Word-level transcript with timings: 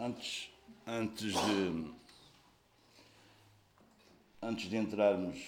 Antes, 0.00 0.48
antes 0.86 1.32
de 1.32 1.84
antes 4.40 4.70
de 4.70 4.76
entrarmos 4.76 5.40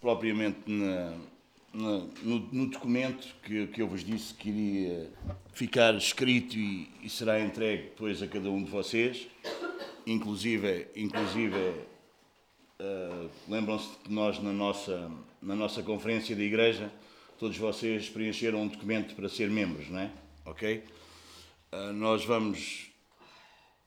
propriamente 0.00 0.60
na, 0.70 1.10
na, 1.72 1.98
no, 2.22 2.38
no, 2.52 2.66
documento 2.68 3.34
que, 3.42 3.66
que 3.66 3.82
eu 3.82 3.88
vos 3.88 4.04
disse 4.04 4.32
que 4.34 4.48
iria 4.48 5.10
ficar 5.52 5.96
escrito 5.96 6.56
e, 6.56 6.88
e, 7.02 7.10
será 7.10 7.40
entregue 7.40 7.82
depois 7.82 8.22
a 8.22 8.28
cada 8.28 8.48
um 8.48 8.62
de 8.62 8.70
vocês, 8.70 9.26
inclusive, 10.06 10.86
inclusive 10.94 11.56
uh, 12.78 13.28
lembram-se 13.48 13.88
que 14.04 14.12
nós 14.12 14.38
na 14.38 14.52
nossa, 14.52 15.10
na 15.42 15.56
nossa 15.56 15.82
conferência 15.82 16.36
da 16.36 16.42
igreja, 16.42 16.92
todos 17.40 17.58
vocês 17.58 18.08
preencheram 18.08 18.62
um 18.62 18.68
documento 18.68 19.16
para 19.16 19.28
ser 19.28 19.50
membros, 19.50 19.90
não 19.90 19.98
é? 19.98 20.12
Ok? 20.44 20.84
Uh, 21.74 21.92
nós 21.92 22.24
vamos 22.24 22.88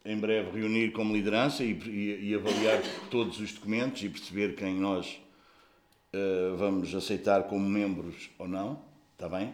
em 0.03 0.17
breve 0.17 0.59
reunir 0.59 0.91
como 0.91 1.15
liderança 1.15 1.63
e, 1.63 1.71
e, 1.71 2.31
e 2.31 2.35
avaliar 2.35 2.81
todos 3.09 3.39
os 3.39 3.53
documentos 3.53 4.03
e 4.03 4.09
perceber 4.09 4.57
quem 4.57 4.75
nós 4.75 5.17
uh, 6.13 6.57
vamos 6.57 6.93
aceitar 6.93 7.43
como 7.43 7.61
membros 7.69 8.29
ou 8.37 8.45
não, 8.45 8.81
está 9.13 9.29
bem? 9.29 9.53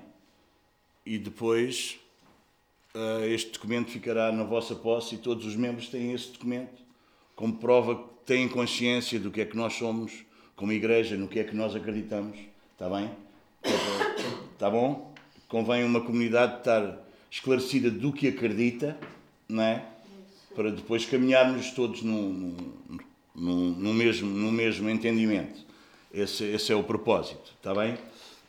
E 1.05 1.19
depois 1.19 1.99
uh, 2.95 3.23
este 3.25 3.51
documento 3.51 3.91
ficará 3.91 4.31
na 4.31 4.43
vossa 4.43 4.73
posse 4.73 5.13
e 5.13 5.19
todos 5.19 5.45
os 5.45 5.55
membros 5.55 5.89
têm 5.89 6.11
esse 6.11 6.31
documento 6.31 6.81
como 7.35 7.57
prova 7.57 7.95
que 7.95 8.25
têm 8.25 8.49
consciência 8.49 9.19
do 9.19 9.29
que 9.29 9.41
é 9.41 9.45
que 9.45 9.55
nós 9.55 9.73
somos 9.73 10.25
como 10.55 10.71
igreja, 10.71 11.15
no 11.15 11.27
que 11.27 11.39
é 11.39 11.43
que 11.43 11.55
nós 11.55 11.75
acreditamos, 11.75 12.35
está 12.71 12.89
bem? 12.89 13.11
Está 14.53 14.69
bom? 14.73 15.13
Convém 15.47 15.83
uma 15.83 16.01
comunidade 16.01 16.57
estar 16.57 17.03
esclarecida 17.33 17.89
do 17.89 18.13
que 18.13 18.27
acredita, 18.27 18.95
não 19.49 19.63
é? 19.63 19.83
para 20.55 20.69
depois 20.69 21.03
caminharmos 21.03 21.71
todos 21.71 22.03
no, 22.03 22.31
no, 23.33 23.71
no, 23.71 23.91
mesmo, 23.91 24.29
no 24.29 24.51
mesmo 24.51 24.87
entendimento. 24.87 25.65
Esse, 26.13 26.43
esse 26.43 26.71
é 26.71 26.75
o 26.75 26.83
propósito, 26.83 27.51
está 27.57 27.73
bem? 27.73 27.97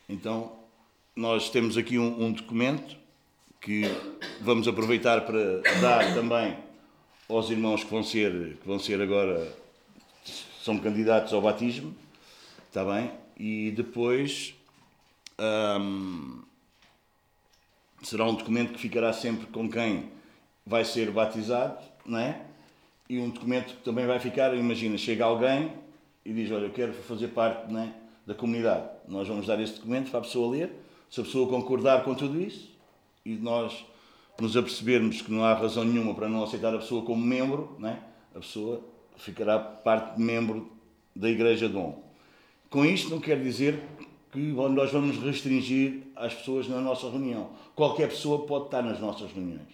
Então, 0.06 0.52
nós 1.16 1.48
temos 1.48 1.78
aqui 1.78 1.98
um, 1.98 2.26
um 2.26 2.30
documento 2.30 2.94
que 3.58 3.84
vamos 4.42 4.68
aproveitar 4.68 5.22
para 5.22 5.62
dar 5.80 6.12
também 6.12 6.54
aos 7.26 7.48
irmãos 7.48 7.82
que 7.82 7.90
vão 7.90 8.04
ser, 8.04 8.58
que 8.60 8.68
vão 8.68 8.78
ser 8.78 9.00
agora, 9.00 9.50
são 10.62 10.78
candidatos 10.78 11.32
ao 11.32 11.40
batismo, 11.40 11.96
está 12.68 12.84
bem? 12.84 13.10
E 13.38 13.70
depois 13.70 14.54
hum, 15.80 16.42
será 18.06 18.24
um 18.24 18.34
documento 18.34 18.72
que 18.72 18.80
ficará 18.80 19.12
sempre 19.12 19.46
com 19.46 19.68
quem 19.68 20.10
vai 20.66 20.84
ser 20.84 21.10
batizado 21.10 21.94
não 22.04 22.18
é? 22.18 22.40
E 23.08 23.18
um 23.18 23.30
documento 23.30 23.74
que 23.76 23.82
também 23.82 24.06
vai 24.06 24.18
ficar, 24.18 24.54
imagina, 24.54 24.96
chega 24.96 25.24
alguém 25.24 25.72
e 26.24 26.32
diz, 26.32 26.50
olha, 26.50 26.64
eu 26.64 26.70
quero 26.70 26.92
fazer 26.92 27.28
parte 27.28 27.74
é, 27.76 27.92
da 28.26 28.34
comunidade. 28.34 28.88
Nós 29.08 29.28
vamos 29.28 29.46
dar 29.46 29.60
esse 29.60 29.74
documento 29.74 30.10
para 30.10 30.20
a 30.20 30.22
pessoa 30.22 30.50
ler, 30.50 30.70
se 31.10 31.20
a 31.20 31.24
pessoa 31.24 31.48
concordar 31.48 32.02
com 32.02 32.14
tudo 32.14 32.40
isso, 32.40 32.70
e 33.24 33.34
nós 33.34 33.84
nos 34.40 34.56
apercebermos 34.56 35.22
que 35.22 35.30
não 35.30 35.44
há 35.44 35.54
razão 35.54 35.84
nenhuma 35.84 36.14
para 36.14 36.28
não 36.28 36.42
aceitar 36.42 36.74
a 36.74 36.78
pessoa 36.78 37.04
como 37.04 37.24
membro, 37.24 37.76
não 37.78 37.90
é? 37.90 37.98
a 38.34 38.40
pessoa 38.40 38.82
ficará 39.16 39.58
parte 39.58 40.16
de 40.16 40.22
membro 40.22 40.72
da 41.14 41.28
Igreja 41.30 41.68
Dom. 41.68 42.02
Com 42.68 42.84
isto 42.84 43.10
não 43.10 43.20
quer 43.20 43.40
dizer 43.40 43.80
que 44.32 44.38
nós 44.38 44.90
vamos 44.90 45.18
restringir 45.18 46.02
as 46.16 46.34
pessoas 46.34 46.68
na 46.68 46.80
nossa 46.80 47.08
reunião. 47.08 47.50
Qualquer 47.74 48.08
pessoa 48.08 48.46
pode 48.46 48.66
estar 48.66 48.82
nas 48.82 49.00
nossas 49.00 49.32
reuniões. 49.32 49.68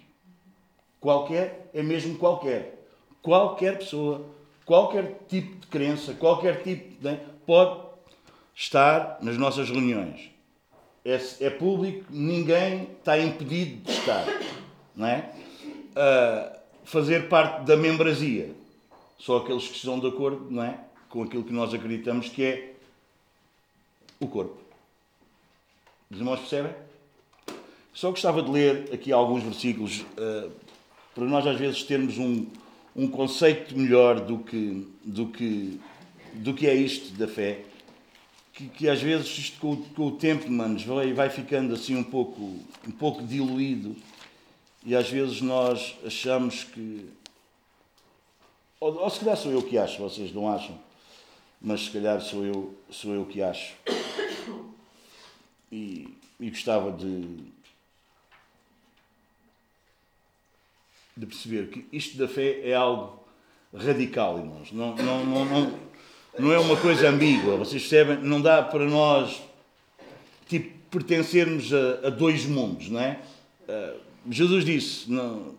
Qualquer 1.01 1.71
é 1.73 1.83
mesmo 1.83 2.17
qualquer. 2.19 2.87
Qualquer 3.23 3.79
pessoa, 3.79 4.27
qualquer 4.65 5.21
tipo 5.29 5.57
de 5.57 5.67
crença, 5.67 6.15
qualquer 6.15 6.63
tipo 6.63 7.01
de. 7.01 7.17
pode 7.47 7.81
estar 8.55 9.19
nas 9.23 9.37
nossas 9.37 9.71
reuniões. 9.71 10.31
É, 11.05 11.19
é 11.41 11.51
público, 11.51 12.05
ninguém 12.11 12.89
está 12.99 13.19
impedido 13.19 13.83
de 13.85 13.93
estar. 13.93 14.27
Não 14.95 15.07
é? 15.07 15.33
Uh, 15.91 16.59
fazer 16.85 17.29
parte 17.29 17.65
da 17.65 17.77
membrazia. 17.77 18.55
Só 19.19 19.39
aqueles 19.39 19.69
que 19.69 19.77
estão 19.77 19.99
de 19.99 20.07
acordo 20.07 20.51
não 20.51 20.63
é? 20.63 20.79
com 21.09 21.23
aquilo 21.23 21.45
que 21.45 21.53
nós 21.53 21.75
acreditamos 21.75 22.29
que 22.29 22.45
é 22.45 22.75
o 24.19 24.29
corpo. 24.29 24.59
Os 26.11 26.19
irmãos 26.19 26.41
percebem? 26.41 26.73
Só 27.95 28.11
gostava 28.11 28.43
de 28.43 28.51
ler 28.51 28.93
aqui 28.93 29.13
alguns 29.13 29.45
versículos 29.45 30.01
uh, 30.01 30.51
para 31.15 31.25
nós 31.25 31.47
às 31.47 31.57
vezes 31.57 31.85
termos 31.85 32.19
um, 32.19 32.49
um 32.97 33.09
conceito 33.09 33.79
melhor 33.79 34.19
do 34.19 34.39
que, 34.39 34.89
do, 35.05 35.29
que, 35.29 35.81
do 36.35 36.53
que 36.53 36.67
é 36.67 36.75
isto 36.75 37.17
da 37.17 37.29
fé, 37.29 37.61
que, 38.53 38.67
que 38.69 38.89
às 38.89 39.01
vezes 39.01 39.39
isto 39.39 39.61
com, 39.61 39.77
com 39.77 40.09
o 40.09 40.11
tempo, 40.11 40.51
manos, 40.51 40.83
vai, 40.83 41.13
vai 41.13 41.31
ficando 41.31 41.75
assim 41.75 41.95
um 41.95 42.03
pouco, 42.03 42.43
um 42.89 42.91
pouco 42.91 43.23
diluído 43.23 43.95
e 44.85 44.97
às 44.97 45.09
vezes 45.09 45.41
nós 45.41 45.95
achamos 46.05 46.65
que. 46.65 47.09
Ou, 48.81 48.97
ou 48.97 49.11
se 49.11 49.21
calhar 49.21 49.37
sou 49.37 49.53
eu 49.53 49.63
que 49.63 49.79
acho, 49.79 50.03
vocês 50.03 50.33
não 50.33 50.51
acham, 50.51 50.77
mas 51.61 51.83
se 51.83 51.91
calhar 51.91 52.21
sou 52.21 52.45
eu, 52.45 52.75
sou 52.91 53.15
eu 53.15 53.25
que 53.27 53.41
acho. 53.41 53.75
E, 55.71 56.09
e 56.39 56.51
gostava 56.51 56.91
de, 56.93 57.39
de 61.17 61.27
perceber 61.27 61.69
que 61.69 61.87
isto 61.93 62.19
da 62.19 62.27
fé 62.27 62.61
é 62.69 62.75
algo 62.75 63.21
radical, 63.75 64.39
irmãos. 64.39 64.73
Não, 64.73 64.95
não, 64.97 65.25
não, 65.25 65.45
não, 65.45 65.79
não 66.39 66.53
é 66.53 66.59
uma 66.59 66.77
coisa 66.77 67.09
ambígua. 67.09 67.57
Vocês 67.57 67.83
percebem? 67.83 68.19
Não 68.19 68.41
dá 68.41 68.63
para 68.63 68.85
nós 68.85 69.43
tipo, 70.49 70.77
pertencermos 70.91 71.73
a, 71.73 72.09
a 72.09 72.11
dois 72.11 72.45
mundos, 72.47 72.89
não 72.91 73.01
é? 73.01 73.21
Uh, 73.69 74.01
Jesus 74.29 74.65
disse: 74.65 75.11
não, 75.11 75.55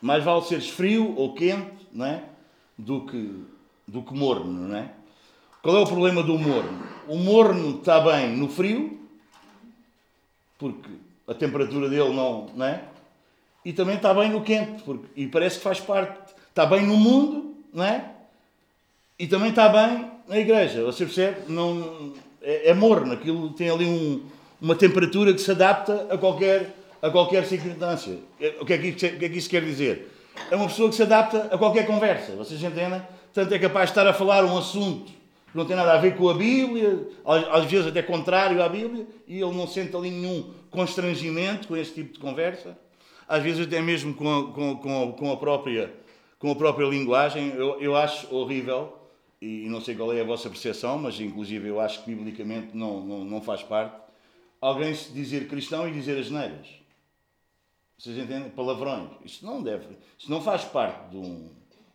mais 0.00 0.22
vale 0.22 0.44
seres 0.44 0.68
frio 0.68 1.14
ou 1.16 1.34
quente, 1.34 1.70
não 1.92 2.06
é? 2.06 2.24
Do 2.78 3.02
que, 3.02 3.44
do 3.86 4.02
que 4.02 4.14
morno, 4.14 4.68
não 4.68 4.76
é? 4.76 4.90
Qual 5.62 5.76
é 5.76 5.80
o 5.80 5.86
problema 5.86 6.22
do 6.22 6.38
morno? 6.38 6.86
O 7.06 7.16
morno 7.16 7.78
está 7.78 8.00
bem 8.00 8.36
no 8.36 8.48
frio, 8.48 9.00
porque 10.62 10.90
a 11.26 11.34
temperatura 11.34 11.88
dele 11.88 12.14
não, 12.14 12.46
não 12.54 12.66
é? 12.66 12.84
e 13.64 13.72
também 13.72 13.96
está 13.96 14.12
bem 14.12 14.30
no 14.30 14.42
quente, 14.42 14.82
porque, 14.82 15.06
e 15.16 15.26
parece 15.26 15.58
que 15.58 15.64
faz 15.64 15.80
parte, 15.80 16.34
está 16.48 16.66
bem 16.66 16.86
no 16.86 16.96
mundo, 16.96 17.56
não 17.72 17.84
é? 17.84 18.04
E 19.18 19.26
também 19.26 19.50
está 19.50 19.68
bem 19.68 20.10
na 20.28 20.38
igreja, 20.38 20.82
você 20.84 21.04
percebe? 21.04 21.42
Não, 21.48 22.12
é, 22.42 22.70
é 22.70 22.74
morno, 22.74 23.12
aquilo 23.12 23.50
tem 23.50 23.70
ali 23.70 23.86
um, 23.86 24.22
uma 24.60 24.74
temperatura 24.74 25.32
que 25.32 25.40
se 25.40 25.50
adapta 25.50 26.08
a 26.10 26.18
qualquer, 26.18 26.74
a 27.00 27.10
qualquer 27.10 27.44
circunstância. 27.46 28.18
É, 28.40 28.56
o 28.60 28.64
que, 28.64 28.72
é 28.72 28.78
que, 28.78 28.88
isso, 28.88 29.06
o 29.06 29.18
que 29.18 29.24
é 29.24 29.28
que 29.28 29.38
isso 29.38 29.50
quer 29.50 29.64
dizer? 29.64 30.12
É 30.50 30.56
uma 30.56 30.66
pessoa 30.66 30.88
que 30.88 30.96
se 30.96 31.02
adapta 31.02 31.48
a 31.52 31.58
qualquer 31.58 31.86
conversa, 31.86 32.32
vocês 32.32 32.62
entendem? 32.62 33.02
Tanto 33.32 33.54
é 33.54 33.58
capaz 33.58 33.86
de 33.86 33.92
estar 33.92 34.06
a 34.06 34.12
falar 34.12 34.44
um 34.44 34.58
assunto 34.58 35.12
não 35.54 35.64
tem 35.64 35.76
nada 35.76 35.92
a 35.92 35.98
ver 35.98 36.16
com 36.16 36.28
a 36.28 36.34
Bíblia, 36.34 37.08
às 37.24 37.64
vezes 37.66 37.86
até 37.86 38.02
contrário 38.02 38.62
à 38.62 38.68
Bíblia, 38.68 39.06
e 39.26 39.40
ele 39.40 39.54
não 39.54 39.66
sente 39.66 39.94
ali 39.96 40.10
nenhum 40.10 40.52
constrangimento 40.70 41.68
com 41.68 41.76
esse 41.76 41.92
tipo 41.94 42.14
de 42.14 42.18
conversa 42.18 42.76
às 43.32 43.42
vezes 43.42 43.66
até 43.66 43.80
mesmo 43.80 44.12
com 44.12 44.30
a, 44.30 44.52
com, 44.52 44.76
com, 44.76 45.12
com 45.12 45.32
a, 45.32 45.36
própria, 45.38 45.90
com 46.38 46.50
a 46.50 46.54
própria 46.54 46.86
linguagem, 46.86 47.48
eu, 47.54 47.80
eu 47.80 47.96
acho 47.96 48.32
horrível, 48.34 48.94
e 49.40 49.66
não 49.70 49.80
sei 49.80 49.94
qual 49.94 50.12
é 50.12 50.20
a 50.20 50.24
vossa 50.24 50.50
percepção, 50.50 50.98
mas 50.98 51.18
inclusive 51.18 51.66
eu 51.66 51.80
acho 51.80 52.04
que 52.04 52.14
biblicamente 52.14 52.76
não, 52.76 53.00
não, 53.00 53.24
não 53.24 53.40
faz 53.40 53.62
parte, 53.62 53.96
alguém 54.60 54.94
se 54.94 55.10
dizer 55.12 55.48
cristão 55.48 55.88
e 55.88 55.92
dizer 55.92 56.18
as 56.18 56.30
neiras. 56.30 56.66
Vocês 57.98 58.18
entendem? 58.18 58.50
Palavrões. 58.50 59.10
Isso 59.24 59.46
não 59.46 59.62
deve, 59.62 59.86
isso 60.18 60.30
não 60.30 60.42
faz 60.42 60.64
parte 60.64 61.16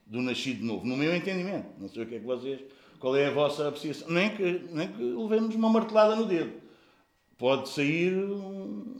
do 0.07 0.21
nascido 0.21 0.65
novo, 0.65 0.87
no 0.87 0.97
meu 0.97 1.15
entendimento. 1.15 1.67
Não 1.77 1.87
sei 1.87 2.01
o 2.01 2.07
que 2.07 2.15
é 2.15 2.19
que 2.19 2.25
vocês, 2.25 2.61
qual 2.99 3.15
é 3.15 3.27
a 3.27 3.31
vossa 3.31 3.67
apreciação. 3.67 4.09
Nem 4.09 4.29
que, 4.35 4.61
nem 4.71 4.87
que 4.87 5.01
levemos 5.01 5.55
uma 5.55 5.69
martelada 5.69 6.15
no 6.15 6.25
dedo. 6.25 6.53
Pode 7.37 7.69
sair 7.69 8.13
um, 8.13 8.95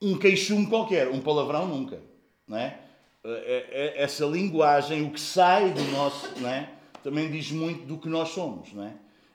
um 0.00 0.18
queixume 0.18 0.66
qualquer, 0.66 1.08
um 1.08 1.20
palavrão 1.20 1.66
nunca. 1.66 2.00
Não 2.46 2.56
é? 2.56 2.78
é? 3.24 3.66
é? 3.70 4.02
Essa 4.02 4.24
linguagem, 4.24 5.02
o 5.02 5.10
que 5.10 5.20
sai 5.20 5.72
do 5.72 5.82
nosso, 5.92 6.30
não 6.40 6.48
é? 6.48 6.70
também 7.06 7.30
diz 7.30 7.52
muito 7.52 7.86
do 7.86 7.98
que 7.98 8.08
nós 8.08 8.30
somos. 8.30 8.72
Não 8.72 8.84
é? 8.84 8.92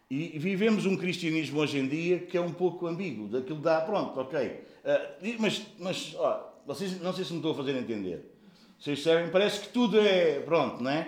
E 0.10 0.38
vivemos 0.38 0.86
um 0.86 0.98
cristianismo 0.98 1.62
hoje 1.62 1.80
em 1.80 1.88
dia 1.88 2.20
que 2.20 2.38
é 2.38 2.42
um 2.42 2.52
pouco 2.52 2.86
ambíguo, 2.86 3.30
daquilo 3.30 3.60
dá, 3.60 3.80
pronto, 3.80 4.20
ok. 4.20 4.46
Uh, 4.46 5.36
mas, 5.40 5.62
mas 5.80 6.14
ó, 6.18 6.54
vocês, 6.68 7.00
não 7.02 7.14
sei 7.14 7.24
se 7.24 7.32
me 7.32 7.38
estou 7.38 7.54
a 7.54 7.56
fazer 7.56 7.78
entender. 7.78 8.30
Vocês 8.78 9.02
sabem, 9.02 9.30
parece 9.30 9.62
que 9.62 9.70
tudo 9.70 9.98
é, 10.02 10.42
pronto, 10.42 10.84
não 10.84 10.92
é? 10.92 11.08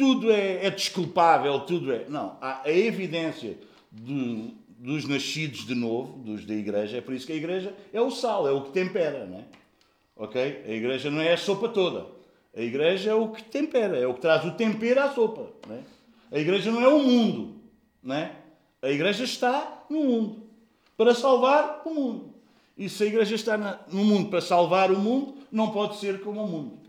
Tudo 0.00 0.32
é, 0.32 0.64
é 0.64 0.70
desculpável, 0.70 1.60
tudo 1.60 1.92
é. 1.92 2.06
Não, 2.08 2.38
há 2.40 2.62
a 2.64 2.72
evidência 2.72 3.58
dos 3.92 5.06
nascidos 5.06 5.66
de 5.66 5.74
novo, 5.74 6.16
dos 6.20 6.46
da 6.46 6.54
igreja, 6.54 6.96
é 6.96 7.00
por 7.02 7.12
isso 7.12 7.26
que 7.26 7.34
a 7.34 7.36
igreja 7.36 7.74
é 7.92 8.00
o 8.00 8.10
sal, 8.10 8.48
é 8.48 8.50
o 8.50 8.62
que 8.62 8.72
tempera, 8.72 9.26
não 9.26 9.40
é? 9.40 9.44
Ok? 10.16 10.64
A 10.66 10.70
igreja 10.70 11.10
não 11.10 11.20
é 11.20 11.34
a 11.34 11.36
sopa 11.36 11.68
toda. 11.68 12.06
A 12.56 12.62
igreja 12.62 13.10
é 13.10 13.14
o 13.14 13.28
que 13.28 13.42
tempera, 13.44 13.98
é 13.98 14.06
o 14.06 14.14
que 14.14 14.22
traz 14.22 14.42
o 14.46 14.52
tempero 14.52 15.02
à 15.02 15.10
sopa. 15.10 15.50
Não 15.68 15.76
é? 15.76 15.80
A 16.32 16.38
igreja 16.38 16.70
não 16.70 16.80
é 16.80 16.88
o 16.88 16.98
mundo. 17.02 17.56
Não 18.02 18.14
é? 18.14 18.32
A 18.80 18.88
igreja 18.88 19.24
está 19.24 19.84
no 19.90 20.02
mundo 20.02 20.42
para 20.96 21.14
salvar 21.14 21.82
o 21.84 21.92
mundo. 21.92 22.34
E 22.74 22.88
se 22.88 23.02
a 23.02 23.06
igreja 23.06 23.34
está 23.34 23.58
no 23.92 24.02
mundo 24.02 24.30
para 24.30 24.40
salvar 24.40 24.90
o 24.90 24.98
mundo, 24.98 25.34
não 25.52 25.70
pode 25.70 25.98
ser 25.98 26.22
como 26.22 26.42
o 26.42 26.48
mundo. 26.48 26.79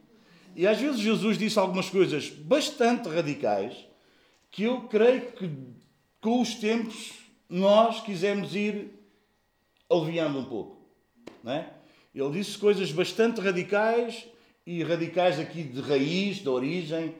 E 0.55 0.67
às 0.67 0.79
vezes 0.79 0.99
Jesus 0.99 1.37
disse 1.37 1.57
algumas 1.57 1.89
coisas 1.89 2.29
bastante 2.29 3.07
radicais 3.07 3.75
que 4.49 4.63
eu 4.63 4.81
creio 4.81 5.31
que 5.31 5.49
com 6.19 6.41
os 6.41 6.55
tempos 6.55 7.13
nós 7.49 8.01
quisemos 8.01 8.55
ir 8.55 8.91
aliviando 9.89 10.39
um 10.39 10.45
pouco. 10.45 10.77
Não 11.43 11.53
é? 11.53 11.73
Ele 12.13 12.29
disse 12.31 12.57
coisas 12.57 12.91
bastante 12.91 13.39
radicais 13.39 14.27
e 14.65 14.83
radicais 14.83 15.39
aqui 15.39 15.63
de 15.63 15.81
raiz, 15.81 16.37
de 16.37 16.49
origem, 16.49 17.15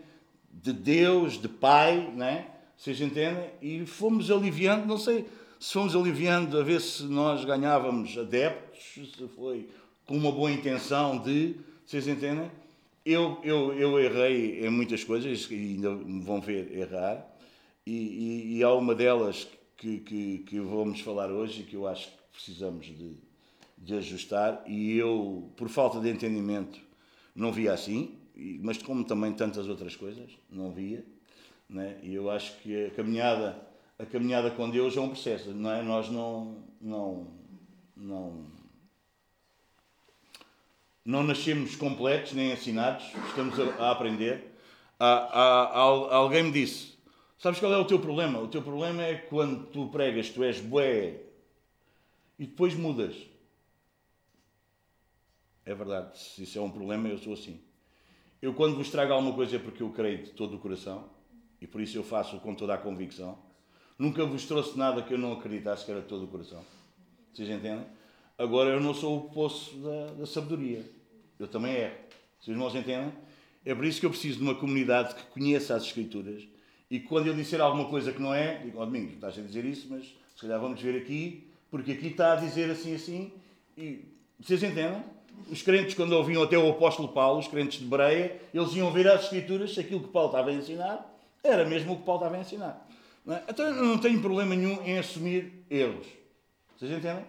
de 0.51 0.73
Deus, 0.73 1.41
de 1.41 1.47
Pai, 1.47 2.11
não 2.13 2.25
é? 2.25 2.47
Vocês 2.77 2.99
entendem? 2.99 3.49
E 3.61 3.85
fomos 3.85 4.29
aliviando, 4.29 4.85
não 4.85 4.97
sei 4.97 5.25
se 5.59 5.73
fomos 5.73 5.95
aliviando 5.95 6.57
a 6.57 6.63
ver 6.63 6.81
se 6.81 7.03
nós 7.03 7.45
ganhávamos 7.45 8.17
adeptos, 8.17 9.13
se 9.15 9.27
foi 9.27 9.69
com 10.07 10.17
uma 10.17 10.31
boa 10.31 10.51
intenção 10.51 11.19
de. 11.19 11.55
Vocês 11.85 12.07
entendem? 12.07 12.49
Eu, 13.03 13.39
eu, 13.43 13.73
eu 13.73 13.99
errei 13.99 14.65
em 14.65 14.69
muitas 14.69 15.03
coisas 15.03 15.47
e 15.49 15.55
ainda 15.55 15.91
me 15.91 16.23
vão 16.23 16.39
ver 16.39 16.71
errar, 16.77 17.25
e, 17.85 17.91
e, 17.91 18.57
e 18.57 18.63
há 18.63 18.71
uma 18.73 18.93
delas 18.93 19.47
que, 19.75 19.99
que, 19.99 20.37
que 20.39 20.59
vamos 20.59 21.01
falar 21.01 21.31
hoje 21.31 21.61
e 21.61 21.63
que 21.63 21.75
eu 21.75 21.87
acho 21.87 22.07
que 22.09 22.17
precisamos 22.31 22.85
de, 22.85 23.17
de 23.75 23.95
ajustar, 23.95 24.63
e 24.67 24.95
eu, 24.95 25.51
por 25.57 25.67
falta 25.67 25.99
de 25.99 26.09
entendimento, 26.09 26.79
não 27.35 27.51
via 27.51 27.73
assim, 27.73 28.15
mas 28.61 28.77
como 28.77 29.03
também 29.03 29.33
tantas 29.33 29.67
outras 29.67 29.95
coisas, 29.95 30.29
não 30.47 30.71
via, 30.71 31.03
né? 31.67 31.97
e 32.03 32.13
eu 32.13 32.29
acho 32.29 32.55
que 32.59 32.85
a 32.85 32.91
caminhada, 32.91 33.59
a 33.97 34.05
caminhada 34.05 34.51
com 34.51 34.69
Deus 34.69 34.95
é 34.95 35.01
um 35.01 35.09
processo, 35.09 35.51
não 35.51 35.71
é? 35.71 35.81
Nós 35.81 36.09
não, 36.09 36.63
não, 36.79 37.27
não, 37.95 38.45
não 41.11 41.23
nascemos 41.23 41.75
completos 41.75 42.31
nem 42.31 42.53
ensinados, 42.53 43.05
estamos 43.27 43.59
a, 43.59 43.83
a 43.83 43.91
aprender. 43.91 44.55
Há, 44.97 45.07
há, 45.07 46.15
alguém 46.15 46.43
me 46.43 46.51
disse, 46.51 46.97
sabes 47.37 47.59
qual 47.59 47.73
é 47.73 47.77
o 47.77 47.85
teu 47.85 47.99
problema? 47.99 48.39
O 48.39 48.47
teu 48.47 48.61
problema 48.61 49.03
é 49.03 49.15
quando 49.15 49.65
tu 49.67 49.89
pregas, 49.89 50.29
tu 50.29 50.41
és 50.41 50.61
bué, 50.61 51.17
e 52.39 52.47
depois 52.47 52.73
mudas. 52.73 53.15
É 55.65 55.75
verdade, 55.75 56.17
se 56.17 56.43
isso 56.43 56.57
é 56.57 56.61
um 56.61 56.71
problema, 56.71 57.09
eu 57.09 57.17
sou 57.17 57.33
assim. 57.33 57.59
Eu, 58.41 58.53
quando 58.53 58.75
vos 58.75 58.89
trago 58.89 59.11
alguma 59.11 59.35
coisa, 59.35 59.57
é 59.57 59.59
porque 59.59 59.83
eu 59.83 59.91
creio 59.91 60.23
de 60.23 60.31
todo 60.31 60.55
o 60.55 60.59
coração 60.59 61.09
e 61.59 61.67
por 61.67 61.81
isso 61.81 61.97
eu 61.97 62.03
faço 62.03 62.39
com 62.39 62.55
toda 62.55 62.73
a 62.73 62.77
convicção. 62.77 63.37
Nunca 63.99 64.25
vos 64.25 64.45
trouxe 64.45 64.77
nada 64.77 65.03
que 65.03 65.13
eu 65.13 65.17
não 65.17 65.33
acreditasse 65.33 65.85
que 65.85 65.91
era 65.91 66.01
de 66.01 66.07
todo 66.07 66.23
o 66.23 66.27
coração. 66.27 66.63
Vocês 67.31 67.49
entendem? 67.49 67.85
Agora, 68.37 68.71
eu 68.71 68.79
não 68.79 68.93
sou 68.93 69.17
o 69.17 69.29
poço 69.29 69.77
da, 69.77 70.13
da 70.13 70.25
sabedoria. 70.25 71.00
Eu 71.41 71.47
também 71.47 71.75
erro. 71.75 71.95
Vocês 72.39 72.57
não 72.57 72.67
entendem? 72.67 73.13
É 73.65 73.75
por 73.75 73.85
isso 73.85 73.99
que 73.99 74.05
eu 74.05 74.09
preciso 74.09 74.37
de 74.37 74.43
uma 74.43 74.55
comunidade 74.55 75.15
que 75.15 75.23
conheça 75.25 75.75
as 75.75 75.83
Escrituras 75.83 76.43
e 76.91 76.99
quando 76.99 77.27
eu 77.27 77.33
disser 77.33 77.61
alguma 77.61 77.85
coisa 77.85 78.11
que 78.11 78.21
não 78.21 78.33
é, 78.33 78.57
digo, 78.57 78.77
ó 78.77 78.81
oh, 78.81 78.85
Domingos, 78.85 79.13
estás 79.13 79.39
a 79.39 79.41
dizer 79.41 79.63
isso, 79.63 79.87
mas 79.89 80.13
se 80.35 80.41
calhar 80.41 80.59
vamos 80.59 80.81
ver 80.81 81.01
aqui, 81.01 81.47
porque 81.69 81.93
aqui 81.93 82.07
está 82.07 82.33
a 82.33 82.35
dizer 82.35 82.69
assim, 82.69 82.93
assim. 82.93 83.31
E 83.77 84.03
vocês 84.37 84.61
entendem? 84.61 85.01
Os 85.49 85.61
crentes, 85.61 85.95
quando 85.95 86.11
ouviam 86.11 86.43
até 86.43 86.57
o 86.57 86.69
apóstolo 86.69 87.07
Paulo, 87.07 87.39
os 87.39 87.47
crentes 87.47 87.79
de 87.79 87.85
Bereia, 87.85 88.41
eles 88.53 88.75
iam 88.75 88.91
ver 88.91 89.07
as 89.07 89.23
Escrituras 89.23 89.73
se 89.73 89.79
aquilo 89.79 90.01
que 90.01 90.09
Paulo 90.09 90.31
estava 90.31 90.49
a 90.49 90.53
ensinar 90.53 91.17
era 91.41 91.63
mesmo 91.63 91.93
o 91.93 91.97
que 91.97 92.03
Paulo 92.03 92.23
estava 92.23 92.35
a 92.35 92.41
ensinar. 92.41 92.85
Não 93.25 93.35
é? 93.37 93.43
Então 93.47 93.65
eu 93.65 93.85
não 93.85 93.97
tenho 93.97 94.21
problema 94.21 94.53
nenhum 94.53 94.83
em 94.83 94.97
assumir 94.97 95.63
erros. 95.69 96.07
Vocês 96.77 96.91
entendem? 96.91 97.23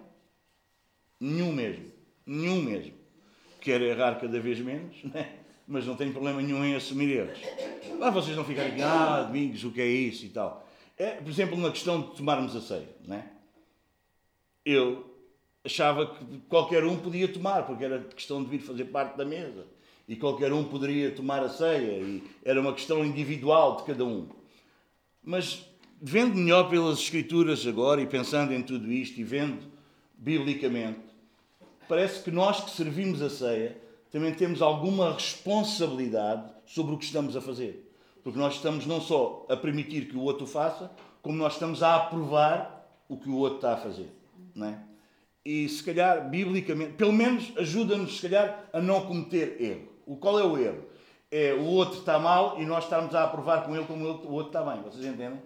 Nenhum 1.20 1.52
mesmo. 1.52 1.84
Nenhum 2.26 2.62
mesmo. 2.62 2.94
Quero 3.62 3.84
errar 3.84 4.16
cada 4.20 4.40
vez 4.40 4.58
menos, 4.58 5.02
né? 5.04 5.38
mas 5.66 5.86
não 5.86 5.96
tenho 5.96 6.12
problema 6.12 6.42
nenhum 6.42 6.64
em 6.64 6.74
assumir 6.74 7.08
erros. 7.10 7.38
Lá 7.98 8.10
vocês 8.10 8.36
não 8.36 8.44
ficarem 8.44 8.72
aqui, 8.72 8.82
ah, 8.82 9.22
Domingos, 9.22 9.62
o 9.64 9.70
que 9.70 9.80
é 9.80 9.86
isso 9.86 10.26
e 10.26 10.28
tal. 10.28 10.68
É, 10.98 11.12
por 11.12 11.30
exemplo, 11.30 11.56
na 11.56 11.70
questão 11.70 12.02
de 12.02 12.16
tomarmos 12.16 12.54
a 12.56 12.60
ceia. 12.60 12.88
Né? 13.06 13.24
Eu 14.64 15.06
achava 15.64 16.06
que 16.06 16.24
qualquer 16.48 16.84
um 16.84 16.96
podia 16.98 17.28
tomar, 17.28 17.64
porque 17.64 17.84
era 17.84 18.00
questão 18.00 18.42
de 18.42 18.50
vir 18.50 18.58
fazer 18.58 18.86
parte 18.86 19.16
da 19.16 19.24
mesa. 19.24 19.64
E 20.08 20.16
qualquer 20.16 20.52
um 20.52 20.64
poderia 20.64 21.12
tomar 21.12 21.42
a 21.42 21.48
ceia, 21.48 22.00
e 22.00 22.22
era 22.44 22.60
uma 22.60 22.72
questão 22.72 23.04
individual 23.04 23.76
de 23.76 23.84
cada 23.84 24.04
um. 24.04 24.28
Mas, 25.22 25.64
vendo 26.00 26.34
melhor 26.34 26.68
pelas 26.68 26.98
Escrituras 26.98 27.64
agora, 27.64 28.02
e 28.02 28.06
pensando 28.06 28.52
em 28.52 28.62
tudo 28.62 28.92
isto, 28.92 29.20
e 29.20 29.24
vendo 29.24 29.70
biblicamente, 30.18 31.11
parece 31.88 32.22
que 32.22 32.30
nós 32.30 32.60
que 32.64 32.70
servimos 32.70 33.22
a 33.22 33.30
ceia 33.30 33.76
também 34.10 34.34
temos 34.34 34.60
alguma 34.60 35.14
responsabilidade 35.14 36.52
sobre 36.66 36.94
o 36.94 36.98
que 36.98 37.04
estamos 37.04 37.36
a 37.36 37.40
fazer. 37.40 37.90
Porque 38.22 38.38
nós 38.38 38.54
estamos 38.54 38.86
não 38.86 39.00
só 39.00 39.46
a 39.48 39.56
permitir 39.56 40.08
que 40.08 40.16
o 40.16 40.20
outro 40.20 40.46
faça, 40.46 40.90
como 41.22 41.36
nós 41.36 41.54
estamos 41.54 41.82
a 41.82 41.96
aprovar 41.96 42.86
o 43.08 43.16
que 43.16 43.28
o 43.28 43.36
outro 43.36 43.56
está 43.56 43.74
a 43.74 43.76
fazer. 43.76 44.10
Não 44.54 44.66
é? 44.66 44.82
e 45.44 45.68
se 45.68 45.82
calhar, 45.82 46.28
biblicamente, 46.28 46.92
pelo 46.92 47.12
menos 47.12 47.52
ajuda-nos, 47.56 48.16
se 48.16 48.22
calhar, 48.22 48.68
a 48.72 48.80
não 48.80 49.04
cometer 49.06 49.60
erro. 49.60 49.88
O, 50.06 50.16
qual 50.16 50.38
é 50.38 50.44
o 50.44 50.56
erro? 50.56 50.84
É 51.30 51.52
o 51.54 51.64
outro 51.64 51.98
está 51.98 52.18
mal 52.18 52.60
e 52.60 52.66
nós 52.66 52.84
estamos 52.84 53.14
a 53.14 53.24
aprovar 53.24 53.64
com 53.64 53.74
ele 53.74 53.84
como 53.86 54.04
o 54.04 54.32
outro 54.32 54.48
está 54.48 54.62
bem. 54.62 54.82
Vocês 54.82 55.04
entendem? 55.04 55.40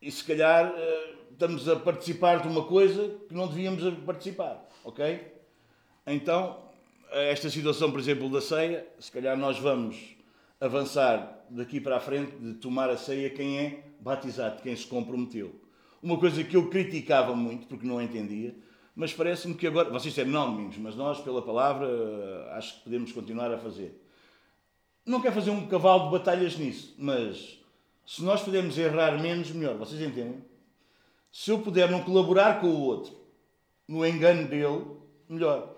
E 0.00 0.10
se 0.10 0.22
calhar 0.24 0.72
eh, 0.76 1.14
estamos 1.32 1.68
a 1.68 1.76
participar 1.76 2.40
de 2.40 2.48
uma 2.48 2.64
coisa 2.64 3.16
que 3.28 3.34
não 3.34 3.48
devíamos 3.48 3.82
participar. 4.04 4.64
Ok? 4.84 5.33
Então, 6.06 6.58
esta 7.10 7.48
situação, 7.48 7.90
por 7.90 7.98
exemplo, 7.98 8.28
da 8.28 8.40
ceia, 8.40 8.86
se 8.98 9.10
calhar 9.10 9.36
nós 9.36 9.58
vamos 9.58 10.16
avançar 10.60 11.44
daqui 11.48 11.80
para 11.80 11.96
a 11.96 12.00
frente 12.00 12.32
de 12.36 12.54
tomar 12.54 12.90
a 12.90 12.96
ceia 12.96 13.30
quem 13.30 13.58
é 13.58 13.84
batizado, 14.00 14.62
quem 14.62 14.74
se 14.76 14.86
comprometeu. 14.86 15.54
Uma 16.02 16.18
coisa 16.18 16.44
que 16.44 16.56
eu 16.56 16.68
criticava 16.68 17.34
muito, 17.34 17.66
porque 17.66 17.86
não 17.86 18.02
entendia, 18.02 18.54
mas 18.94 19.12
parece-me 19.12 19.54
que 19.54 19.66
agora. 19.66 19.88
Vocês 19.88 20.12
disseram, 20.14 20.30
não, 20.30 20.52
Domingos, 20.52 20.76
mas 20.76 20.94
nós, 20.94 21.20
pela 21.20 21.40
palavra, 21.40 21.88
acho 22.52 22.74
que 22.74 22.84
podemos 22.84 23.10
continuar 23.10 23.50
a 23.50 23.58
fazer. 23.58 24.00
Não 25.06 25.20
quero 25.20 25.34
fazer 25.34 25.50
um 25.50 25.66
cavalo 25.66 26.04
de 26.06 26.18
batalhas 26.18 26.56
nisso, 26.58 26.94
mas 26.98 27.58
se 28.06 28.22
nós 28.22 28.42
pudermos 28.42 28.76
errar 28.76 29.20
menos, 29.20 29.50
melhor. 29.50 29.76
Vocês 29.76 30.00
entendem? 30.00 30.44
Se 31.32 31.50
eu 31.50 31.58
puder 31.60 31.90
não 31.90 32.02
colaborar 32.02 32.60
com 32.60 32.68
o 32.68 32.82
outro 32.82 33.14
no 33.88 34.06
engano 34.06 34.46
dele, 34.46 34.84
melhor. 35.28 35.73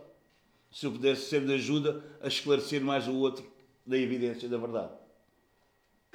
Se 0.76 0.84
eu 0.84 0.92
pudesse 0.92 1.30
ser 1.30 1.42
de 1.46 1.54
ajuda 1.54 2.04
a 2.20 2.28
esclarecer 2.28 2.82
mais 2.82 3.08
o 3.08 3.14
outro 3.14 3.50
da 3.86 3.96
evidência 3.96 4.46
da 4.46 4.58
verdade. 4.58 4.92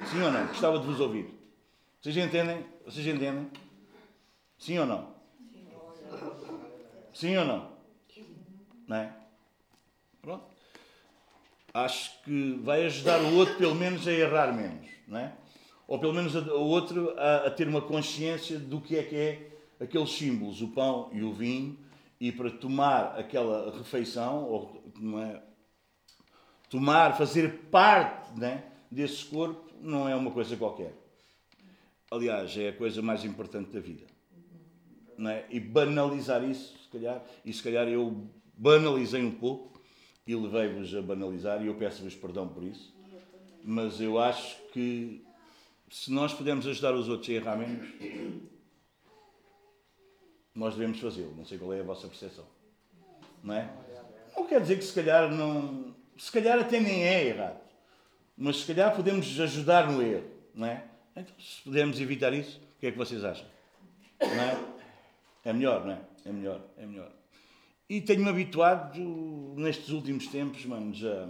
Sim 0.04 0.22
ou 0.22 0.30
não? 0.30 0.46
Gostava 0.46 0.78
de 0.78 0.86
vos 0.86 1.00
ouvir. 1.00 1.34
Vocês 2.00 2.16
entendem? 2.16 2.64
Vocês 2.84 3.04
entendem? 3.04 3.50
Sim 4.56 4.78
ou 4.78 4.86
não? 4.86 5.14
Sim 7.12 7.36
ou 7.38 7.44
não? 7.44 7.72
Não 8.86 8.96
é? 8.98 9.12
Pronto. 10.20 10.44
Acho 11.74 12.22
que 12.22 12.60
vai 12.62 12.84
ajudar 12.84 13.20
o 13.20 13.34
outro, 13.34 13.56
pelo 13.56 13.74
menos, 13.74 14.06
a 14.06 14.12
errar 14.12 14.52
menos, 14.54 14.88
não 15.08 15.18
é? 15.18 15.32
Ou 15.88 15.98
pelo 15.98 16.14
menos 16.14 16.36
o 16.36 16.60
outro 16.60 17.12
a, 17.18 17.48
a 17.48 17.50
ter 17.50 17.66
uma 17.66 17.82
consciência 17.82 18.60
do 18.60 18.80
que 18.80 18.96
é 18.96 19.02
que 19.02 19.16
é 19.16 19.50
aqueles 19.80 20.12
símbolos, 20.12 20.62
o 20.62 20.68
pão 20.68 21.10
e 21.12 21.20
o 21.20 21.32
vinho, 21.32 21.76
e 22.22 22.30
para 22.30 22.52
tomar 22.52 23.18
aquela 23.18 23.76
refeição, 23.76 24.44
ou 24.44 24.80
não 24.96 25.20
é? 25.20 25.42
tomar, 26.70 27.18
fazer 27.18 27.52
parte 27.68 28.38
né, 28.38 28.62
desse 28.88 29.24
corpo, 29.24 29.72
não 29.80 30.08
é 30.08 30.14
uma 30.14 30.30
coisa 30.30 30.56
qualquer. 30.56 30.94
Aliás, 32.08 32.56
é 32.56 32.68
a 32.68 32.72
coisa 32.72 33.02
mais 33.02 33.24
importante 33.24 33.72
da 33.72 33.80
vida. 33.80 34.06
É? 35.18 35.46
E 35.50 35.58
banalizar 35.58 36.48
isso 36.48 36.88
calhar, 36.92 37.20
e 37.44 37.52
se 37.52 37.60
calhar 37.60 37.88
eu 37.88 38.28
banalizei 38.56 39.20
um 39.20 39.32
pouco 39.32 39.82
e 40.24 40.36
levei-vos 40.36 40.94
a 40.94 41.02
banalizar, 41.02 41.60
e 41.60 41.66
eu 41.66 41.74
peço-vos 41.74 42.14
perdão 42.14 42.46
por 42.46 42.62
isso, 42.62 42.94
mas 43.64 44.00
eu 44.00 44.20
acho 44.20 44.62
que 44.72 45.24
se 45.90 46.12
nós 46.12 46.32
pudermos 46.32 46.68
ajudar 46.68 46.94
os 46.94 47.08
outros 47.08 47.30
a 47.30 47.32
errar 47.32 47.56
menos, 47.56 47.88
nós 50.54 50.74
devemos 50.74 51.00
fazê-lo. 51.00 51.34
Não 51.36 51.44
sei 51.44 51.58
qual 51.58 51.72
é 51.72 51.80
a 51.80 51.84
vossa 51.84 52.06
percepção. 52.06 52.44
Não 53.42 53.54
é? 53.54 53.70
Não 54.36 54.46
quer 54.46 54.60
dizer 54.60 54.78
que 54.78 54.84
se 54.84 54.94
calhar 54.94 55.30
não. 55.30 55.94
Se 56.16 56.30
calhar 56.30 56.58
até 56.58 56.80
nem 56.80 57.04
é 57.04 57.26
errado. 57.26 57.60
Mas 58.36 58.58
se 58.60 58.66
calhar 58.66 58.94
podemos 58.94 59.38
ajudar 59.40 59.90
no 59.90 60.02
erro. 60.02 60.28
Não 60.54 60.66
é? 60.66 60.84
Então, 61.16 61.34
se 61.38 61.62
pudermos 61.62 62.00
evitar 62.00 62.32
isso, 62.32 62.58
o 62.76 62.80
que 62.80 62.86
é 62.86 62.92
que 62.92 62.98
vocês 62.98 63.24
acham? 63.24 63.46
Não 64.20 64.42
é? 64.42 64.58
É 65.44 65.52
melhor, 65.52 65.84
não 65.84 65.92
é? 65.92 66.00
É 66.24 66.32
melhor, 66.32 66.60
é 66.78 66.86
melhor. 66.86 67.10
E 67.88 68.00
tenho-me 68.00 68.28
habituado 68.28 68.98
nestes 69.56 69.90
últimos 69.90 70.26
tempos, 70.28 70.64
mano, 70.64 70.94
já 70.94 71.28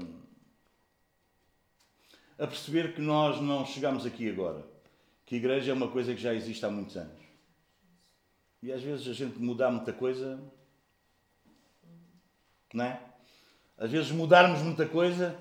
a 2.38 2.46
perceber 2.46 2.94
que 2.94 3.00
nós 3.00 3.40
não 3.40 3.64
chegamos 3.64 4.04
aqui 4.04 4.28
agora. 4.28 4.64
Que 5.24 5.36
a 5.36 5.38
igreja 5.38 5.70
é 5.70 5.74
uma 5.74 5.88
coisa 5.88 6.14
que 6.14 6.20
já 6.20 6.34
existe 6.34 6.64
há 6.66 6.70
muitos 6.70 6.96
anos. 6.96 7.21
E 8.62 8.72
às 8.72 8.82
vezes 8.82 9.08
a 9.08 9.12
gente 9.12 9.38
mudar 9.38 9.70
muita 9.70 9.92
coisa. 9.92 10.38
Não 12.72 12.84
é? 12.84 13.00
Às 13.76 13.90
vezes 13.90 14.10
mudarmos 14.10 14.60
muita 14.62 14.86
coisa. 14.86 15.36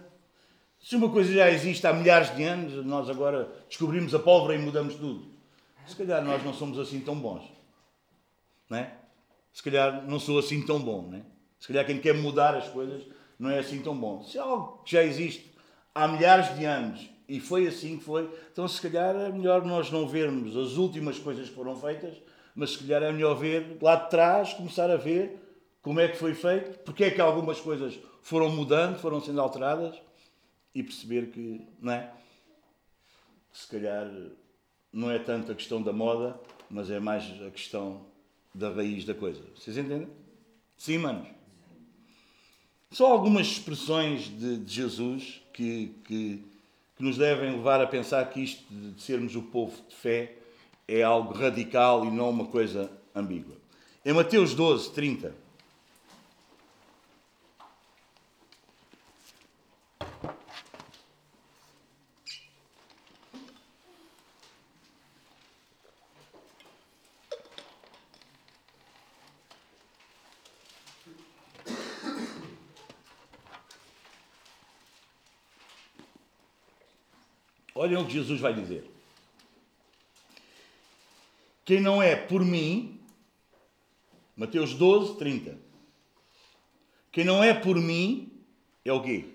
Se 0.79 0.95
uma 0.95 1.09
coisa 1.09 1.31
já 1.31 1.49
existe 1.51 1.85
há 1.85 1.93
milhares 1.93 2.35
de 2.35 2.43
anos, 2.43 2.83
nós 2.85 3.09
agora 3.09 3.47
descobrimos 3.69 4.15
a 4.15 4.19
pólvora 4.19 4.55
e 4.55 4.57
mudamos 4.57 4.95
tudo. 4.95 5.29
Se 5.85 5.95
calhar 5.95 6.23
nós 6.23 6.43
não 6.43 6.53
somos 6.53 6.79
assim 6.79 6.99
tão 7.01 7.19
bons. 7.19 7.43
Não 8.67 8.79
é? 8.79 8.95
Se 9.53 9.61
calhar 9.61 10.03
não 10.07 10.19
sou 10.19 10.39
assim 10.39 10.65
tão 10.65 10.81
bom. 10.81 11.09
Não 11.09 11.17
é? 11.19 11.21
Se 11.59 11.67
calhar 11.67 11.85
quem 11.85 11.99
quer 11.99 12.15
mudar 12.15 12.55
as 12.55 12.67
coisas 12.69 13.03
não 13.37 13.49
é 13.51 13.59
assim 13.59 13.81
tão 13.81 13.95
bom. 13.95 14.23
Se 14.23 14.37
é 14.37 14.41
algo 14.41 14.81
que 14.83 14.93
já 14.93 15.03
existe 15.03 15.51
há 15.93 16.07
milhares 16.07 16.57
de 16.57 16.65
anos 16.65 17.07
e 17.27 17.39
foi 17.39 17.67
assim 17.67 17.97
que 17.97 18.03
foi, 18.03 18.29
então 18.51 18.67
se 18.67 18.81
calhar 18.81 19.15
é 19.15 19.29
melhor 19.29 19.63
nós 19.63 19.91
não 19.91 20.07
vermos 20.07 20.55
as 20.57 20.77
últimas 20.77 21.19
coisas 21.19 21.49
que 21.49 21.55
foram 21.55 21.75
feitas, 21.75 22.15
mas 22.55 22.71
se 22.71 22.79
calhar 22.79 23.03
é 23.03 23.11
melhor 23.11 23.35
ver 23.35 23.77
lá 23.81 23.95
de 23.95 24.09
trás, 24.09 24.53
começar 24.53 24.89
a 24.89 24.97
ver 24.97 25.37
como 25.81 25.99
é 25.99 26.07
que 26.07 26.17
foi 26.17 26.33
feito, 26.33 26.79
porque 26.79 27.05
é 27.05 27.11
que 27.11 27.21
algumas 27.21 27.59
coisas 27.59 27.97
foram 28.21 28.49
mudando, 28.49 28.99
foram 28.99 29.19
sendo 29.19 29.41
alteradas 29.41 29.95
e 30.73 30.83
perceber 30.83 31.27
que, 31.31 31.61
não 31.79 31.93
é? 31.93 32.11
Se 33.51 33.67
calhar 33.67 34.09
não 34.93 35.09
é 35.09 35.19
tanto 35.19 35.51
a 35.51 35.55
questão 35.55 35.81
da 35.81 35.91
moda, 35.91 36.39
mas 36.69 36.89
é 36.89 36.99
mais 36.99 37.23
a 37.45 37.49
questão 37.49 38.05
da 38.53 38.69
raiz 38.69 39.05
da 39.05 39.13
coisa. 39.13 39.41
Vocês 39.55 39.77
entendem? 39.77 40.07
Sim, 40.77 40.99
manos? 40.99 41.27
Só 42.91 43.11
algumas 43.11 43.47
expressões 43.47 44.23
de, 44.23 44.57
de 44.57 44.73
Jesus 44.73 45.41
que, 45.53 45.95
que, 46.03 46.43
que, 46.97 47.03
nos 47.03 47.17
devem 47.17 47.51
levar 47.51 47.81
a 47.81 47.87
pensar 47.87 48.29
que 48.29 48.41
isto 48.41 48.63
de 48.69 49.01
sermos 49.01 49.35
o 49.35 49.43
povo 49.43 49.81
de 49.87 49.95
fé 49.95 50.37
é 50.87 51.01
algo 51.01 51.33
radical 51.33 52.05
e 52.05 52.11
não 52.11 52.29
uma 52.29 52.45
coisa 52.45 52.91
ambígua. 53.15 53.55
Em 54.05 54.13
Mateus 54.13 54.53
12, 54.53 54.91
30. 54.91 55.35
Olhem 77.73 77.97
o 77.97 78.05
que 78.05 78.13
Jesus 78.13 78.39
vai 78.39 78.53
dizer. 78.53 79.00
Quem 81.71 81.79
não 81.79 82.03
é 82.03 82.17
por 82.17 82.43
mim, 82.43 82.99
Mateus 84.35 84.73
12, 84.73 85.17
30. 85.17 85.57
Quem 87.13 87.23
não 87.23 87.41
é 87.41 87.53
por 87.53 87.77
mim 87.77 88.29
é 88.83 88.91
o 88.91 89.01
quê? 89.01 89.29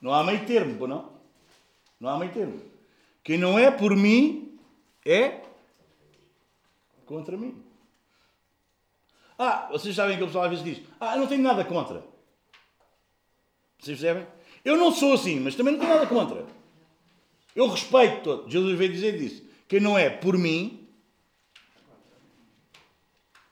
Não 0.00 0.10
há 0.10 0.24
meio 0.24 0.46
termo, 0.46 0.86
não? 0.86 1.12
Não 2.00 2.08
há 2.08 2.18
meio 2.18 2.32
termo. 2.32 2.62
Quem 3.22 3.36
não 3.36 3.58
é 3.58 3.70
por 3.70 3.94
mim 3.94 4.58
é 5.04 5.42
contra 7.04 7.36
mim. 7.36 7.62
Ah, 9.38 9.68
vocês 9.70 9.94
sabem 9.94 10.16
que 10.16 10.22
o 10.22 10.28
pessoal 10.28 10.44
às 10.44 10.50
vezes 10.50 10.64
diz: 10.64 10.88
Ah, 10.98 11.14
eu 11.14 11.20
não 11.20 11.26
tenho 11.26 11.42
nada 11.42 11.62
contra. 11.62 12.02
Vocês 13.78 14.00
percebem? 14.00 14.26
Eu 14.64 14.78
não 14.78 14.92
sou 14.92 15.12
assim, 15.12 15.38
mas 15.40 15.54
também 15.54 15.74
não 15.74 15.80
tenho 15.80 15.92
nada 15.92 16.06
contra. 16.06 16.46
Eu 17.54 17.68
respeito 17.68 18.22
todo. 18.22 18.50
Jesus 18.50 18.78
veio 18.78 18.90
dizer 18.90 19.20
isso. 19.20 19.41
Quem 19.72 19.80
não 19.80 19.96
é 19.96 20.10
por 20.10 20.36
mim, 20.36 20.86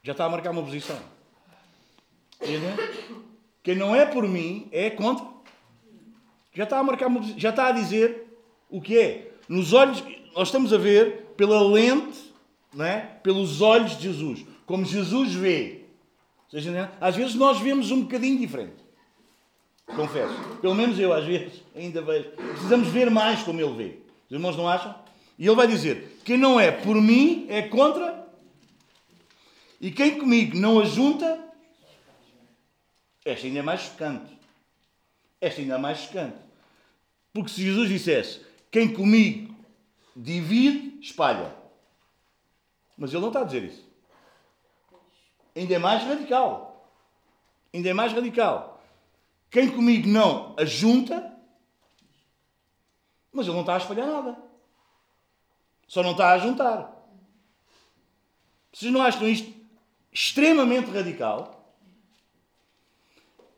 já 0.02 0.12
está 0.12 0.26
a 0.26 0.28
marcar 0.28 0.50
uma 0.50 0.62
posição. 0.62 1.00
Quem 3.62 3.74
não 3.74 3.96
é 3.96 4.04
por 4.04 4.28
mim 4.28 4.68
é 4.70 4.90
contra. 4.90 5.24
Já 6.52 6.64
está 6.64 6.78
a 6.78 6.82
marcar 6.82 7.06
uma 7.06 7.20
posição. 7.20 7.40
Já 7.40 7.48
está 7.48 7.68
a 7.68 7.72
dizer 7.72 8.36
o 8.68 8.82
que 8.82 8.98
é. 8.98 9.32
Nos 9.48 9.72
olhos, 9.72 10.04
nós 10.36 10.48
estamos 10.48 10.74
a 10.74 10.76
ver 10.76 11.32
pela 11.38 11.62
lente, 11.66 12.34
não 12.74 12.84
é? 12.84 12.98
pelos 13.22 13.62
olhos 13.62 13.96
de 13.96 14.02
Jesus. 14.02 14.44
Como 14.66 14.84
Jesus 14.84 15.32
vê. 15.32 15.84
Às 17.00 17.16
vezes 17.16 17.34
nós 17.34 17.58
vemos 17.60 17.90
um 17.90 18.02
bocadinho 18.02 18.38
diferente. 18.38 18.84
Confesso. 19.86 20.34
Pelo 20.60 20.74
menos 20.74 20.98
eu, 20.98 21.14
às 21.14 21.24
vezes, 21.24 21.62
ainda 21.74 22.02
vejo. 22.02 22.28
Precisamos 22.32 22.88
ver 22.88 23.10
mais 23.10 23.42
como 23.42 23.58
ele 23.58 23.72
vê. 23.72 23.98
Os 24.26 24.32
irmãos 24.32 24.54
não 24.54 24.68
acham? 24.68 25.08
E 25.40 25.46
ele 25.46 25.56
vai 25.56 25.66
dizer: 25.66 26.20
quem 26.22 26.36
não 26.36 26.60
é 26.60 26.70
por 26.70 26.94
mim 26.96 27.46
é 27.48 27.62
contra. 27.62 28.28
E 29.80 29.90
quem 29.90 30.18
comigo 30.18 30.54
não 30.58 30.78
ajunta. 30.78 31.42
Esta 33.24 33.46
ainda 33.46 33.60
é 33.60 33.62
mais 33.62 33.80
chocante. 33.80 34.38
Esta 35.40 35.62
ainda 35.62 35.76
é 35.76 35.78
mais 35.78 35.98
chocante. 36.00 36.36
Porque 37.32 37.48
se 37.48 37.62
Jesus 37.62 37.88
dissesse: 37.88 38.44
quem 38.70 38.92
comigo 38.92 39.56
divide, 40.14 41.00
espalha. 41.00 41.56
Mas 42.98 43.10
ele 43.12 43.22
não 43.22 43.28
está 43.28 43.40
a 43.40 43.44
dizer 43.44 43.64
isso. 43.64 43.88
Ainda 45.56 45.74
é 45.74 45.78
mais 45.78 46.02
radical. 46.04 46.86
Ainda 47.72 47.88
é 47.88 47.94
mais 47.94 48.12
radical. 48.12 48.84
Quem 49.50 49.70
comigo 49.70 50.06
não 50.06 50.54
ajunta, 50.58 51.34
mas 53.32 53.46
ele 53.46 53.54
não 53.54 53.62
está 53.62 53.74
a 53.74 53.78
espalhar 53.78 54.06
nada. 54.06 54.49
Só 55.90 56.04
não 56.04 56.12
está 56.12 56.30
a 56.30 56.38
juntar. 56.38 57.04
Vocês 58.72 58.92
não 58.92 59.02
acham 59.02 59.26
isto 59.26 59.52
extremamente 60.12 60.88
radical? 60.88 61.74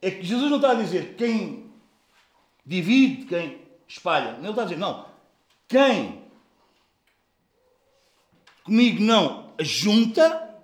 É 0.00 0.10
que 0.10 0.22
Jesus 0.22 0.48
não 0.48 0.56
está 0.56 0.70
a 0.70 0.76
dizer 0.76 1.14
quem 1.16 1.70
divide, 2.64 3.26
quem 3.26 3.60
espalha. 3.86 4.38
Ele 4.38 4.48
está 4.48 4.62
a 4.62 4.64
dizer, 4.64 4.78
não. 4.78 5.06
Quem 5.68 6.24
comigo 8.64 9.02
não 9.02 9.52
ajunta, 9.58 10.56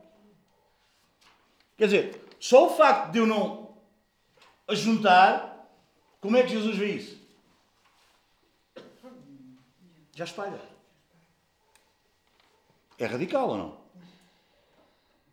quer 1.77 1.85
dizer, 1.85 2.29
só 2.41 2.69
o 2.69 2.77
facto 2.79 3.13
de 3.13 3.19
eu 3.19 3.27
não 3.27 3.77
a 4.67 4.75
juntar, 4.75 5.69
como 6.19 6.35
é 6.35 6.43
que 6.43 6.49
Jesus 6.49 6.79
vê 6.79 6.95
isso? 6.95 7.19
Já 10.15 10.25
espalha. 10.25 10.68
É 12.99 13.07
radical 13.07 13.49
ou 13.49 13.57
não? 13.57 13.78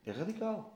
É 0.06 0.12
radical. 0.12 0.74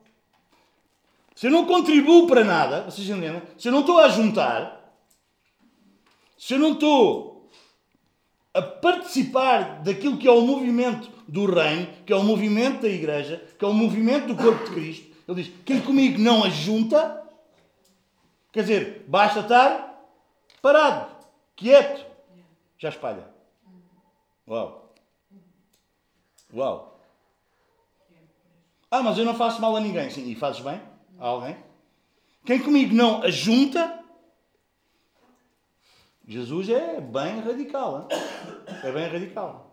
Se 1.34 1.46
eu 1.46 1.50
não 1.50 1.64
contribuo 1.64 2.26
para 2.26 2.44
nada, 2.44 2.82
vocês 2.82 3.08
entendem? 3.08 3.42
Se 3.56 3.68
eu 3.68 3.72
não 3.72 3.80
estou 3.80 3.98
a 3.98 4.08
juntar, 4.08 4.94
se 6.36 6.54
eu 6.54 6.58
não 6.58 6.72
estou 6.72 7.48
a 8.52 8.60
participar 8.60 9.82
daquilo 9.82 10.18
que 10.18 10.26
é 10.26 10.30
o 10.30 10.40
movimento 10.40 11.10
do 11.28 11.46
reino, 11.46 11.86
que 12.04 12.12
é 12.12 12.16
o 12.16 12.24
movimento 12.24 12.82
da 12.82 12.88
igreja, 12.88 13.46
que 13.58 13.64
é 13.64 13.68
o 13.68 13.72
movimento 13.72 14.26
do 14.26 14.36
corpo 14.36 14.64
de 14.64 14.70
Cristo, 14.72 15.16
ele 15.28 15.42
diz: 15.42 15.52
quem 15.64 15.80
comigo 15.80 16.18
não 16.18 16.42
ajunta, 16.42 17.20
Quer 18.52 18.62
dizer, 18.62 19.04
basta 19.06 19.40
estar 19.40 20.02
parado, 20.60 21.14
quieto, 21.54 22.04
já 22.78 22.88
espalha. 22.88 23.28
Uau! 24.48 24.89
Uau! 26.52 27.00
Ah, 28.90 29.02
mas 29.02 29.18
eu 29.18 29.24
não 29.24 29.36
faço 29.36 29.60
mal 29.60 29.76
a 29.76 29.80
ninguém. 29.80 30.10
Sim, 30.10 30.28
e 30.28 30.34
fazes 30.34 30.60
bem 30.60 30.80
a 31.18 31.26
alguém? 31.26 31.56
Quem 32.44 32.60
comigo 32.60 32.94
não 32.94 33.22
ajunta, 33.22 34.00
Jesus 36.26 36.68
é 36.68 37.00
bem 37.00 37.40
radical. 37.40 38.02
Hein? 38.02 38.18
É 38.84 38.92
bem 38.92 39.08
radical. 39.08 39.70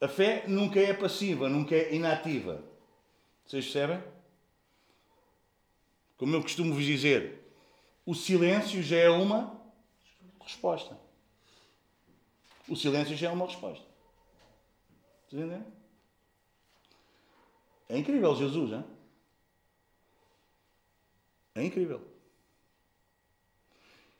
A 0.00 0.08
fé 0.08 0.44
nunca 0.46 0.80
é 0.80 0.94
passiva, 0.94 1.48
nunca 1.48 1.74
é 1.74 1.94
inativa. 1.94 2.64
Vocês 3.44 3.64
percebem? 3.64 4.02
Como 6.16 6.34
eu 6.36 6.42
costumo 6.42 6.74
vos 6.74 6.84
dizer, 6.84 7.54
o 8.06 8.14
silêncio 8.14 8.82
já 8.82 8.96
é 8.96 9.10
uma 9.10 9.59
resposta. 10.40 10.98
O 12.68 12.76
silêncio 12.76 13.16
já 13.16 13.28
é 13.28 13.32
uma 13.32 13.46
resposta. 13.46 13.84
Entendem? 15.32 15.64
É 17.88 17.98
incrível 17.98 18.34
Jesus, 18.36 18.72
hein? 18.72 18.84
É 21.54 21.64
incrível. 21.64 22.00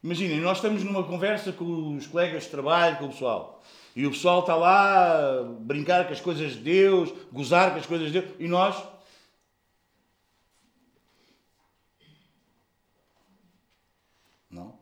Imaginem, 0.02 0.40
nós 0.40 0.58
estamos 0.58 0.82
numa 0.82 1.04
conversa 1.04 1.52
com 1.52 1.94
os 1.94 2.06
colegas 2.06 2.44
de 2.44 2.50
trabalho, 2.50 2.98
com 2.98 3.06
o 3.06 3.10
pessoal. 3.10 3.62
E 3.94 4.06
o 4.06 4.10
pessoal 4.10 4.40
está 4.40 4.56
lá 4.56 5.40
a 5.40 5.42
brincar 5.44 6.06
com 6.06 6.12
as 6.12 6.20
coisas 6.20 6.52
de 6.52 6.60
Deus, 6.60 7.10
gozar 7.30 7.72
com 7.72 7.78
as 7.78 7.86
coisas 7.86 8.10
de 8.10 8.20
Deus, 8.20 8.34
e 8.38 8.48
nós. 8.48 8.82
Não. 14.50 14.78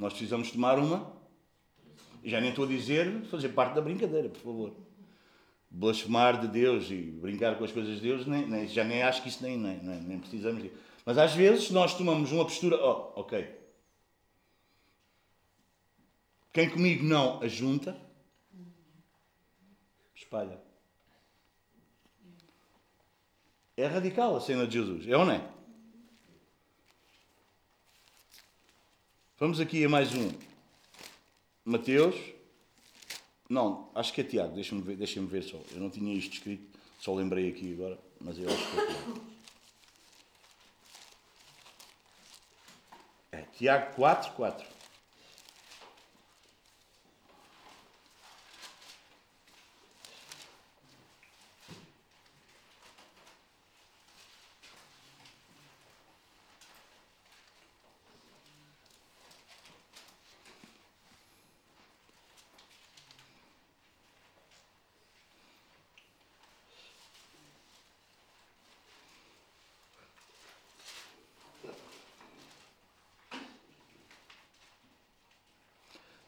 Nós 0.00 0.14
precisamos 0.14 0.50
tomar 0.50 0.78
uma. 0.78 1.12
Já 2.24 2.40
nem 2.40 2.48
estou 2.48 2.64
a 2.64 2.68
dizer 2.68 3.22
fazer 3.24 3.50
parte 3.50 3.74
da 3.74 3.82
brincadeira, 3.82 4.30
por 4.30 4.40
favor. 4.40 4.72
Blasfemar 5.70 6.40
de 6.40 6.48
Deus 6.48 6.90
e 6.90 6.96
brincar 6.96 7.56
com 7.58 7.64
as 7.64 7.70
coisas 7.70 7.96
de 7.96 8.00
Deus, 8.00 8.26
nem, 8.26 8.48
nem, 8.48 8.66
já 8.66 8.82
nem 8.82 9.02
acho 9.02 9.22
que 9.22 9.28
isso 9.28 9.42
nem, 9.42 9.58
nem, 9.58 9.76
nem 9.78 10.18
precisamos. 10.18 10.62
De... 10.62 10.72
Mas 11.04 11.18
às 11.18 11.34
vezes 11.34 11.70
nós 11.70 11.94
tomamos 11.94 12.32
uma 12.32 12.44
postura. 12.44 12.76
Oh, 12.82 13.20
ok. 13.20 13.60
Quem 16.50 16.70
comigo 16.70 17.04
não 17.04 17.42
ajunta, 17.42 17.94
espalha. 20.14 20.58
É 23.76 23.86
radical 23.86 24.34
a 24.34 24.40
cena 24.40 24.66
de 24.66 24.78
Jesus, 24.78 25.06
é 25.06 25.16
ou 25.16 25.26
não 25.26 25.32
é? 25.32 25.59
Vamos 29.40 29.58
aqui 29.58 29.82
a 29.82 29.88
mais 29.88 30.14
um. 30.14 30.30
Mateus. 31.64 32.14
Não, 33.48 33.90
acho 33.94 34.12
que 34.12 34.20
é 34.20 34.24
Tiago, 34.24 34.54
deixa-me 34.54 34.82
ver, 34.82 34.96
deixa 34.96 35.18
ver 35.22 35.42
só. 35.42 35.56
Eu 35.72 35.80
não 35.80 35.88
tinha 35.88 36.12
isto 36.12 36.34
escrito, 36.34 36.78
só 36.98 37.14
lembrei 37.14 37.48
aqui 37.48 37.72
agora, 37.72 37.98
mas 38.20 38.38
eu 38.38 38.46
acho 38.46 38.70
que 38.70 38.78
é 38.78 38.84
Tiago. 38.84 39.20
É, 43.32 43.42
Tiago 43.56 43.94
4, 43.94 44.32
4. 44.32 44.66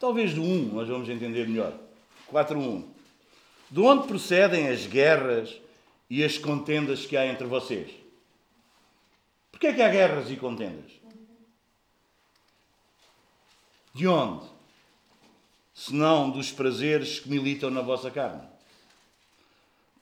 Talvez 0.03 0.35
do 0.35 0.43
1 0.43 0.73
nós 0.73 0.89
vamos 0.89 1.09
entender 1.09 1.47
melhor. 1.47 1.79
4.1. 2.33 2.85
De 3.71 3.79
onde 3.79 4.09
procedem 4.09 4.67
as 4.69 4.85
guerras 4.85 5.57
e 6.11 6.25
as 6.25 6.37
contendas 6.37 7.07
que 7.07 7.17
há 7.17 7.25
entre 7.25 7.47
vocês? 7.47 7.89
Porquê 9.53 9.69
é 9.69 9.73
que 9.73 9.81
há 9.81 9.89
guerras 9.89 10.29
e 10.29 10.35
contendas? 10.35 10.91
De 13.95 14.09
onde? 14.09 14.45
Senão 15.73 16.31
dos 16.31 16.51
prazeres 16.51 17.21
que 17.21 17.31
militam 17.31 17.71
na 17.71 17.81
vossa 17.81 18.11
carne. 18.11 18.43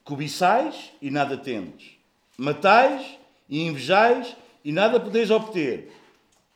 Cobiçais 0.03 0.93
e 1.03 1.11
nada 1.11 1.37
tendes. 1.37 1.91
Matais 2.39 3.19
e 3.51 3.61
invejais 3.67 4.35
e 4.65 4.73
nada 4.73 4.99
podeis 4.99 5.31
obter. 5.31 5.93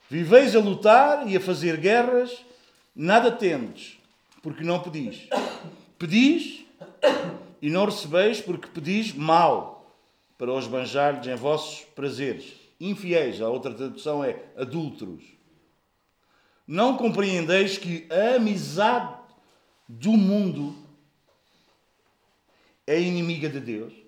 Viveis 0.09 0.57
a 0.57 0.61
lutar 0.61 1.29
e 1.29 1.37
a 1.37 1.41
fazer 1.41 1.77
guerras 1.77 2.43
Nada 2.95 3.33
tendes, 3.33 3.99
porque 4.43 4.63
não 4.63 4.81
pedis. 4.81 5.29
Pedis 5.99 6.65
e 7.61 7.71
não 7.71 7.87
recebeis, 7.87 8.41
porque 8.41 8.69
pedis 8.69 9.13
mal, 9.13 9.75
para 10.39 10.53
os 10.53 10.67
banjardes 10.67 11.33
em 11.33 11.35
vossos 11.35 11.85
prazeres. 11.95 12.55
Infiéis, 12.79 13.41
a 13.41 13.49
outra 13.49 13.73
tradução 13.73 14.23
é 14.23 14.45
adúlteros. 14.57 15.25
Não 16.67 16.97
compreendeis 16.97 17.79
que 17.79 18.07
a 18.11 18.37
amizade 18.37 19.17
do 19.89 20.13
mundo 20.13 20.75
é 22.87 23.01
inimiga 23.01 23.49
de 23.49 23.61
Deus? 23.61 24.04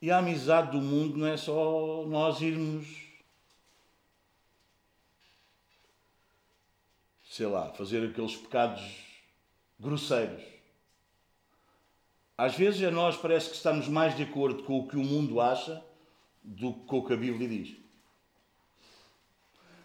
E 0.00 0.10
a 0.10 0.18
amizade 0.18 0.70
do 0.70 0.80
mundo 0.80 1.16
não 1.16 1.26
é 1.26 1.36
só 1.36 2.04
nós 2.06 2.40
irmos, 2.40 2.86
sei 7.28 7.46
lá, 7.46 7.72
fazer 7.72 8.08
aqueles 8.08 8.36
pecados 8.36 8.82
grosseiros. 9.78 10.42
Às 12.36 12.54
vezes 12.54 12.80
a 12.84 12.90
nós 12.92 13.16
parece 13.16 13.50
que 13.50 13.56
estamos 13.56 13.88
mais 13.88 14.16
de 14.16 14.22
acordo 14.22 14.62
com 14.62 14.78
o 14.78 14.86
que 14.86 14.96
o 14.96 15.02
mundo 15.02 15.40
acha 15.40 15.82
do 16.44 16.72
que 16.72 16.86
com 16.86 16.98
o 16.98 17.06
que 17.06 17.12
a 17.14 17.16
Bíblia 17.16 17.48
diz. 17.48 17.76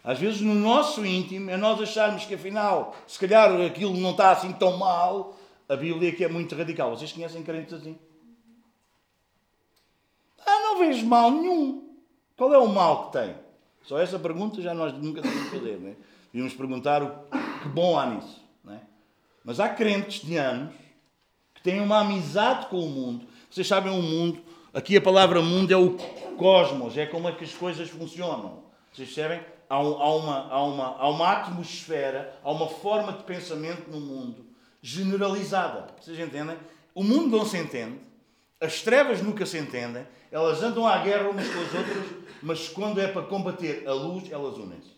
Às 0.04 0.20
vezes 0.20 0.42
no 0.42 0.54
nosso 0.54 1.04
íntimo 1.04 1.50
é 1.50 1.58
nós 1.58 1.82
acharmos 1.82 2.26
que 2.26 2.36
afinal, 2.36 2.96
se 3.08 3.18
calhar 3.18 3.50
aquilo 3.62 3.98
não 3.98 4.12
está 4.12 4.32
assim 4.32 4.54
tão 4.54 4.78
mal, 4.78 5.36
a 5.68 5.76
Bíblia 5.76 6.10
é 6.10 6.12
que 6.12 6.24
é 6.24 6.28
muito 6.28 6.56
radical. 6.56 6.96
Vocês 6.96 7.12
conhecem 7.12 7.42
crentes 7.42 7.74
assim? 7.74 7.98
Não 10.74 10.80
vejo 10.80 11.06
mal 11.06 11.30
nenhum. 11.30 11.84
Qual 12.36 12.52
é 12.52 12.58
o 12.58 12.68
mal 12.68 13.06
que 13.06 13.20
tem? 13.20 13.36
Só 13.84 14.00
essa 14.00 14.18
pergunta 14.18 14.60
já 14.60 14.74
nós 14.74 14.92
nunca 14.94 15.22
devemos 15.22 15.50
fazer, 15.50 15.78
né? 15.78 15.96
Devíamos 16.34 16.56
perguntar 16.56 17.04
o 17.04 17.12
que 17.62 17.70
bom 17.70 17.98
há 17.98 18.08
nisso, 18.08 18.42
né? 18.64 18.82
Mas 19.46 19.60
há 19.60 19.70
crentes 19.70 20.26
de 20.26 20.36
anos 20.36 20.74
que 21.54 21.62
têm 21.62 21.80
uma 21.80 22.00
amizade 22.00 22.66
com 22.68 22.80
o 22.80 22.90
mundo. 22.90 23.28
Vocês 23.52 23.68
sabem 23.68 23.92
o 23.92 24.02
mundo, 24.02 24.42
aqui 24.74 24.98
a 24.98 25.02
palavra 25.02 25.44
mundo 25.44 25.72
é 25.72 25.78
o 25.78 25.96
cosmos, 26.38 26.98
é 26.98 27.06
como 27.06 27.30
é 27.30 27.34
que 27.34 27.44
as 27.44 27.54
coisas 27.54 27.88
funcionam. 27.90 28.64
Vocês 28.92 29.14
percebem? 29.14 29.46
Há, 29.70 29.80
um, 29.80 30.02
há, 30.02 30.16
uma, 30.16 30.48
há, 30.50 30.64
uma, 30.64 30.86
há 30.98 31.10
uma 31.10 31.32
atmosfera, 31.34 32.36
há 32.44 32.52
uma 32.52 32.68
forma 32.68 33.14
de 33.14 33.24
pensamento 33.24 33.92
no 33.92 34.00
mundo 34.00 34.44
generalizada. 34.82 35.88
Vocês 36.02 36.18
entendem? 36.18 36.58
O 36.96 37.04
mundo 37.04 37.38
não 37.38 37.46
se 37.46 37.58
entende, 37.60 38.00
as 38.64 38.82
trevas 38.82 39.22
nunca 39.22 39.46
se 39.46 39.58
entendem, 39.58 40.08
elas 40.32 40.64
andam 40.64 40.88
à 40.88 40.98
guerra 41.00 41.30
umas 41.30 41.48
com 41.48 41.60
as 41.60 41.74
outras, 41.74 42.06
mas 42.42 42.70
quando 42.70 43.02
é 43.02 43.08
para 43.08 43.24
combater 43.24 43.86
a 43.86 43.92
luz, 43.92 44.32
elas 44.32 44.58
unem-se. 44.58 44.94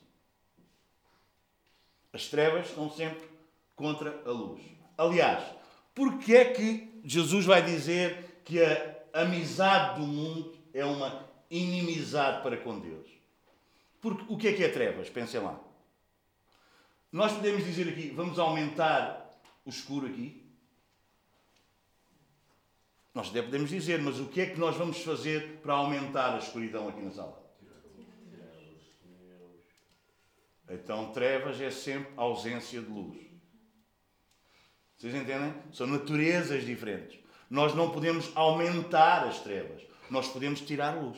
As 2.14 2.28
trevas 2.28 2.68
estão 2.68 2.92
sempre 2.92 3.28
contra 3.76 4.22
a 4.24 4.30
luz. 4.30 4.62
Aliás, 4.96 5.44
porquê 5.96 6.36
é 6.36 6.46
que 6.54 7.02
Jesus 7.04 7.44
vai 7.44 7.64
dizer 7.64 8.42
que 8.46 8.64
a 8.64 9.22
amizade 9.22 10.00
do 10.00 10.06
mundo 10.06 10.56
é 10.72 10.86
uma 10.86 11.26
inimizade 11.50 12.44
para 12.44 12.58
com 12.58 12.80
Deus? 12.80 13.10
Porque 14.00 14.24
o 14.32 14.38
que 14.38 14.48
é 14.48 14.54
que 14.54 14.64
é 14.64 14.70
trevas? 14.70 15.10
Pensem 15.10 15.42
lá. 15.42 15.60
Nós 17.12 17.34
podemos 17.34 17.66
dizer 17.66 17.90
aqui, 17.90 18.12
vamos 18.12 18.38
aumentar 18.38 19.32
o 19.66 19.70
escuro 19.70 20.06
aqui, 20.06 20.45
nós 23.16 23.30
até 23.30 23.42
podemos 23.42 23.70
dizer, 23.70 24.02
mas 24.02 24.20
o 24.20 24.28
que 24.28 24.42
é 24.42 24.46
que 24.46 24.60
nós 24.60 24.76
vamos 24.76 25.02
fazer 25.02 25.62
para 25.64 25.74
aumentar 25.74 26.36
a 26.36 26.38
escuridão 26.38 26.90
aqui 26.90 27.02
na 27.02 27.12
sala? 27.12 27.42
Então, 30.70 31.14
trevas 31.14 31.62
é 31.62 31.72
sempre 31.72 32.12
ausência 32.18 32.82
de 32.82 32.90
luz. 32.90 33.18
Vocês 34.98 35.16
entendem? 35.16 35.54
São 35.72 35.88
naturezas 35.88 36.66
diferentes. 36.66 37.18
Nós 37.50 37.74
não 37.74 37.90
podemos 37.90 38.36
aumentar 38.36 39.24
as 39.26 39.40
trevas, 39.40 39.82
nós 40.10 40.28
podemos 40.28 40.60
tirar 40.60 41.02
luz. 41.02 41.18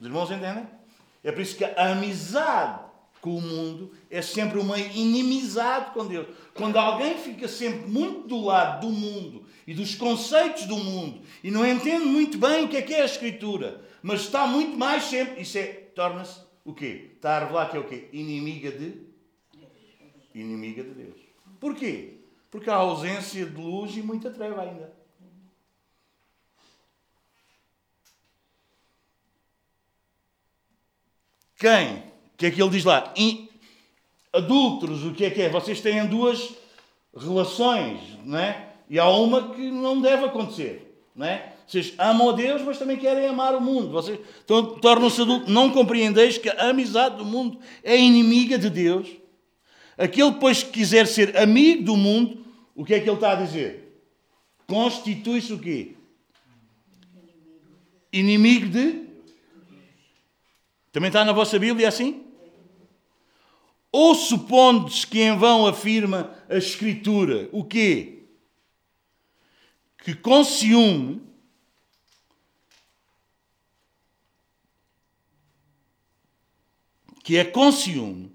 Os 0.00 0.06
irmãos 0.06 0.30
entendem? 0.30 0.66
É 1.22 1.30
por 1.30 1.42
isso 1.42 1.56
que 1.56 1.64
a 1.64 1.92
amizade 1.92 2.93
com 3.24 3.38
o 3.38 3.40
mundo 3.40 3.90
é 4.10 4.20
sempre 4.20 4.58
uma 4.58 4.78
inimizade 4.78 5.92
com 5.92 6.06
Deus. 6.06 6.26
Quando 6.52 6.76
alguém 6.76 7.16
fica 7.16 7.48
sempre 7.48 7.90
muito 7.90 8.28
do 8.28 8.44
lado 8.44 8.86
do 8.86 8.92
mundo 8.92 9.46
e 9.66 9.72
dos 9.72 9.94
conceitos 9.94 10.66
do 10.66 10.76
mundo 10.76 11.22
e 11.42 11.50
não 11.50 11.66
entende 11.66 12.04
muito 12.04 12.36
bem 12.36 12.66
o 12.66 12.68
que 12.68 12.76
é 12.76 12.82
que 12.82 12.92
é 12.92 13.00
a 13.00 13.06
Escritura, 13.06 13.82
mas 14.02 14.20
está 14.20 14.46
muito 14.46 14.76
mais 14.76 15.04
sempre, 15.04 15.40
isso 15.40 15.56
é, 15.56 15.68
torna-se 15.68 16.38
o 16.66 16.74
quê? 16.74 17.12
Está 17.14 17.38
a 17.38 17.38
revelar 17.40 17.70
que 17.70 17.78
é 17.78 17.80
o 17.80 17.88
quê? 17.88 18.10
Inimiga 18.12 18.70
de 18.70 19.02
inimiga 20.34 20.82
de 20.82 20.90
Deus. 20.90 21.20
Porquê? 21.58 22.18
Porque 22.50 22.68
há 22.68 22.74
ausência 22.74 23.46
de 23.46 23.56
luz 23.58 23.96
e 23.96 24.02
muita 24.02 24.30
treva 24.30 24.60
ainda. 24.60 24.92
Quem 31.56 32.13
o 32.34 32.36
que 32.36 32.46
é 32.46 32.50
que 32.50 32.60
ele 32.60 32.70
diz 32.70 32.84
lá? 32.84 33.12
Adúlteros, 34.32 35.04
o 35.04 35.12
que 35.12 35.24
é 35.24 35.30
que 35.30 35.42
é? 35.42 35.48
Vocês 35.48 35.80
têm 35.80 36.06
duas 36.06 36.52
relações, 37.16 38.00
não 38.24 38.38
é? 38.38 38.70
E 38.90 38.98
há 38.98 39.08
uma 39.08 39.54
que 39.54 39.70
não 39.70 40.00
deve 40.00 40.24
acontecer, 40.24 41.00
não 41.14 41.26
é? 41.26 41.52
Vocês 41.66 41.94
amam 41.96 42.28
a 42.30 42.32
Deus, 42.32 42.60
mas 42.62 42.78
também 42.78 42.96
querem 42.96 43.26
amar 43.26 43.54
o 43.54 43.60
mundo. 43.60 43.90
Vocês 43.90 44.18
tornam-se 44.46 45.22
adultos. 45.22 45.52
Não 45.52 45.70
compreendeis 45.70 46.36
que 46.36 46.48
a 46.48 46.70
amizade 46.70 47.16
do 47.16 47.24
mundo 47.24 47.58
é 47.82 47.96
inimiga 47.96 48.58
de 48.58 48.68
Deus? 48.68 49.08
Aquele, 49.96 50.32
pois, 50.32 50.62
que 50.62 50.70
quiser 50.70 51.06
ser 51.06 51.36
amigo 51.36 51.84
do 51.84 51.96
mundo, 51.96 52.44
o 52.74 52.84
que 52.84 52.94
é 52.94 53.00
que 53.00 53.08
ele 53.08 53.16
está 53.16 53.32
a 53.32 53.36
dizer? 53.36 54.02
Constitui-se 54.66 55.52
o 55.52 55.58
quê? 55.58 55.94
Inimigo 58.12 58.68
de? 58.68 59.04
Também 60.92 61.08
está 61.08 61.24
na 61.24 61.32
vossa 61.32 61.58
Bíblia 61.58 61.88
assim? 61.88 62.23
Ou 63.96 64.12
supondes 64.12 65.04
que 65.04 65.20
em 65.20 65.38
vão 65.38 65.68
afirma 65.68 66.36
a 66.48 66.56
Escritura 66.56 67.48
o 67.52 67.62
quê? 67.62 68.24
Que 69.98 70.16
com 70.16 70.42
ciúme 70.42 71.22
que 77.22 77.36
é 77.36 77.44
com 77.44 77.70
ciúme 77.70 78.32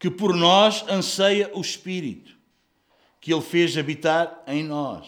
que 0.00 0.10
por 0.10 0.34
nós 0.34 0.82
anseia 0.88 1.48
o 1.54 1.60
Espírito, 1.60 2.36
que 3.20 3.32
Ele 3.32 3.40
fez 3.40 3.78
habitar 3.78 4.42
em 4.48 4.64
nós. 4.64 5.06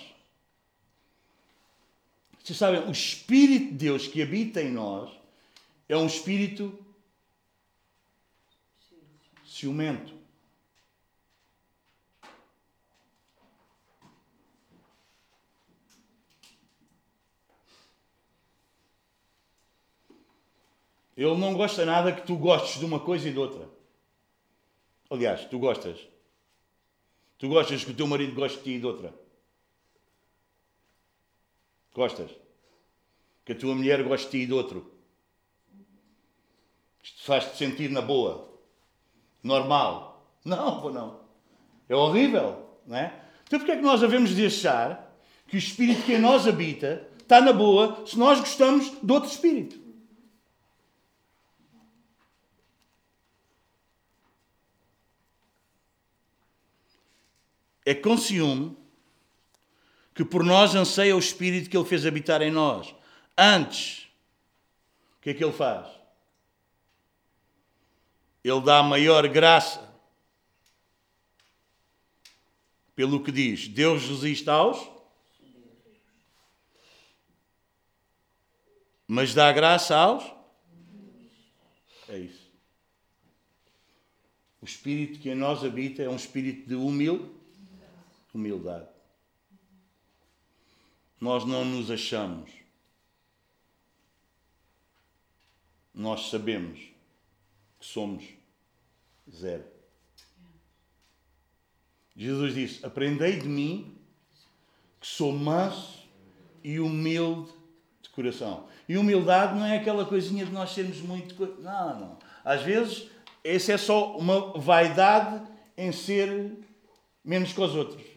Vocês 2.44 2.56
sabem, 2.56 2.80
o 2.82 2.92
Espírito 2.92 3.72
de 3.72 3.78
Deus 3.78 4.06
que 4.06 4.22
habita 4.22 4.62
em 4.62 4.70
nós 4.70 5.10
é 5.88 5.96
um 5.96 6.06
Espírito 6.06 6.83
ciumento. 9.54 10.12
Ele 21.16 21.36
não 21.36 21.54
gosta 21.54 21.86
nada 21.86 22.12
que 22.12 22.26
tu 22.26 22.36
gostes 22.36 22.80
de 22.80 22.84
uma 22.84 22.98
coisa 22.98 23.28
e 23.28 23.32
de 23.32 23.38
outra. 23.38 23.70
Aliás, 25.08 25.44
tu 25.44 25.60
gostas. 25.60 26.00
Tu 27.38 27.48
gostas 27.48 27.84
que 27.84 27.92
o 27.92 27.94
teu 27.94 28.08
marido 28.08 28.34
goste 28.34 28.58
de 28.58 28.64
ti 28.64 28.70
e 28.70 28.80
de 28.80 28.86
outra. 28.86 29.14
Gostas? 31.94 32.32
Que 33.44 33.52
a 33.52 33.56
tua 33.56 33.76
mulher 33.76 34.02
goste 34.02 34.26
de 34.26 34.30
ti 34.32 34.38
e 34.38 34.46
de 34.46 34.52
outro. 34.52 34.92
Isto 37.00 37.22
faz-te 37.22 37.56
sentir 37.56 37.88
na 37.90 38.02
boa. 38.02 38.53
Normal. 39.44 40.26
Não, 40.44 40.80
pô, 40.80 40.90
não. 40.90 41.20
É 41.88 41.94
horrível, 41.94 42.66
não 42.84 42.96
é? 42.96 43.14
Então 43.46 43.60
porquê 43.60 43.72
é 43.72 43.76
que 43.76 43.82
nós 43.82 44.00
devemos 44.00 44.34
de 44.34 44.46
achar 44.46 45.14
que 45.46 45.56
o 45.56 45.58
espírito 45.58 46.02
que 46.02 46.14
em 46.14 46.18
nós 46.18 46.48
habita 46.48 47.06
está 47.20 47.40
na 47.40 47.52
boa 47.52 48.04
se 48.04 48.18
nós 48.18 48.40
gostamos 48.40 48.90
de 49.00 49.12
outro 49.12 49.30
espírito? 49.30 49.84
é 57.84 57.94
com 57.94 58.16
ciúme 58.16 58.76
que 60.14 60.24
por 60.24 60.44
nós 60.44 60.74
anseia 60.74 61.14
o 61.14 61.18
Espírito 61.18 61.68
que 61.68 61.76
Ele 61.76 61.84
fez 61.84 62.06
habitar 62.06 62.40
em 62.40 62.50
nós. 62.50 62.94
Antes, 63.36 64.08
o 65.18 65.22
que 65.22 65.30
é 65.30 65.34
que 65.34 65.44
Ele 65.44 65.52
faz? 65.52 65.88
Ele 68.44 68.60
dá 68.60 68.82
maior 68.82 69.26
graça. 69.26 69.82
Pelo 72.94 73.24
que 73.24 73.32
diz, 73.32 73.66
Deus 73.66 74.04
resiste 74.04 74.48
aos, 74.48 74.88
mas 79.08 79.34
dá 79.34 79.50
graça 79.50 79.96
aos. 79.96 80.22
É 82.08 82.18
isso. 82.18 82.44
O 84.62 84.64
espírito 84.64 85.18
que 85.18 85.30
em 85.30 85.34
nós 85.34 85.64
habita 85.64 86.02
é 86.02 86.08
um 86.08 86.14
espírito 86.14 86.68
de 86.68 86.76
humilde 86.76 87.34
humildade. 88.34 88.88
Nós 91.20 91.44
não 91.44 91.64
nos 91.64 91.90
achamos. 91.90 92.50
Nós 95.94 96.28
sabemos 96.28 96.93
que 97.84 97.90
somos 97.90 98.24
zero. 99.30 99.62
Jesus 102.16 102.54
disse: 102.54 102.86
Aprendei 102.86 103.38
de 103.38 103.46
mim, 103.46 103.98
que 104.98 105.06
sou 105.06 105.32
manso 105.32 106.08
e 106.62 106.80
humilde 106.80 107.52
de 108.00 108.08
coração. 108.08 108.66
E 108.88 108.96
humildade 108.96 109.58
não 109.58 109.66
é 109.66 109.76
aquela 109.76 110.06
coisinha 110.06 110.46
de 110.46 110.52
nós 110.52 110.70
sermos 110.70 111.02
muito. 111.02 111.34
Não, 111.60 112.00
não. 112.00 112.18
Às 112.42 112.62
vezes, 112.62 113.10
essa 113.42 113.72
é 113.72 113.76
só 113.76 114.16
uma 114.16 114.58
vaidade 114.58 115.46
em 115.76 115.92
ser 115.92 116.56
menos 117.22 117.52
que 117.52 117.60
os 117.60 117.74
outros 117.74 118.14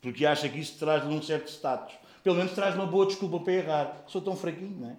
porque 0.00 0.24
acha 0.24 0.48
que 0.48 0.58
isso 0.58 0.78
traz-lhe 0.78 1.12
um 1.12 1.20
certo 1.20 1.48
status. 1.48 1.94
Pelo 2.22 2.36
menos 2.36 2.52
traz 2.52 2.74
uma 2.74 2.86
boa 2.86 3.06
desculpa 3.06 3.40
para 3.40 3.52
errar. 3.52 4.04
Sou 4.06 4.20
tão 4.20 4.36
fraquinho, 4.36 4.78
não 4.78 4.90
é? 4.90 4.96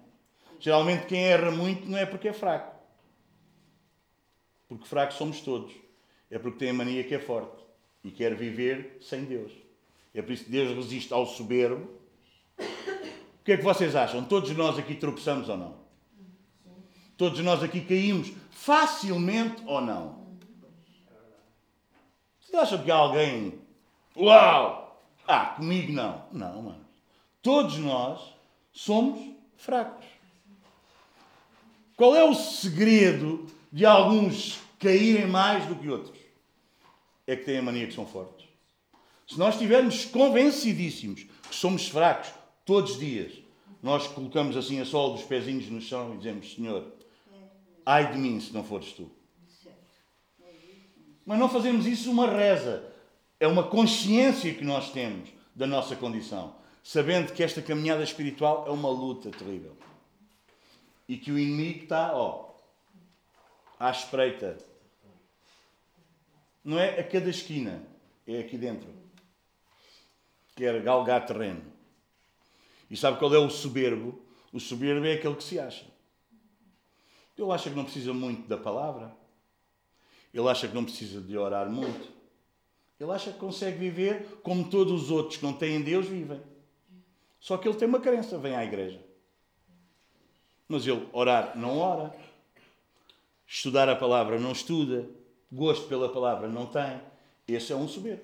Geralmente 0.58 1.06
quem 1.06 1.24
erra 1.24 1.50
muito 1.50 1.88
não 1.88 1.96
é 1.96 2.04
porque 2.04 2.28
é 2.28 2.32
fraco. 2.32 2.79
Porque 4.70 4.86
fracos 4.86 5.16
somos 5.16 5.40
todos. 5.40 5.72
É 6.30 6.38
porque 6.38 6.60
tem 6.60 6.70
a 6.70 6.72
mania 6.72 7.02
que 7.02 7.12
é 7.12 7.18
forte 7.18 7.60
e 8.04 8.10
quer 8.12 8.36
viver 8.36 8.98
sem 9.00 9.24
Deus. 9.24 9.50
É 10.14 10.22
por 10.22 10.30
isso 10.30 10.44
que 10.44 10.50
Deus 10.52 10.76
resiste 10.76 11.12
ao 11.12 11.26
soberbo. 11.26 11.90
O 12.56 13.44
que 13.44 13.50
é 13.50 13.56
que 13.56 13.64
vocês 13.64 13.96
acham? 13.96 14.24
Todos 14.24 14.48
nós 14.52 14.78
aqui 14.78 14.94
tropeçamos 14.94 15.48
ou 15.48 15.56
não? 15.56 15.80
Todos 17.16 17.40
nós 17.40 17.64
aqui 17.64 17.80
caímos 17.80 18.32
facilmente 18.52 19.60
ou 19.66 19.80
não? 19.80 20.20
Vocês 22.40 22.54
acham 22.54 22.84
que 22.84 22.92
alguém. 22.92 23.58
Uau! 24.16 25.02
Ah, 25.26 25.46
comigo 25.46 25.92
não. 25.92 26.26
Não, 26.30 26.62
mano. 26.62 26.86
Todos 27.42 27.76
nós 27.78 28.20
somos 28.72 29.34
fracos. 29.56 30.06
Qual 31.96 32.14
é 32.14 32.22
o 32.22 32.34
segredo 32.34 33.48
de 33.72 33.86
alguns 33.86 34.58
caírem 34.78 35.26
mais 35.26 35.66
do 35.66 35.76
que 35.76 35.88
outros? 35.88 36.18
É 37.26 37.36
que 37.36 37.44
têm 37.44 37.58
a 37.58 37.62
mania 37.62 37.86
que 37.86 37.94
são 37.94 38.06
fortes. 38.06 38.46
Se 39.26 39.38
nós 39.38 39.54
estivermos 39.54 40.04
convencidíssimos 40.06 41.22
que 41.48 41.54
somos 41.54 41.88
fracos 41.88 42.30
todos 42.64 42.92
os 42.92 42.98
dias, 42.98 43.32
nós 43.82 44.08
colocamos 44.08 44.56
assim 44.56 44.80
a 44.80 44.84
sola 44.84 45.14
dos 45.14 45.24
pezinhos 45.24 45.68
no 45.68 45.80
chão 45.80 46.14
e 46.14 46.18
dizemos: 46.18 46.54
Senhor, 46.54 46.92
ai 47.86 48.12
de 48.12 48.18
mim 48.18 48.40
se 48.40 48.52
não 48.52 48.64
fores 48.64 48.92
tu. 48.92 49.10
Mas 51.24 51.38
não 51.38 51.48
fazemos 51.48 51.86
isso 51.86 52.10
uma 52.10 52.28
reza. 52.28 52.90
É 53.38 53.46
uma 53.46 53.62
consciência 53.62 54.52
que 54.52 54.64
nós 54.64 54.90
temos 54.90 55.30
da 55.54 55.66
nossa 55.66 55.94
condição, 55.94 56.56
sabendo 56.82 57.32
que 57.32 57.42
esta 57.42 57.62
caminhada 57.62 58.02
espiritual 58.02 58.64
é 58.66 58.70
uma 58.70 58.90
luta 58.90 59.30
terrível. 59.30 59.76
E 61.08 61.16
que 61.16 61.30
o 61.30 61.38
inimigo 61.38 61.84
está, 61.84 62.14
ó, 62.14 62.49
à 63.80 63.90
espreita. 63.90 64.58
Não 66.62 66.78
é 66.78 67.00
a 67.00 67.04
cada 67.04 67.30
esquina, 67.30 67.82
é 68.26 68.40
aqui 68.40 68.58
dentro. 68.58 68.92
Quer 70.54 70.82
galgar 70.82 71.24
terreno. 71.24 71.64
E 72.90 72.96
sabe 72.96 73.18
qual 73.18 73.34
é 73.34 73.38
o 73.38 73.48
soberbo? 73.48 74.22
O 74.52 74.60
soberbo 74.60 75.06
é 75.06 75.14
aquele 75.14 75.34
que 75.34 75.44
se 75.44 75.58
acha. 75.58 75.86
Ele 77.38 77.50
acha 77.50 77.70
que 77.70 77.76
não 77.76 77.84
precisa 77.84 78.12
muito 78.12 78.46
da 78.46 78.58
palavra. 78.58 79.16
Ele 80.34 80.46
acha 80.46 80.68
que 80.68 80.74
não 80.74 80.84
precisa 80.84 81.18
de 81.18 81.38
orar 81.38 81.70
muito. 81.70 82.12
Ele 82.98 83.10
acha 83.10 83.32
que 83.32 83.38
consegue 83.38 83.78
viver 83.78 84.40
como 84.42 84.68
todos 84.68 85.04
os 85.04 85.10
outros 85.10 85.38
que 85.38 85.42
não 85.42 85.54
têm 85.54 85.80
Deus 85.80 86.06
vivem. 86.06 86.42
Só 87.40 87.56
que 87.56 87.66
ele 87.66 87.78
tem 87.78 87.88
uma 87.88 88.00
crença, 88.00 88.36
vem 88.36 88.54
à 88.54 88.62
igreja. 88.62 89.02
Mas 90.68 90.86
ele 90.86 91.08
orar 91.12 91.56
não 91.56 91.78
ora. 91.78 92.14
Estudar 93.52 93.88
a 93.88 93.96
palavra 93.96 94.38
não 94.38 94.52
estuda. 94.52 95.10
Gosto 95.50 95.88
pela 95.88 96.08
palavra 96.08 96.48
não 96.48 96.66
tem. 96.66 97.00
Esse 97.48 97.72
é 97.72 97.76
um 97.76 97.88
soberbo. 97.88 98.22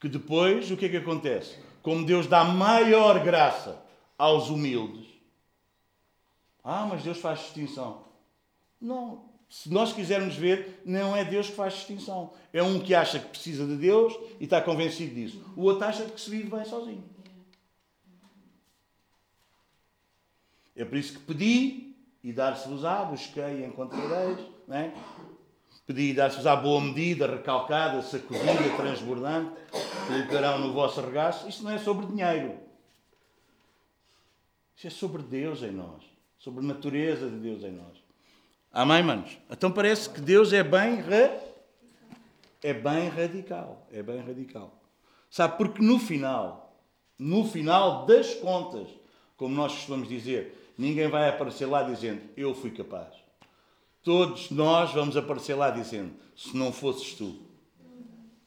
Que 0.00 0.08
depois, 0.08 0.70
o 0.70 0.76
que 0.76 0.86
é 0.86 0.88
que 0.88 0.96
acontece? 0.96 1.58
Como 1.82 2.06
Deus 2.06 2.26
dá 2.26 2.44
maior 2.44 3.22
graça 3.22 3.84
aos 4.16 4.48
humildes. 4.48 5.06
Ah, 6.64 6.86
mas 6.86 7.02
Deus 7.02 7.18
faz 7.18 7.40
distinção. 7.40 8.06
Não, 8.80 9.28
se 9.48 9.70
nós 9.70 9.92
quisermos 9.92 10.34
ver, 10.34 10.80
não 10.84 11.14
é 11.14 11.26
Deus 11.26 11.48
que 11.48 11.56
faz 11.56 11.74
distinção. 11.74 12.32
É 12.54 12.62
um 12.62 12.80
que 12.80 12.94
acha 12.94 13.18
que 13.18 13.28
precisa 13.28 13.66
de 13.66 13.76
Deus 13.76 14.14
e 14.40 14.44
está 14.44 14.62
convencido 14.62 15.14
disso. 15.14 15.44
O 15.54 15.64
outro 15.64 15.84
acha 15.84 16.06
que 16.06 16.20
se 16.20 16.30
vive 16.30 16.48
bem 16.48 16.64
sozinho. 16.64 17.04
É 20.76 20.84
por 20.84 20.98
isso 20.98 21.14
que 21.14 21.20
pedi 21.20 21.96
e 22.22 22.32
dar-se-vos-á, 22.32 23.04
busquei 23.04 23.62
e 23.62 23.64
encontrareis. 23.64 24.38
É? 24.68 24.92
Pedi 25.86 26.10
e 26.10 26.14
dar-se-vos-á 26.14 26.54
boa 26.56 26.80
medida, 26.80 27.26
recalcada, 27.26 28.02
sacudida, 28.02 28.76
transbordante. 28.76 29.52
colocarão 30.06 30.58
no 30.58 30.72
vosso 30.72 31.00
regaço. 31.00 31.48
Isto 31.48 31.64
não 31.64 31.70
é 31.70 31.78
sobre 31.78 32.06
dinheiro. 32.06 32.58
Isto 34.74 34.88
é 34.88 34.90
sobre 34.90 35.22
Deus 35.22 35.62
em 35.62 35.70
nós. 35.70 36.04
Sobre 36.38 36.62
a 36.62 36.66
natureza 36.66 37.30
de 37.30 37.36
Deus 37.36 37.62
em 37.62 37.72
nós. 37.72 38.04
Amém, 38.72 39.02
manos? 39.02 39.38
Então 39.48 39.70
parece 39.70 40.10
que 40.10 40.20
Deus 40.20 40.52
é 40.52 40.62
bem, 40.62 41.02
é 42.62 42.74
bem 42.74 43.08
radical. 43.08 43.86
É 43.90 44.02
bem 44.02 44.18
radical. 44.18 44.78
Sabe, 45.30 45.56
porque 45.56 45.80
no 45.80 45.98
final, 45.98 46.76
no 47.18 47.44
final 47.44 48.04
das 48.04 48.34
contas, 48.34 48.88
como 49.36 49.54
nós 49.54 49.72
costumamos 49.72 50.08
dizer, 50.08 50.55
ninguém 50.76 51.08
vai 51.08 51.28
aparecer 51.28 51.66
lá 51.66 51.82
dizendo 51.82 52.22
eu 52.36 52.54
fui 52.54 52.70
capaz. 52.70 53.14
Todos 54.02 54.50
nós 54.50 54.92
vamos 54.92 55.16
aparecer 55.16 55.54
lá 55.54 55.70
dizendo 55.70 56.12
se 56.36 56.56
não 56.56 56.72
fosses 56.72 57.14
tu, 57.14 57.36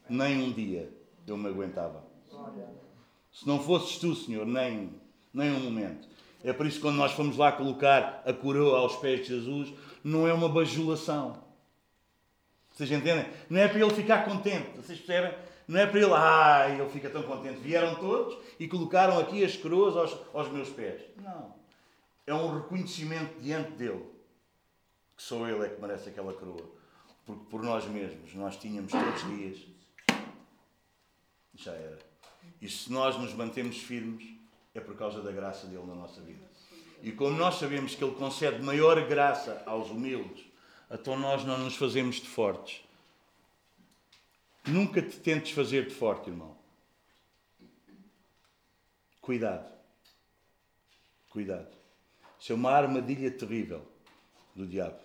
nem 0.09 0.41
um 0.41 0.51
dia 0.51 0.91
eu 1.27 1.37
me 1.37 1.47
aguentava. 1.47 2.03
Se 3.31 3.47
não 3.47 3.59
fosses 3.59 3.97
tu, 3.97 4.15
Senhor, 4.15 4.45
nem, 4.45 4.89
nem 5.33 5.51
um 5.51 5.59
momento. 5.59 6.07
É 6.43 6.53
por 6.53 6.65
isso 6.65 6.77
que 6.77 6.81
quando 6.81 6.95
nós 6.95 7.11
fomos 7.11 7.37
lá 7.37 7.51
colocar 7.51 8.23
a 8.25 8.33
coroa 8.33 8.79
aos 8.79 8.95
pés 8.95 9.21
de 9.21 9.27
Jesus, 9.27 9.73
não 10.03 10.27
é 10.27 10.33
uma 10.33 10.49
bajulação. 10.49 11.37
Vocês 12.71 12.91
entendem? 12.91 13.25
Não 13.49 13.59
é 13.59 13.67
para 13.67 13.79
ele 13.79 13.93
ficar 13.93 14.25
contente. 14.25 14.69
Vocês 14.77 14.99
percebem? 14.99 15.37
Não 15.67 15.79
é 15.79 15.85
para 15.85 15.99
ele, 15.99 16.11
ah, 16.13 16.67
ele 16.69 16.89
fica 16.89 17.09
tão 17.09 17.23
contente. 17.23 17.59
Vieram 17.59 17.95
todos 17.95 18.37
e 18.59 18.67
colocaram 18.67 19.19
aqui 19.19 19.43
as 19.43 19.55
coroas 19.55 19.95
aos, 19.95 20.17
aos 20.33 20.51
meus 20.51 20.69
pés. 20.69 21.01
Não. 21.21 21.58
É 22.29 22.33
um 22.35 22.61
reconhecimento 22.61 23.41
diante 23.41 23.71
dele 23.71 24.05
que 25.17 25.23
só 25.23 25.49
ele 25.49 25.65
é 25.65 25.69
que 25.69 25.81
merece 25.81 26.09
aquela 26.09 26.31
coroa. 26.31 26.69
Porque 27.25 27.43
por 27.49 27.63
nós 27.63 27.85
mesmos, 27.85 28.35
nós 28.35 28.55
tínhamos 28.55 28.91
todos 28.91 29.23
os 29.23 29.29
dias. 29.35 29.57
Já 31.55 31.73
era. 31.73 31.97
E 32.61 32.69
se 32.69 32.91
nós 32.91 33.17
nos 33.17 33.33
mantemos 33.33 33.79
firmes, 33.79 34.29
é 34.75 34.79
por 34.79 34.95
causa 34.95 35.23
da 35.23 35.31
graça 35.31 35.65
dele 35.65 35.87
na 35.87 35.95
nossa 35.95 36.21
vida. 36.21 36.47
E 37.01 37.11
como 37.11 37.35
nós 37.35 37.55
sabemos 37.55 37.95
que 37.95 38.03
ele 38.03 38.13
concede 38.13 38.61
maior 38.61 39.07
graça 39.07 39.63
aos 39.65 39.89
humildes, 39.89 40.45
então 40.91 41.17
nós 41.17 41.43
não 41.43 41.57
nos 41.57 41.77
fazemos 41.77 42.17
de 42.17 42.29
fortes. 42.29 42.83
Nunca 44.67 45.01
te 45.01 45.17
tentes 45.17 45.51
fazer 45.51 45.87
de 45.87 45.95
forte, 45.95 46.29
irmão. 46.29 46.55
Cuidado. 49.19 49.67
Cuidado. 51.31 51.78
Isso 52.39 52.53
é 52.53 52.55
uma 52.55 52.71
armadilha 52.71 53.29
terrível 53.29 53.85
do 54.55 54.65
diabo. 54.65 54.99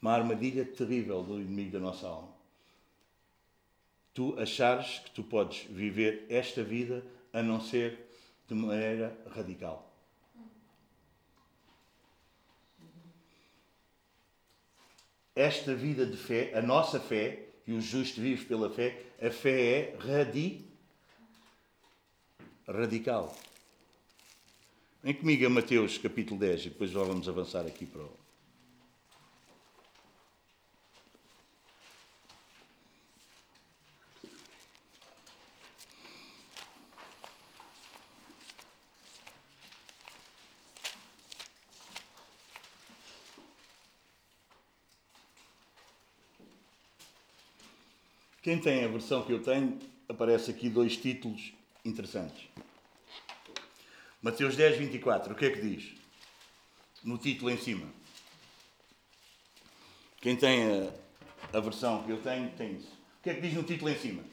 Uma 0.00 0.12
armadilha 0.12 0.64
terrível 0.64 1.22
do 1.22 1.40
inimigo 1.40 1.72
da 1.72 1.80
nossa 1.80 2.06
alma. 2.06 2.32
Tu 4.14 4.38
achares 4.38 5.00
que 5.00 5.10
tu 5.10 5.22
podes 5.22 5.64
viver 5.68 6.26
esta 6.28 6.62
vida 6.62 7.04
a 7.32 7.42
não 7.42 7.60
ser 7.60 8.08
de 8.46 8.54
maneira 8.54 9.16
radical. 9.30 9.92
Esta 15.34 15.74
vida 15.74 16.04
de 16.04 16.16
fé, 16.16 16.52
a 16.56 16.62
nossa 16.62 16.98
fé, 16.98 17.46
e 17.66 17.72
o 17.72 17.80
justo 17.80 18.20
vive 18.20 18.44
pela 18.46 18.70
fé, 18.70 19.04
a 19.20 19.30
fé 19.30 19.60
é 19.60 19.96
radi... 19.98 20.66
radical. 22.66 23.36
Vem 25.00 25.14
comigo 25.14 25.46
a 25.46 25.48
Mateus 25.48 25.96
capítulo 25.96 26.40
10 26.40 26.60
e 26.60 26.68
depois 26.70 26.90
já 26.90 26.98
vamos 26.98 27.28
avançar 27.28 27.64
aqui 27.64 27.86
para 27.86 28.02
o. 28.02 28.10
Quem 48.42 48.58
tem 48.58 48.84
a 48.84 48.88
versão 48.88 49.22
que 49.22 49.32
eu 49.32 49.40
tenho, 49.40 49.78
aparece 50.08 50.50
aqui 50.50 50.68
dois 50.68 50.96
títulos 50.96 51.52
interessantes. 51.84 52.48
Mateus 54.20 54.56
10, 54.56 54.78
24, 54.78 55.32
o 55.32 55.36
que 55.36 55.46
é 55.46 55.50
que 55.50 55.60
diz? 55.60 55.94
No 57.04 57.18
título 57.18 57.50
em 57.50 57.56
cima. 57.56 57.86
Quem 60.20 60.34
tem 60.34 60.64
a, 61.52 61.56
a 61.56 61.60
versão 61.60 62.02
que 62.02 62.10
eu 62.10 62.20
tenho, 62.20 62.50
tem 62.50 62.74
isso. 62.74 62.92
O 63.20 63.22
que 63.22 63.30
é 63.30 63.34
que 63.34 63.40
diz 63.40 63.54
no 63.54 63.62
título 63.62 63.90
em 63.90 63.96
cima? 63.96 64.24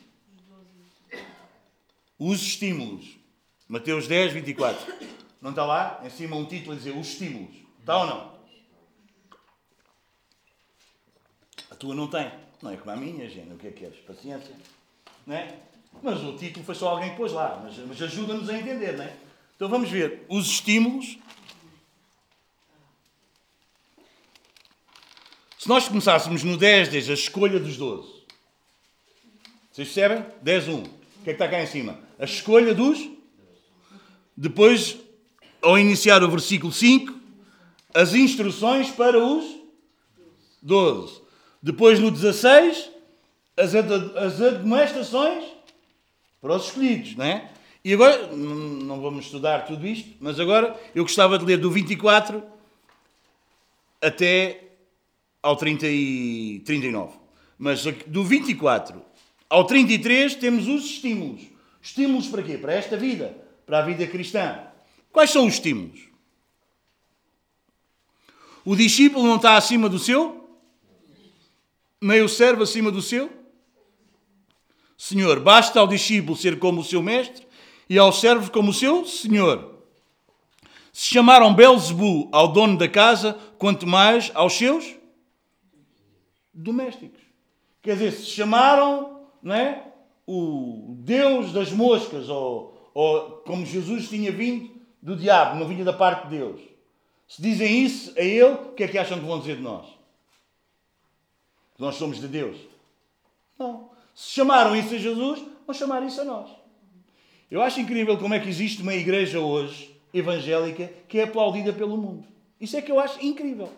Os 2.18 2.42
estímulos. 2.42 3.18
Mateus 3.68 4.08
10, 4.08 4.34
24. 4.34 4.94
Não 5.40 5.52
está 5.52 5.66
lá? 5.66 6.02
Em 6.04 6.10
cima 6.10 6.36
um 6.36 6.46
título 6.46 6.74
a 6.74 6.76
dizer 6.76 6.98
os 6.98 7.08
estímulos. 7.08 7.56
Está 7.80 8.00
ou 8.00 8.08
não? 8.08 8.36
A 11.70 11.76
tua 11.76 11.94
não 11.94 12.08
tem. 12.08 12.32
Não 12.62 12.72
é 12.72 12.78
como 12.78 12.92
a 12.92 12.96
minha, 12.96 13.30
gente. 13.30 13.54
O 13.54 13.58
que 13.58 13.68
é 13.68 13.72
que 13.72 13.82
queres? 13.82 14.00
Paciência. 14.00 14.56
Não 15.28 15.36
é? 15.36 15.60
Mas 16.02 16.22
o 16.24 16.36
título 16.36 16.66
foi 16.66 16.74
só 16.74 16.90
alguém 16.90 17.12
que 17.12 17.18
pôs 17.18 17.32
lá. 17.32 17.62
Mas, 17.64 17.78
mas 17.78 18.02
ajuda-nos 18.02 18.50
a 18.50 18.58
entender, 18.58 18.98
não 18.98 19.04
é? 19.04 19.25
Então 19.56 19.70
vamos 19.70 19.90
ver. 19.90 20.26
Os 20.28 20.48
estímulos. 20.48 21.18
Se 25.58 25.70
nós 25.70 25.88
começássemos 25.88 26.44
no 26.44 26.58
10, 26.58 26.90
desde 26.90 27.12
a 27.12 27.14
escolha 27.14 27.60
dos 27.60 27.78
12. 27.78 28.08
Vocês 29.72 29.88
percebem? 29.88 30.26
10, 30.42 30.68
1. 30.68 30.74
O 30.74 30.84
que 30.84 30.90
é 30.90 31.24
que 31.24 31.32
está 31.32 31.48
cá 31.48 31.62
em 31.62 31.68
cima? 31.68 32.00
A 32.20 32.26
escolha 32.26 32.74
dos. 32.74 33.10
Depois, 34.38 34.98
ao 35.62 35.80
iniciar 35.80 36.22
o 36.22 36.30
versículo 36.30 36.72
5, 36.72 37.14
as 37.94 38.14
instruções 38.14 38.92
para 38.92 39.18
os 39.18 39.44
12. 40.62 41.22
Depois, 41.64 42.00
no 42.00 42.12
16, 42.12 42.92
as, 43.58 43.74
as 43.74 44.42
admoestações 44.42 45.46
para 46.42 46.56
os 46.56 46.66
escolhidos, 46.66 47.16
não 47.16 47.26
é? 47.26 47.55
E 47.86 47.94
agora, 47.94 48.36
não 48.36 49.00
vamos 49.00 49.26
estudar 49.26 49.68
tudo 49.68 49.86
isto, 49.86 50.10
mas 50.20 50.40
agora 50.40 50.76
eu 50.96 51.04
gostava 51.04 51.38
de 51.38 51.46
ler 51.46 51.60
do 51.60 51.70
24 51.70 52.44
até 54.02 54.72
ao 55.40 55.56
30 55.56 55.86
e 55.88 56.64
39. 56.66 57.16
Mas 57.60 57.84
do 58.08 58.24
24 58.24 59.00
ao 59.48 59.66
33 59.66 60.34
temos 60.34 60.68
os 60.68 60.84
estímulos. 60.84 61.44
Estímulos 61.80 62.28
para 62.28 62.42
quê? 62.42 62.58
Para 62.58 62.74
esta 62.74 62.98
vida, 62.98 63.38
para 63.68 63.78
a 63.78 63.82
vida 63.84 64.08
cristã. 64.08 64.64
Quais 65.12 65.30
são 65.30 65.46
os 65.46 65.54
estímulos? 65.54 66.10
O 68.66 68.76
discípulo 68.76 69.28
não 69.28 69.36
está 69.36 69.58
acima 69.58 69.88
do 69.88 70.00
seu 70.00 70.50
nem 72.02 72.24
o 72.24 72.30
servo 72.30 72.64
acima 72.64 72.90
do 72.90 73.02
seu? 73.02 73.32
Senhor, 74.98 75.40
basta 75.40 75.80
ao 75.80 75.88
discípulo 75.88 76.36
ser 76.36 76.58
como 76.58 76.82
o 76.82 76.84
seu 76.84 77.04
mestre 77.04 77.45
e 77.90 77.98
ao 77.98 78.12
servo 78.12 78.52
como 78.52 78.74
seu 78.74 79.06
senhor. 79.06 79.76
Se 80.92 81.08
chamaram 81.08 81.54
Belzebu 81.54 82.30
ao 82.32 82.48
dono 82.48 82.78
da 82.78 82.88
casa, 82.88 83.38
quanto 83.58 83.86
mais 83.86 84.32
aos 84.34 84.54
seus 84.54 84.96
domésticos. 86.54 87.22
Quer 87.82 87.94
dizer, 87.94 88.12
se 88.14 88.26
chamaram 88.26 89.22
não 89.42 89.54
é, 89.54 89.88
o 90.26 90.96
Deus 91.00 91.52
das 91.52 91.72
moscas, 91.72 92.30
ou, 92.30 92.92
ou 92.94 93.32
como 93.46 93.66
Jesus 93.66 94.10
tinha 94.10 94.32
vindo 94.32 94.72
do 95.02 95.16
diabo, 95.16 95.60
não 95.60 95.68
vinha 95.68 95.84
da 95.84 95.94
parte 95.94 96.28
de 96.28 96.38
Deus. 96.38 96.62
Se 97.28 97.42
dizem 97.42 97.84
isso 97.84 98.14
a 98.18 98.22
ele, 98.22 98.44
o 98.44 98.74
que 98.74 98.84
é 98.84 98.88
que 98.88 98.98
acham 98.98 99.20
que 99.20 99.26
vão 99.26 99.40
dizer 99.40 99.58
de 99.58 99.62
nós? 99.62 99.96
que 101.76 101.82
nós 101.82 101.96
somos 101.96 102.20
de 102.20 102.28
Deus. 102.28 102.58
Não. 103.60 103.92
Se 104.14 104.32
chamaram 104.32 104.76
isso 104.76 104.96
a 104.96 104.98
Jesus, 104.98 105.44
vão 105.68 105.74
chamar 105.74 106.04
isso 106.04 106.22
a 106.22 106.24
nós. 106.24 106.50
Eu 107.50 107.62
acho 107.62 107.80
incrível 107.80 108.18
como 108.18 108.34
é 108.34 108.40
que 108.40 108.50
existe 108.50 108.82
uma 108.82 108.94
igreja 108.94 109.40
hoje, 109.40 109.96
evangélica, 110.14 110.92
que 111.08 111.20
é 111.20 111.24
aplaudida 111.24 111.72
pelo 111.72 111.98
mundo. 111.98 112.28
Isso 112.60 112.76
é 112.76 112.82
que 112.82 112.92
eu 112.92 113.00
acho 113.00 113.24
incrível. 113.24 113.72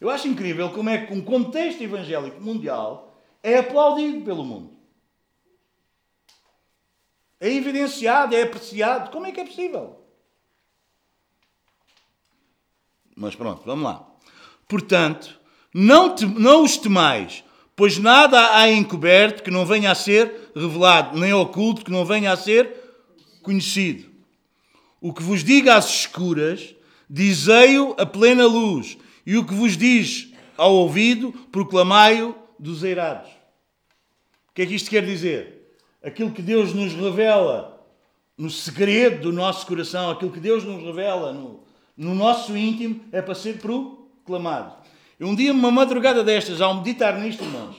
Eu 0.00 0.10
acho 0.10 0.28
incrível 0.28 0.70
como 0.70 0.90
é 0.90 1.06
que 1.06 1.12
um 1.12 1.22
contexto 1.22 1.82
evangélico 1.82 2.40
mundial 2.40 3.16
é 3.42 3.58
aplaudido 3.58 4.24
pelo 4.24 4.44
mundo. 4.44 4.74
É 7.40 7.50
evidenciado, 7.50 8.34
é 8.34 8.42
apreciado. 8.42 9.10
Como 9.10 9.26
é 9.26 9.32
que 9.32 9.40
é 9.40 9.44
possível? 9.44 10.00
Mas 13.14 13.34
pronto, 13.34 13.62
vamos 13.64 13.84
lá. 13.84 14.06
Portanto, 14.68 15.38
não, 15.72 16.14
te, 16.14 16.26
não 16.26 16.64
os 16.64 16.76
temais, 16.76 17.44
pois 17.76 17.98
nada 17.98 18.56
há 18.56 18.70
encoberto 18.70 19.42
que 19.42 19.50
não 19.50 19.66
venha 19.66 19.90
a 19.90 19.94
ser 19.94 20.43
revelado, 20.54 21.18
nem 21.18 21.32
oculto 21.32 21.84
que 21.84 21.90
não 21.90 22.04
venha 22.04 22.32
a 22.32 22.36
ser 22.36 22.70
conhecido. 23.42 24.10
O 25.00 25.12
que 25.12 25.22
vos 25.22 25.44
diga 25.44 25.74
às 25.74 25.88
escuras, 25.88 26.74
dizei-o 27.08 27.94
a 27.98 28.06
plena 28.06 28.46
luz, 28.46 28.96
e 29.26 29.36
o 29.36 29.44
que 29.44 29.54
vos 29.54 29.76
diz 29.76 30.32
ao 30.56 30.74
ouvido, 30.74 31.32
proclamai-o 31.50 32.34
dos 32.58 32.82
eirados. 32.82 33.30
O 34.50 34.54
que 34.54 34.62
é 34.62 34.66
que 34.66 34.74
isto 34.74 34.88
quer 34.88 35.04
dizer? 35.04 35.76
Aquilo 36.02 36.30
que 36.30 36.42
Deus 36.42 36.72
nos 36.72 36.94
revela 36.94 37.74
no 38.36 38.50
segredo 38.50 39.22
do 39.22 39.32
nosso 39.32 39.66
coração, 39.66 40.10
aquilo 40.10 40.30
que 40.30 40.40
Deus 40.40 40.64
nos 40.64 40.82
revela 40.82 41.32
no, 41.32 41.60
no 41.96 42.14
nosso 42.14 42.56
íntimo, 42.56 43.00
é 43.12 43.20
para 43.20 43.34
ser 43.34 43.58
proclamado. 43.58 44.74
E 45.18 45.24
um 45.24 45.34
dia, 45.34 45.52
uma 45.52 45.70
madrugada 45.70 46.24
destas, 46.24 46.60
ao 46.60 46.74
meditar 46.74 47.18
nisto, 47.18 47.44
irmãos, 47.44 47.76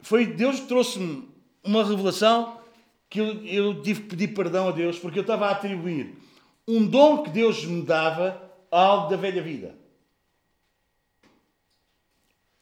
foi 0.00 0.26
Deus 0.26 0.60
trouxe-me 0.60 1.31
uma 1.62 1.84
revelação 1.84 2.60
que 3.08 3.20
eu, 3.20 3.44
eu 3.44 3.82
tive 3.82 4.02
que 4.02 4.08
pedir 4.08 4.28
perdão 4.28 4.68
a 4.68 4.72
Deus 4.72 4.98
porque 4.98 5.18
eu 5.18 5.22
estava 5.22 5.46
a 5.46 5.50
atribuir 5.50 6.16
um 6.66 6.86
dom 6.86 7.22
que 7.22 7.30
Deus 7.30 7.64
me 7.64 7.82
dava 7.82 8.40
a 8.70 8.80
algo 8.80 9.10
da 9.10 9.16
velha 9.16 9.42
vida. 9.42 9.74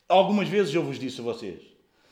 Algumas 0.08 0.48
vezes 0.48 0.74
eu 0.74 0.82
vos 0.82 0.98
disse 0.98 1.20
a 1.20 1.24
vocês, 1.24 1.62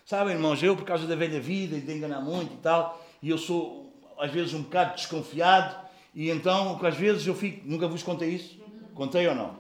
sabem, 0.05 0.35
irmãos, 0.35 0.63
eu 0.63 0.77
por 0.77 0.85
causa 0.85 1.07
da 1.07 1.17
velha 1.17 1.41
vida 1.41 1.77
e 1.77 1.81
de 1.81 1.93
enganar 1.93 2.21
muito 2.21 2.55
e 2.55 2.59
tal, 2.59 3.05
e 3.21 3.29
eu 3.29 3.39
sou 3.39 3.93
às 4.19 4.31
vezes 4.31 4.55
um 4.55 4.63
bocado 4.63 4.95
desconfiado, 4.95 5.89
e 6.15 6.31
então 6.31 6.79
às 6.81 6.97
vezes 6.97 7.27
eu 7.27 7.35
fico, 7.35 7.69
nunca 7.69 7.89
vos 7.89 8.03
contei 8.03 8.31
isso? 8.31 8.59
Contei 8.95 9.27
ou 9.27 9.35
não? 9.35 9.59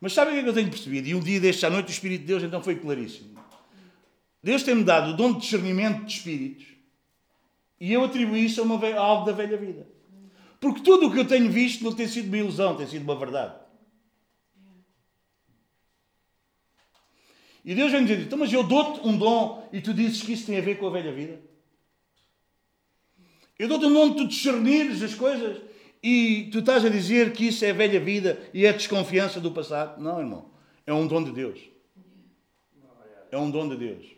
Mas 0.00 0.12
sabem 0.12 0.38
o 0.38 0.40
que 0.40 0.46
é 0.46 0.48
eu 0.48 0.54
tenho 0.54 0.68
percebido? 0.68 1.08
E 1.08 1.14
um 1.14 1.20
dia 1.20 1.40
deste 1.40 1.64
à 1.64 1.70
noite 1.70 1.88
o 1.88 1.90
Espírito 1.90 2.20
de 2.20 2.26
Deus 2.26 2.42
então 2.42 2.62
foi 2.62 2.76
claríssimo. 2.76 3.33
Deus 4.44 4.62
tem-me 4.62 4.84
dado 4.84 5.12
o 5.12 5.16
dom 5.16 5.32
de 5.32 5.40
discernimento 5.40 6.04
de 6.04 6.12
espíritos 6.12 6.66
e 7.80 7.90
eu 7.90 8.04
atribuí 8.04 8.44
isso 8.44 8.60
a, 8.60 8.64
uma, 8.64 8.76
a 8.86 9.00
algo 9.00 9.24
da 9.24 9.32
velha 9.32 9.56
vida. 9.56 9.88
Porque 10.60 10.82
tudo 10.82 11.06
o 11.06 11.10
que 11.10 11.18
eu 11.18 11.26
tenho 11.26 11.50
visto 11.50 11.82
não 11.82 11.94
tem 11.94 12.06
sido 12.06 12.28
uma 12.28 12.36
ilusão, 12.36 12.76
tem 12.76 12.86
sido 12.86 13.04
uma 13.04 13.16
verdade. 13.16 13.58
E 17.64 17.74
Deus 17.74 17.90
vem 17.90 18.04
dizer, 18.04 18.20
então, 18.20 18.38
mas 18.38 18.52
eu 18.52 18.62
dou-te 18.62 19.08
um 19.08 19.16
dom 19.16 19.66
e 19.72 19.80
tu 19.80 19.94
dizes 19.94 20.22
que 20.22 20.34
isso 20.34 20.44
tem 20.44 20.58
a 20.58 20.60
ver 20.60 20.78
com 20.78 20.88
a 20.88 20.90
velha 20.90 21.10
vida? 21.10 21.40
Eu 23.58 23.66
dou-te 23.66 23.86
um 23.86 23.94
dom 23.94 24.10
de 24.10 24.16
tu 24.16 24.28
discernires 24.28 25.02
as 25.02 25.14
coisas 25.14 25.62
e 26.02 26.50
tu 26.52 26.58
estás 26.58 26.84
a 26.84 26.90
dizer 26.90 27.32
que 27.32 27.46
isso 27.46 27.64
é 27.64 27.70
a 27.70 27.74
velha 27.74 27.98
vida 27.98 28.46
e 28.52 28.66
é 28.66 28.72
desconfiança 28.74 29.40
do 29.40 29.50
passado? 29.52 30.02
Não, 30.02 30.20
irmão. 30.20 30.50
É 30.86 30.92
um 30.92 31.06
dom 31.06 31.24
de 31.24 31.32
Deus. 31.32 31.58
É 33.30 33.38
um 33.38 33.50
dom 33.50 33.70
de 33.70 33.78
Deus. 33.78 34.13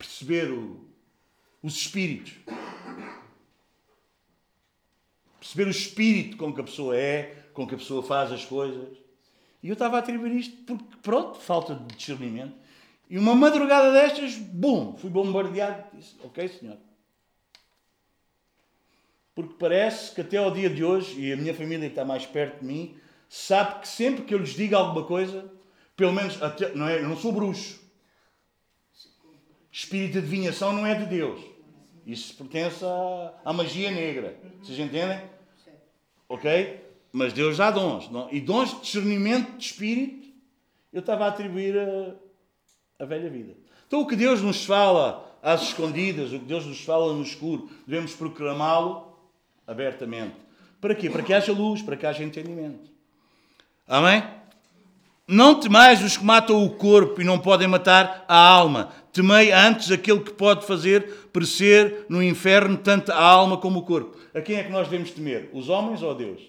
Perceber 0.00 0.50
o, 0.50 0.80
os 1.62 1.74
espíritos. 1.74 2.32
Perceber 5.38 5.66
o 5.66 5.70
espírito 5.70 6.38
com 6.38 6.54
que 6.54 6.60
a 6.62 6.64
pessoa 6.64 6.96
é, 6.96 7.48
com 7.52 7.66
que 7.66 7.74
a 7.74 7.78
pessoa 7.78 8.02
faz 8.02 8.32
as 8.32 8.46
coisas. 8.46 8.96
E 9.62 9.68
eu 9.68 9.74
estava 9.74 9.96
a 9.96 9.98
atribuir 9.98 10.32
isto 10.32 10.56
porque, 10.64 10.96
pronto, 11.02 11.38
falta 11.38 11.74
de 11.74 11.94
discernimento. 11.94 12.54
E 13.10 13.18
uma 13.18 13.34
madrugada 13.34 13.92
destas, 13.92 14.36
bum, 14.36 14.96
fui 14.96 15.10
bombardeado. 15.10 15.84
Disse, 15.94 16.16
ok, 16.24 16.48
senhor. 16.48 16.78
Porque 19.34 19.54
parece 19.58 20.14
que 20.14 20.22
até 20.22 20.38
ao 20.38 20.50
dia 20.50 20.70
de 20.70 20.82
hoje, 20.82 21.20
e 21.20 21.30
a 21.30 21.36
minha 21.36 21.52
família 21.52 21.88
que 21.88 21.92
está 21.92 22.06
mais 22.06 22.24
perto 22.24 22.60
de 22.60 22.64
mim, 22.64 22.96
sabe 23.28 23.80
que 23.80 23.88
sempre 23.88 24.24
que 24.24 24.32
eu 24.32 24.38
lhes 24.38 24.54
digo 24.54 24.76
alguma 24.76 25.04
coisa, 25.04 25.52
pelo 25.94 26.14
menos, 26.14 26.42
até, 26.42 26.74
não 26.74 26.88
é, 26.88 27.00
eu 27.00 27.08
não 27.08 27.18
sou 27.18 27.32
bruxo. 27.32 27.79
Espírito 29.70 30.12
de 30.12 30.18
adivinhação 30.18 30.72
não 30.72 30.86
é 30.86 30.94
de 30.94 31.06
Deus. 31.06 31.40
Isso 32.06 32.34
pertence 32.34 32.84
à, 32.84 33.34
à 33.44 33.52
magia 33.52 33.90
negra. 33.90 34.36
Vocês 34.62 34.78
entendem? 34.78 35.20
Ok? 36.28 36.80
Mas 37.12 37.32
Deus 37.32 37.56
dá 37.56 37.70
dons. 37.70 38.10
Não? 38.10 38.28
E 38.32 38.40
dons 38.40 38.74
de 38.74 38.80
discernimento 38.80 39.56
de 39.56 39.64
espírito, 39.64 40.28
eu 40.92 41.00
estava 41.00 41.24
a 41.24 41.28
atribuir 41.28 41.78
a 41.78 42.14
a 43.00 43.04
velha 43.06 43.30
vida. 43.30 43.54
Então, 43.86 44.02
o 44.02 44.06
que 44.06 44.14
Deus 44.14 44.42
nos 44.42 44.64
fala 44.64 45.26
às 45.42 45.62
escondidas, 45.62 46.32
o 46.32 46.38
que 46.38 46.44
Deus 46.44 46.66
nos 46.66 46.84
fala 46.84 47.12
no 47.14 47.22
escuro, 47.22 47.70
devemos 47.86 48.12
proclamá-lo 48.12 49.16
abertamente. 49.66 50.36
Para 50.80 50.94
quê? 50.94 51.08
Para 51.08 51.22
que 51.22 51.32
haja 51.32 51.52
luz, 51.52 51.80
para 51.80 51.96
que 51.96 52.06
haja 52.06 52.22
entendimento. 52.22 52.90
Amém? 53.88 54.22
Não 55.26 55.58
temais 55.58 56.02
os 56.02 56.16
que 56.16 56.24
matam 56.24 56.62
o 56.62 56.70
corpo 56.70 57.20
e 57.20 57.24
não 57.24 57.38
podem 57.38 57.66
matar 57.66 58.24
a 58.28 58.36
alma. 58.36 58.92
Temei 59.12 59.50
antes 59.52 59.90
aquele 59.90 60.20
que 60.20 60.32
pode 60.32 60.66
fazer 60.66 61.28
perecer 61.32 62.06
no 62.08 62.22
inferno 62.22 62.76
tanto 62.76 63.10
a 63.10 63.20
alma 63.20 63.56
como 63.56 63.80
o 63.80 63.82
corpo. 63.82 64.16
A 64.32 64.40
quem 64.40 64.56
é 64.56 64.64
que 64.64 64.70
nós 64.70 64.88
devemos 64.88 65.10
temer? 65.10 65.50
Os 65.52 65.68
homens 65.68 66.02
ou 66.02 66.12
a 66.12 66.14
Deus? 66.14 66.40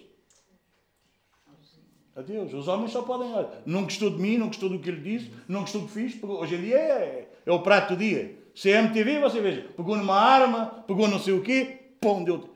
Adeus. 2.14 2.52
Os 2.52 2.68
homens 2.68 2.92
só 2.92 3.02
podem. 3.02 3.30
Não 3.64 3.84
gostou 3.84 4.10
de 4.10 4.20
mim, 4.20 4.36
não 4.36 4.48
gostou 4.48 4.68
do 4.68 4.78
que 4.78 4.90
ele 4.90 5.00
disse, 5.00 5.32
não 5.48 5.62
gostou 5.62 5.80
do 5.80 5.86
que 5.88 5.94
fiz. 5.94 6.22
Hoje 6.22 6.56
em 6.56 6.60
dia 6.62 6.76
é, 6.76 7.28
é 7.44 7.52
o 7.52 7.60
prato 7.60 7.94
do 7.94 7.98
dia. 7.98 8.38
CMTV, 8.54 9.18
você 9.18 9.40
veja, 9.40 9.62
pegou 9.76 9.96
numa 9.96 10.14
arma, 10.14 10.84
pegou 10.86 11.08
não 11.08 11.18
sei 11.18 11.32
o 11.32 11.42
quê, 11.42 11.94
pum, 12.00 12.22
deu. 12.22 12.50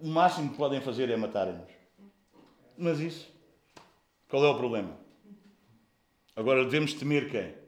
O 0.00 0.08
máximo 0.08 0.50
que 0.50 0.56
podem 0.56 0.80
fazer 0.80 1.08
é 1.08 1.16
matarem-nos. 1.16 1.70
Mas 2.76 2.98
isso, 2.98 3.32
qual 4.28 4.44
é 4.44 4.48
o 4.48 4.56
problema? 4.56 4.96
Agora 6.34 6.64
devemos 6.64 6.92
temer 6.94 7.30
quem? 7.30 7.61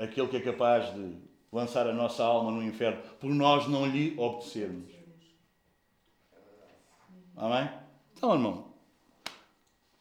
Aquele 0.00 0.28
que 0.28 0.38
é 0.38 0.40
capaz 0.40 0.94
de 0.94 1.14
lançar 1.52 1.86
a 1.86 1.92
nossa 1.92 2.24
alma 2.24 2.50
no 2.50 2.62
inferno 2.62 3.02
por 3.20 3.28
nós 3.28 3.68
não 3.68 3.84
lhe 3.84 4.14
obedecermos. 4.16 4.90
Amém? 7.36 7.68
Então, 8.16 8.32
irmão, 8.32 8.72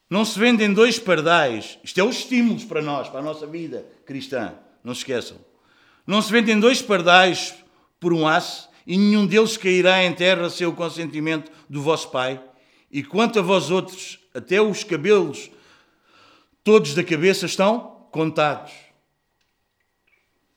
não 0.09 0.23
se 0.23 0.39
vendem 0.39 0.73
dois 0.73 0.97
pardais. 0.97 1.77
Isto 1.83 1.99
é 1.99 2.03
os 2.03 2.19
estímulos 2.19 2.63
para 2.63 2.81
nós, 2.81 3.09
para 3.09 3.19
a 3.19 3.23
nossa 3.23 3.45
vida 3.45 3.85
cristã. 4.05 4.55
Não 4.85 4.93
se 4.93 5.01
esqueçam. 5.01 5.37
Não 6.07 6.21
se 6.21 6.31
vendem 6.31 6.57
dois 6.57 6.81
pardais 6.81 7.53
por 7.99 8.13
um 8.13 8.25
aço, 8.25 8.69
e 8.87 8.97
nenhum 8.97 9.27
deles 9.27 9.57
cairá 9.57 10.01
em 10.03 10.13
terra 10.13 10.49
sem 10.49 10.65
o 10.65 10.73
consentimento 10.73 11.51
do 11.69 11.81
vosso 11.81 12.09
Pai. 12.09 12.41
E 12.89 13.03
quanto 13.03 13.37
a 13.37 13.41
vós 13.41 13.69
outros, 13.69 14.17
até 14.33 14.61
os 14.61 14.81
cabelos 14.83 15.51
todos 16.63 16.95
da 16.95 17.03
cabeça 17.03 17.45
estão 17.45 18.07
contados. 18.11 18.88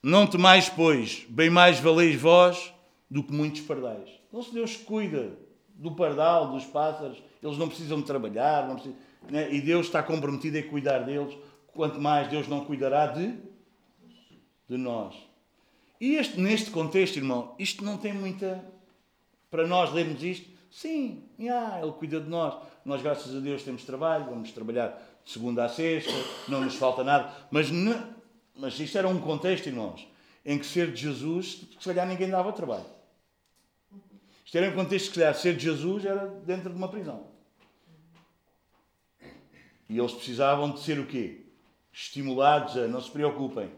Não 0.02 0.26
temais, 0.26 0.68
pois, 0.68 1.24
bem 1.28 1.48
mais 1.48 1.78
valeis 1.78 2.20
vós 2.20 2.74
do 3.08 3.22
que 3.22 3.32
muitos 3.32 3.60
pardais. 3.60 4.10
Não 4.32 4.42
se 4.42 4.52
Deus 4.52 4.76
cuida 4.76 5.38
do 5.74 5.92
pardal, 5.92 6.50
dos 6.50 6.64
pássaros, 6.64 7.22
eles 7.42 7.56
não 7.56 7.68
precisam 7.68 8.00
de 8.00 8.06
trabalhar, 8.06 8.66
não 8.66 8.74
precisam 8.74 8.98
né? 9.30 9.52
e 9.52 9.60
Deus 9.60 9.86
está 9.86 10.02
comprometido 10.02 10.58
em 10.58 10.62
cuidar 10.62 11.00
deles, 11.00 11.36
quanto 11.72 12.00
mais 12.00 12.28
Deus 12.28 12.48
não 12.48 12.64
cuidará 12.64 13.06
de, 13.06 13.34
de 14.68 14.76
nós. 14.76 15.14
E 16.00 16.16
este, 16.16 16.40
neste 16.40 16.70
contexto, 16.70 17.16
irmão, 17.16 17.54
isto 17.58 17.84
não 17.84 17.96
tem 17.96 18.12
muita. 18.12 18.64
Para 19.50 19.66
nós 19.66 19.92
lermos 19.92 20.22
isto, 20.22 20.50
sim, 20.70 21.22
yeah, 21.38 21.80
Ele 21.80 21.92
cuida 21.92 22.20
de 22.20 22.28
nós. 22.28 22.56
Nós, 22.84 23.02
graças 23.02 23.36
a 23.36 23.38
Deus, 23.38 23.62
temos 23.62 23.84
trabalho, 23.84 24.24
vamos 24.24 24.50
trabalhar 24.50 25.00
de 25.24 25.30
segunda 25.30 25.64
a 25.64 25.68
sexta, 25.68 26.10
não 26.48 26.60
nos 26.62 26.74
falta 26.74 27.04
nada. 27.04 27.32
Mas, 27.50 27.70
mas 28.54 28.78
isto 28.78 28.96
era 28.98 29.08
um 29.08 29.20
contexto, 29.20 29.66
irmãos, 29.66 30.06
em 30.44 30.58
que 30.58 30.66
ser 30.66 30.92
de 30.92 31.00
Jesus, 31.00 31.62
se 31.78 31.84
calhar 31.84 32.06
ninguém 32.06 32.28
dava 32.28 32.52
trabalho. 32.52 32.86
Isto 34.44 34.58
era 34.58 34.70
um 34.70 34.74
contexto 34.74 35.06
que, 35.06 35.14
se 35.14 35.20
calhar, 35.20 35.34
ser 35.34 35.56
de 35.56 35.64
Jesus 35.64 36.04
era 36.04 36.26
dentro 36.26 36.70
de 36.70 36.76
uma 36.76 36.88
prisão. 36.88 37.26
E 39.88 39.98
eles 39.98 40.12
precisavam 40.12 40.70
de 40.70 40.80
ser 40.80 40.98
o 40.98 41.06
quê? 41.06 41.40
Estimulados 41.92 42.76
a 42.76 42.86
não 42.86 43.00
se 43.00 43.10
preocupem. 43.10 43.70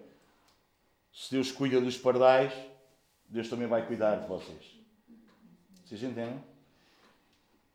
Se 1.13 1.31
Deus 1.31 1.53
cuida 1.53 1.81
dos 1.81 1.97
pardais, 1.97 2.53
Deus 3.29 3.49
também 3.49 3.69
vai 3.69 3.87
cuidar 3.87 4.17
de 4.17 4.27
vocês. 4.27 4.79
Vocês 5.85 6.03
entendem? 6.03 6.43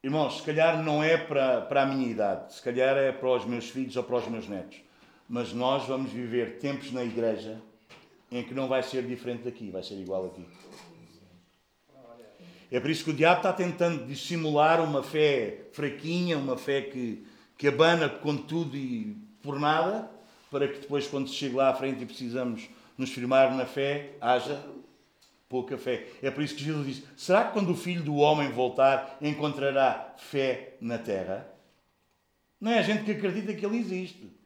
Irmãos, 0.02 0.38
se 0.38 0.44
calhar 0.44 0.82
não 0.82 1.04
é 1.04 1.18
para, 1.18 1.62
para 1.62 1.84
a 1.84 1.86
minha 1.86 2.10
idade, 2.10 2.54
se 2.54 2.62
calhar 2.62 2.96
é 2.96 3.12
para 3.12 3.30
os 3.30 3.46
meus 3.46 3.70
filhos 3.70 3.96
ou 3.96 4.04
para 4.04 4.18
os 4.18 4.28
meus 4.28 4.48
netos. 4.48 4.82
Mas 5.30 5.54
nós 5.54 5.86
vamos 5.86 6.12
viver 6.12 6.58
tempos 6.58 6.92
na 6.92 7.04
igreja 7.04 7.62
em 8.32 8.44
que 8.44 8.54
não 8.54 8.68
vai 8.68 8.82
ser 8.82 9.06
diferente 9.06 9.44
daqui, 9.44 9.70
vai 9.70 9.84
ser 9.84 9.94
igual 9.94 10.26
aqui. 10.26 10.46
É 12.72 12.80
por 12.80 12.90
isso 12.90 13.04
que 13.04 13.12
o 13.12 13.14
diabo 13.14 13.38
está 13.38 13.54
tentando 13.54 14.06
dissimular 14.08 14.82
uma 14.82 15.04
fé 15.04 15.66
fraquinha, 15.72 16.38
uma 16.38 16.58
fé 16.58 16.82
que, 16.82 17.24
que 17.58 17.68
abana 17.68 18.10
com 18.10 18.36
tudo 18.36 18.76
e 18.76 19.16
por 19.42 19.60
nada, 19.60 20.10
para 20.50 20.68
que 20.68 20.80
depois, 20.80 21.08
quando 21.08 21.28
se 21.28 21.36
chegue 21.36 21.56
lá 21.56 21.70
à 21.70 21.74
frente 21.76 22.02
e 22.02 22.06
precisamos 22.06 22.68
nos 22.98 23.12
firmar 23.12 23.56
na 23.56 23.66
fé, 23.66 24.16
haja 24.20 24.64
pouca 25.48 25.78
fé. 25.78 26.08
É 26.22 26.30
por 26.30 26.44
isso 26.44 26.56
que 26.56 26.64
Jesus 26.64 26.86
disse: 26.86 27.04
será 27.16 27.46
que 27.46 27.54
quando 27.54 27.72
o 27.72 27.76
filho 27.76 28.04
do 28.04 28.16
homem 28.16 28.52
voltar 28.52 29.18
encontrará 29.22 30.16
fé 30.18 30.74
na 30.82 30.98
terra? 30.98 31.48
Não 32.60 32.72
é 32.72 32.80
a 32.80 32.84
gente 32.84 33.04
que 33.04 33.12
acredita 33.12 33.54
que 33.54 33.66
ele 33.66 33.78
existe. 33.78 34.39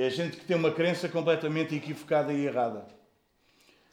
É 0.00 0.08
gente 0.08 0.36
que 0.36 0.44
tem 0.44 0.56
uma 0.56 0.70
crença 0.70 1.08
completamente 1.08 1.74
equivocada 1.74 2.32
e 2.32 2.46
errada. 2.46 2.86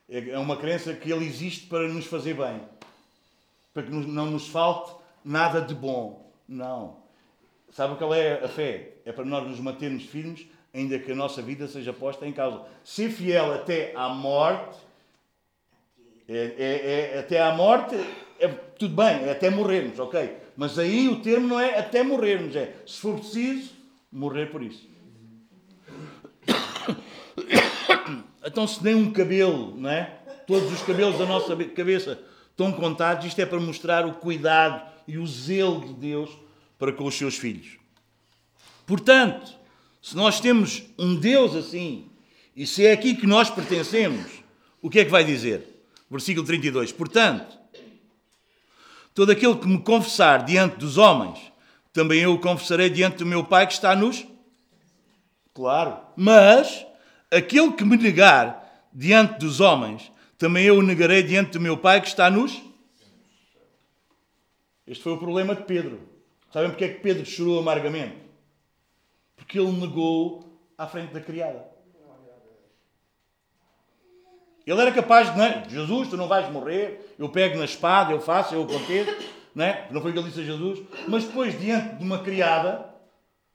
É 0.07 0.37
uma 0.37 0.55
crença 0.55 0.93
que 0.93 1.11
ele 1.11 1.25
existe 1.25 1.65
para 1.65 1.87
nos 1.87 2.05
fazer 2.05 2.35
bem, 2.35 2.61
para 3.73 3.81
que 3.81 3.89
não 3.89 4.27
nos 4.27 4.47
falte 4.47 4.93
nada 5.23 5.59
de 5.59 5.73
bom. 5.73 6.31
Não. 6.47 6.97
Sabe 7.71 7.95
qual 7.95 8.13
é 8.13 8.33
a 8.33 8.47
fé? 8.47 8.97
É 9.03 9.11
para 9.11 9.25
nós 9.25 9.47
nos 9.47 9.59
mantermos 9.59 10.03
firmes 10.03 10.45
ainda 10.71 10.99
que 10.99 11.11
a 11.11 11.15
nossa 11.15 11.41
vida 11.41 11.67
seja 11.67 11.91
posta 11.91 12.27
em 12.27 12.31
causa. 12.31 12.61
Ser 12.83 13.09
fiel 13.09 13.51
até 13.51 13.91
à 13.95 14.07
morte, 14.09 14.77
é, 16.29 16.53
é, 16.55 17.15
é 17.15 17.19
até 17.19 17.41
à 17.41 17.55
morte, 17.55 17.95
é, 18.39 18.47
tudo 18.47 18.95
bem, 18.95 19.23
é 19.23 19.31
até 19.31 19.49
morrermos, 19.49 19.97
ok? 19.97 20.37
Mas 20.55 20.77
aí 20.77 21.07
o 21.07 21.19
termo 21.21 21.47
não 21.47 21.59
é 21.59 21.79
até 21.79 22.03
morrermos, 22.03 22.55
é 22.55 22.75
se 22.85 22.99
for 22.99 23.17
preciso, 23.17 23.73
morrer 24.11 24.51
por 24.51 24.61
isso. 24.61 24.93
Então, 28.47 28.67
se 28.67 28.83
nem 28.83 28.93
um 28.93 29.11
cabelo, 29.11 29.75
não 29.75 29.89
é? 29.89 30.03
Todos 30.45 30.71
os 30.71 30.79
cabelos 30.83 31.17
da 31.17 31.25
nossa 31.25 31.55
cabeça 31.55 32.19
estão 32.51 32.71
contados, 32.71 33.25
isto 33.25 33.39
é 33.41 33.45
para 33.45 33.59
mostrar 33.59 34.05
o 34.05 34.13
cuidado 34.13 34.87
e 35.07 35.17
o 35.17 35.25
zelo 35.25 35.81
de 35.81 35.93
Deus 35.93 36.29
para 36.77 36.93
com 36.93 37.05
os 37.05 37.15
seus 37.15 37.35
filhos. 37.37 37.77
Portanto, 38.85 39.51
se 39.99 40.15
nós 40.15 40.39
temos 40.39 40.83
um 40.99 41.15
Deus 41.15 41.55
assim, 41.55 42.07
e 42.55 42.67
se 42.67 42.85
é 42.85 42.91
aqui 42.91 43.15
que 43.15 43.25
nós 43.25 43.49
pertencemos, 43.49 44.31
o 44.79 44.89
que 44.89 44.99
é 44.99 45.05
que 45.05 45.09
vai 45.09 45.23
dizer? 45.23 45.83
Versículo 46.09 46.45
32. 46.45 46.91
Portanto, 46.91 47.57
todo 49.15 49.31
aquele 49.31 49.55
que 49.55 49.67
me 49.67 49.79
confessar 49.81 50.45
diante 50.45 50.77
dos 50.77 50.99
homens, 50.99 51.39
também 51.91 52.21
eu 52.21 52.33
o 52.33 52.39
confessarei 52.39 52.89
diante 52.89 53.17
do 53.17 53.25
meu 53.25 53.43
Pai 53.43 53.65
que 53.65 53.73
está 53.73 53.95
nos. 53.95 54.25
Claro. 55.53 55.97
Mas 56.15 56.85
aquele 57.35 57.73
que 57.73 57.83
me 57.83 57.97
negar 57.97 58.87
diante 58.93 59.39
dos 59.39 59.59
homens, 59.59 60.11
também 60.37 60.65
eu 60.65 60.77
o 60.77 60.81
negarei 60.81 61.23
diante 61.23 61.51
do 61.51 61.59
meu 61.59 61.77
Pai 61.77 62.01
que 62.01 62.07
está 62.07 62.29
nos. 62.29 62.61
Este 64.87 65.03
foi 65.03 65.13
o 65.13 65.17
problema 65.17 65.55
de 65.55 65.63
Pedro. 65.63 65.99
Sabem 66.51 66.69
porque 66.69 66.85
é 66.85 66.89
que 66.89 67.01
Pedro 67.01 67.25
chorou 67.25 67.59
amargamente? 67.59 68.15
Porque 69.35 69.59
ele 69.59 69.71
negou 69.71 70.59
à 70.77 70.87
frente 70.87 71.13
da 71.13 71.19
criada. 71.19 71.75
Ele 74.65 74.81
era 74.81 74.91
capaz 74.91 75.31
de, 75.31 75.37
não, 75.37 75.69
Jesus, 75.69 76.09
tu 76.09 76.17
não 76.17 76.27
vais 76.27 76.49
morrer, 76.49 77.13
eu 77.19 77.29
pego 77.29 77.57
na 77.57 77.65
espada, 77.65 78.11
eu 78.11 78.19
faço, 78.19 78.55
eu 78.55 78.63
aconteço, 78.63 79.15
não 79.53 79.63
é? 79.63 79.87
Não 79.91 80.01
foi 80.01 80.09
o 80.09 80.13
que 80.13 80.19
ele 80.19 80.27
disse 80.27 80.41
a 80.41 80.43
Jesus. 80.43 80.81
Mas 81.07 81.23
depois, 81.25 81.59
diante 81.59 81.97
de 81.97 82.03
uma 82.03 82.19
criada, 82.23 82.89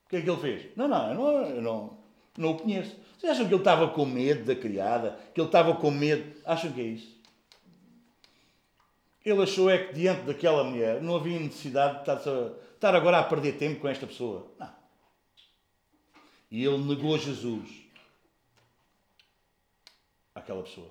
o 0.06 0.08
que 0.08 0.16
é 0.16 0.20
que 0.20 0.30
ele 0.30 0.40
fez? 0.40 0.66
Não, 0.76 0.86
não, 0.86 1.08
eu 1.08 1.14
não, 1.14 1.46
eu 1.46 1.62
não, 1.62 1.98
não 2.38 2.50
o 2.52 2.58
conheço. 2.58 2.96
Vocês 3.20 3.32
acham 3.32 3.46
que 3.46 3.52
ele 3.52 3.60
estava 3.60 3.88
com 3.88 4.06
medo 4.06 4.46
da 4.46 4.56
criada? 4.56 5.20
Que 5.34 5.40
ele 5.42 5.48
estava 5.48 5.76
com 5.76 5.90
medo? 5.90 6.40
Acham 6.42 6.72
que 6.72 6.80
é 6.80 6.84
isso? 6.84 7.20
Ele 9.22 9.42
achou 9.42 9.68
é 9.68 9.76
que 9.76 9.92
diante 9.92 10.22
daquela 10.22 10.64
mulher 10.64 11.02
não 11.02 11.16
havia 11.16 11.38
necessidade 11.38 12.02
de 12.02 12.10
estar 12.74 12.94
agora 12.94 13.18
a 13.18 13.22
perder 13.22 13.58
tempo 13.58 13.78
com 13.78 13.88
esta 13.88 14.06
pessoa. 14.06 14.50
Não. 14.58 14.74
E 16.50 16.64
ele 16.64 16.78
negou 16.78 17.18
Jesus 17.18 17.68
àquela 20.34 20.62
pessoa. 20.62 20.90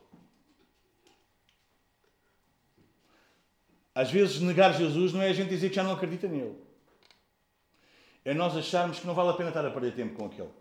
Às 3.96 4.12
vezes, 4.12 4.40
negar 4.40 4.72
Jesus 4.78 5.14
não 5.14 5.22
é 5.24 5.30
a 5.30 5.34
gente 5.34 5.50
dizer 5.50 5.70
que 5.70 5.76
já 5.76 5.84
não 5.84 5.94
acredita 5.94 6.28
nele. 6.28 6.56
É 8.24 8.36
nós 8.36 8.56
acharmos 8.56 9.00
que 9.00 9.08
não 9.08 9.16
vale 9.16 9.32
a 9.32 9.34
pena 9.34 9.50
estar 9.50 9.66
a 9.66 9.72
perder 9.72 9.96
tempo 9.96 10.16
com 10.16 10.28
aquele. 10.28 10.59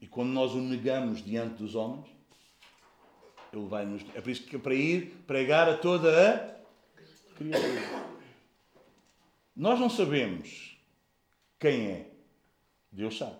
E 0.00 0.06
quando 0.06 0.30
nós 0.30 0.52
o 0.52 0.60
negamos 0.60 1.22
diante 1.22 1.56
dos 1.56 1.74
homens, 1.74 2.06
ele 3.52 3.66
vai 3.66 3.84
nos. 3.84 4.02
É 4.14 4.20
por 4.20 4.30
isso 4.30 4.44
que 4.44 4.56
é 4.56 4.58
para 4.58 4.74
ir 4.74 5.22
pregar 5.26 5.68
a 5.68 5.76
toda 5.76 6.62
a 6.96 7.34
criatura. 7.36 8.10
Nós 9.54 9.78
não 9.78 9.90
sabemos 9.90 10.78
quem 11.58 11.86
é. 11.86 12.10
Deus 12.90 13.18
sabe. 13.18 13.36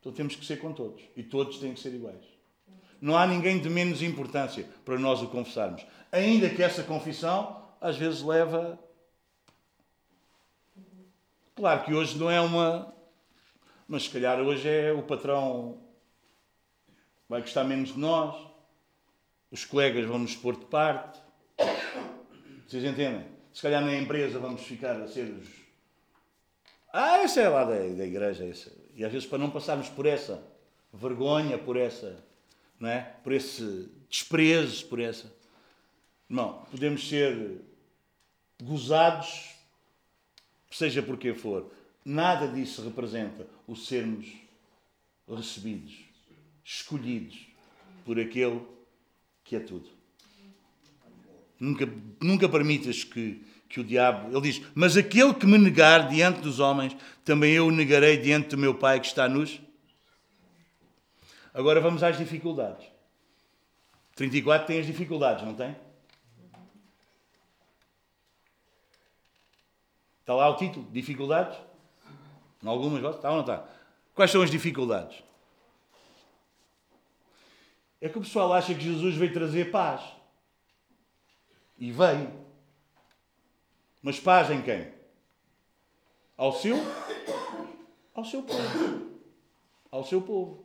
Então 0.00 0.12
temos 0.12 0.36
que 0.36 0.44
ser 0.44 0.58
com 0.58 0.72
todos. 0.72 1.02
E 1.16 1.22
todos 1.22 1.58
têm 1.58 1.72
que 1.72 1.80
ser 1.80 1.94
iguais. 1.94 2.22
Não 3.00 3.16
há 3.16 3.26
ninguém 3.26 3.60
de 3.60 3.68
menos 3.68 4.02
importância 4.02 4.68
para 4.84 4.98
nós 4.98 5.22
o 5.22 5.28
confessarmos. 5.28 5.84
Ainda 6.12 6.48
que 6.50 6.62
essa 6.62 6.82
confissão 6.82 7.64
às 7.80 7.96
vezes 7.96 8.22
leva. 8.22 8.78
Claro 11.56 11.84
que 11.84 11.94
hoje 11.94 12.18
não 12.18 12.30
é 12.30 12.40
uma. 12.40 12.93
Mas 13.86 14.04
se 14.04 14.10
calhar 14.10 14.40
hoje 14.40 14.68
é 14.68 14.92
o 14.92 15.02
patrão 15.02 15.82
vai 17.28 17.40
gostar 17.40 17.64
menos 17.64 17.92
de 17.92 17.98
nós, 17.98 18.36
os 19.50 19.64
colegas 19.64 20.06
vão 20.06 20.18
nos 20.18 20.34
pôr 20.34 20.56
de 20.56 20.64
parte. 20.66 21.20
Vocês 22.66 22.84
entendem? 22.84 23.26
Se 23.52 23.62
calhar 23.62 23.84
na 23.84 23.94
empresa 23.94 24.38
vamos 24.38 24.62
ficar 24.62 25.00
a 25.00 25.06
ser 25.06 25.32
os. 25.32 25.48
Ah, 26.92 27.18
essa 27.18 27.40
é 27.40 27.48
lá 27.48 27.64
da, 27.64 27.74
da 27.74 28.04
igreja. 28.04 28.44
Essa. 28.44 28.72
E 28.94 29.04
às 29.04 29.12
vezes 29.12 29.28
para 29.28 29.38
não 29.38 29.50
passarmos 29.50 29.88
por 29.88 30.06
essa 30.06 30.42
vergonha, 30.92 31.58
por 31.58 31.76
essa. 31.76 32.24
Não 32.78 32.88
é? 32.88 33.00
Por 33.22 33.32
esse 33.32 33.90
desprezo, 34.08 34.86
por 34.86 35.00
essa. 35.00 35.32
Não, 36.28 36.64
podemos 36.70 37.08
ser 37.08 37.60
gozados, 38.62 39.50
seja 40.70 41.02
por 41.02 41.16
que 41.16 41.34
for. 41.34 41.70
Nada 42.04 42.46
disso 42.48 42.82
representa 42.82 43.46
o 43.66 43.74
sermos 43.74 44.26
recebidos, 45.26 45.94
escolhidos 46.62 47.46
por 48.04 48.20
aquele 48.20 48.60
que 49.42 49.56
é 49.56 49.60
tudo. 49.60 49.88
Nunca, 51.58 51.88
nunca 52.20 52.48
permitas 52.48 53.04
que, 53.04 53.42
que 53.68 53.80
o 53.80 53.84
diabo. 53.84 54.28
Ele 54.36 54.52
diz: 54.52 54.62
Mas 54.74 54.98
aquele 54.98 55.32
que 55.32 55.46
me 55.46 55.56
negar 55.56 56.08
diante 56.08 56.40
dos 56.40 56.60
homens, 56.60 56.94
também 57.24 57.54
eu 57.54 57.68
o 57.68 57.70
negarei 57.70 58.18
diante 58.18 58.48
do 58.50 58.58
meu 58.58 58.74
Pai 58.74 59.00
que 59.00 59.06
está 59.06 59.26
nos. 59.26 59.58
Agora 61.54 61.80
vamos 61.80 62.02
às 62.02 62.18
dificuldades. 62.18 62.86
34 64.14 64.66
tem 64.66 64.80
as 64.80 64.86
dificuldades, 64.86 65.44
não 65.44 65.54
tem? 65.54 65.74
Está 70.20 70.34
lá 70.34 70.50
o 70.50 70.56
título: 70.56 70.86
Dificuldades? 70.90 71.56
Em 72.64 72.68
algumas 72.68 73.02
vozes? 73.02 73.16
Está 73.16 73.28
ou 73.28 73.36
não 73.36 73.42
está? 73.42 73.68
Quais 74.14 74.30
são 74.30 74.40
as 74.40 74.50
dificuldades? 74.50 75.22
É 78.00 78.08
que 78.08 78.16
o 78.16 78.22
pessoal 78.22 78.52
acha 78.54 78.74
que 78.74 78.80
Jesus 78.80 79.16
veio 79.16 79.34
trazer 79.34 79.70
paz. 79.70 80.00
E 81.78 81.92
veio. 81.92 82.32
Mas 84.02 84.18
paz 84.18 84.50
em 84.50 84.62
quem? 84.62 84.92
Ao 86.36 86.52
seu? 86.52 86.76
Ao 88.14 88.24
seu 88.24 88.42
povo. 88.42 89.10
Ao 89.90 90.04
seu 90.04 90.22
povo. 90.22 90.64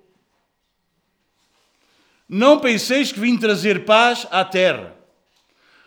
Não 2.27 2.59
penseis 2.59 3.11
que 3.11 3.19
vim 3.19 3.37
trazer 3.37 3.83
paz 3.85 4.25
à 4.31 4.45
terra. 4.45 4.95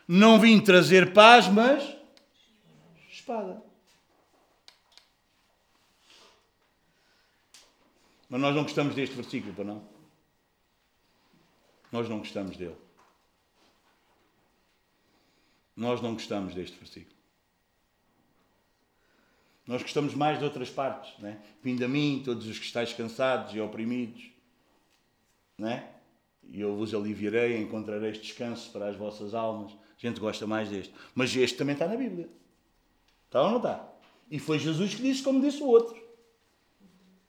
Não 0.07 0.39
vim 0.39 0.61
trazer 0.61 1.15
paz, 1.15 1.49
mas 1.49 1.97
espada. 3.09 3.62
Mas 8.33 8.41
nós 8.41 8.55
não 8.57 8.63
gostamos 8.63 8.95
deste 8.95 9.15
versículo, 9.15 9.53
para 9.53 9.65
não? 9.65 9.87
Nós 11.93 12.09
não 12.09 12.19
gostamos 12.19 12.57
dele. 12.57 12.79
Nós 15.77 16.01
não 16.01 16.15
gostamos 16.15 16.55
deste 16.55 16.79
versículo. 16.79 17.15
Nós 19.67 19.83
gostamos 19.83 20.15
mais 20.15 20.39
de 20.39 20.47
outras 20.47 20.71
partes, 20.71 21.19
né? 21.19 21.43
Vindo 21.63 21.85
a 21.85 21.89
mim, 21.89 22.23
todos 22.25 22.47
os 22.47 22.59
que 22.59 22.65
estáis 22.65 22.95
cansados 22.95 23.55
e 23.55 23.61
oprimidos, 23.61 24.31
né? 25.59 25.93
E 26.49 26.59
eu 26.59 26.75
vos 26.75 26.95
aliviarei, 26.95 27.59
encontrareis 27.61 28.17
descanso 28.17 28.73
para 28.73 28.89
as 28.89 28.97
vossas 28.97 29.35
almas. 29.35 29.73
A 29.73 29.77
gente 29.99 30.19
gosta 30.19 30.47
mais 30.47 30.71
deste. 30.71 30.95
Mas 31.15 31.37
este 31.37 31.59
também 31.59 31.75
está 31.75 31.87
na 31.87 31.97
Bíblia. 31.97 32.31
Está 33.27 33.43
ou 33.43 33.51
não 33.51 33.57
está? 33.59 33.93
E 34.31 34.39
foi 34.39 34.59
Jesus 34.59 34.95
que 34.95 35.03
disse, 35.03 35.23
como 35.23 35.39
disse 35.39 35.63
o 35.63 35.67
outro. 35.67 36.03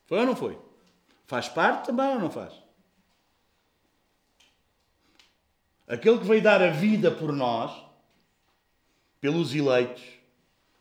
Foi 0.05 0.19
ou 0.19 0.25
não 0.25 0.35
foi? 0.37 0.57
Faz 1.33 1.49
parte 1.49 1.87
também 1.87 2.09
ou 2.09 2.19
não 2.19 2.29
faz? 2.29 2.53
Aquele 5.87 6.19
que 6.19 6.25
veio 6.25 6.43
dar 6.43 6.61
a 6.61 6.69
vida 6.69 7.09
por 7.09 7.33
nós, 7.33 7.71
pelos 9.19 9.55
eleitos, 9.55 10.03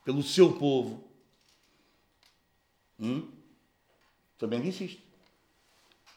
pelo 0.04 0.22
seu 0.22 0.52
povo, 0.58 1.08
hum? 3.00 3.32
também 4.36 4.60
disse 4.60 4.84
isto. 4.84 5.02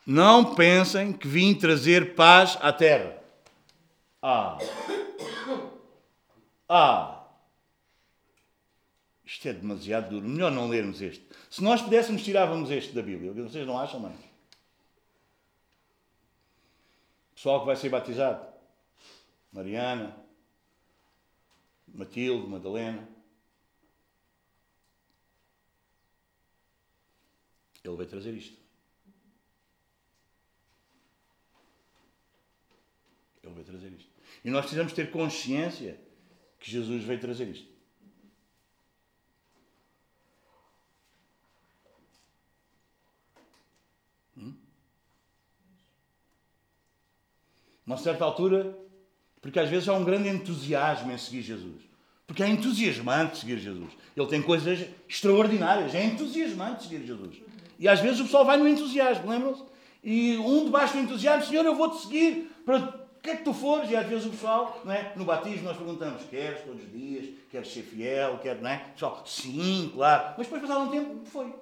Não 0.06 0.54
pensem 0.54 1.14
que 1.14 1.30
vim 1.30 1.56
trazer 1.56 2.14
paz 2.14 2.58
à 2.60 2.74
terra. 2.74 3.18
Ah! 4.22 4.58
Ah! 6.68 7.15
Isto 9.36 9.50
é 9.50 9.54
demasiado 9.54 10.12
duro. 10.12 10.30
Melhor 10.30 10.50
não 10.50 10.70
lermos 10.70 11.02
este. 11.02 11.28
Se 11.50 11.62
nós 11.62 11.82
pudéssemos, 11.82 12.24
tirávamos 12.24 12.72
este 12.72 12.94
da 12.94 13.02
Bíblia. 13.02 13.34
Vocês 13.34 13.68
não 13.68 13.78
acham, 13.78 14.00
mãe? 14.00 14.18
Pessoal 17.36 17.60
que 17.60 17.66
vai 17.66 17.76
ser 17.76 17.90
batizado. 17.90 18.48
Mariana, 19.52 20.16
Matilde, 21.86 22.48
Madalena. 22.48 23.06
Ele 27.84 27.96
veio 27.98 28.10
trazer 28.10 28.34
isto. 28.34 28.58
Ele 33.44 33.54
veio 33.54 33.66
trazer 33.66 33.92
isto. 33.92 34.10
E 34.46 34.50
nós 34.50 34.62
precisamos 34.62 34.94
ter 34.94 35.12
consciência 35.12 36.00
que 36.58 36.72
Jesus 36.72 37.04
veio 37.04 37.20
trazer 37.20 37.50
isto. 37.50 37.75
Uma 47.86 47.98
certa 47.98 48.24
altura, 48.26 48.78
porque 49.42 49.60
às 49.60 49.70
vezes 49.70 49.88
há 49.88 49.94
um 49.94 50.04
grande 50.04 50.28
entusiasmo 50.28 51.12
em 51.12 51.18
seguir 51.18 51.42
Jesus. 51.42 51.84
Porque 52.26 52.42
é 52.42 52.48
entusiasmante 52.48 53.38
seguir 53.38 53.60
Jesus. 53.60 53.92
Ele 54.18 54.28
tem 54.28 54.42
coisas 54.42 54.88
extraordinárias. 55.08 55.94
É 55.94 56.04
entusiasmante 56.04 56.84
seguir 56.84 57.06
Jesus. 57.06 57.38
E 57.78 57.88
às 57.88 58.00
vezes 58.00 58.20
o 58.20 58.24
pessoal 58.24 58.46
vai 58.46 58.58
no 58.58 58.68
entusiasmo, 58.68 59.30
lembram-se? 59.30 59.64
E 60.04 60.38
um 60.38 60.66
debaixo 60.66 60.94
do 60.94 61.00
entusiasmo, 61.00 61.50
Senhor, 61.50 61.66
eu 61.66 61.76
vou-te 61.76 62.02
seguir 62.02 62.52
para 62.66 62.78
o 62.78 62.94
que 63.22 63.30
é 63.30 63.36
que 63.36 63.44
tu 63.44 63.54
fores? 63.54 63.90
E 63.90 63.96
às 63.96 64.08
vezes 64.08 64.26
o 64.26 64.30
pessoal, 64.30 64.82
não 64.84 64.92
é? 64.92 65.14
no 65.16 65.26
batismo, 65.26 65.64
nós 65.64 65.78
perguntamos: 65.78 66.24
queres 66.30 66.64
todos 66.64 66.84
os 66.84 66.92
dias? 66.92 67.26
Queres 67.50 67.72
ser 67.72 67.82
fiel? 67.82 68.40
Quer, 68.40 68.62
não 68.62 68.70
é? 68.70 68.86
Sim, 69.26 69.92
claro. 69.94 70.36
Mas 70.38 70.48
depois, 70.48 70.62
passado 70.62 70.86
um 70.86 70.92
tempo, 70.92 71.26
foi. 71.26 71.54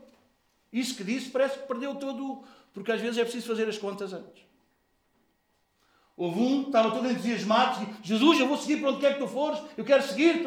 Isso 0.71 0.95
que 0.95 1.03
disse 1.03 1.29
parece 1.29 1.59
que 1.59 1.67
perdeu 1.67 1.95
todo. 1.95 2.43
Porque 2.73 2.91
às 2.91 2.99
vezes 2.99 3.17
é 3.17 3.23
preciso 3.23 3.47
fazer 3.47 3.67
as 3.69 3.77
contas 3.77 4.13
antes. 4.13 4.43
Houve 6.15 6.39
um 6.39 6.61
que 6.63 6.69
estava 6.69 6.91
todo 6.91 7.09
entusiasmado: 7.09 7.87
Jesus, 8.03 8.39
eu 8.39 8.47
vou 8.47 8.57
seguir 8.57 8.79
para 8.79 8.89
onde 8.89 8.99
quer 8.99 9.13
que 9.13 9.19
tu 9.19 9.27
fores, 9.27 9.61
eu 9.77 9.83
quero 9.83 10.03
seguir-te, 10.03 10.45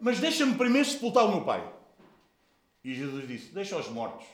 mas 0.00 0.18
deixa-me 0.18 0.54
primeiro 0.54 0.88
sepultar 0.88 1.24
o 1.24 1.30
meu 1.30 1.44
pai. 1.44 1.66
E 2.84 2.94
Jesus 2.94 3.26
disse: 3.28 3.52
Deixa 3.52 3.76
os 3.76 3.88
mortos 3.88 4.26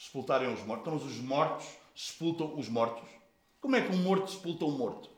sepultarem 0.00 0.52
os 0.52 0.62
mortos. 0.64 0.86
Então, 0.86 0.96
os 0.96 1.16
mortos 1.18 1.66
sepultam 1.94 2.58
os 2.58 2.68
mortos. 2.68 3.08
Como 3.60 3.76
é 3.76 3.82
que 3.82 3.94
um 3.94 4.02
morto 4.02 4.30
sepulta 4.30 4.64
um 4.64 4.76
morto? 4.76 5.10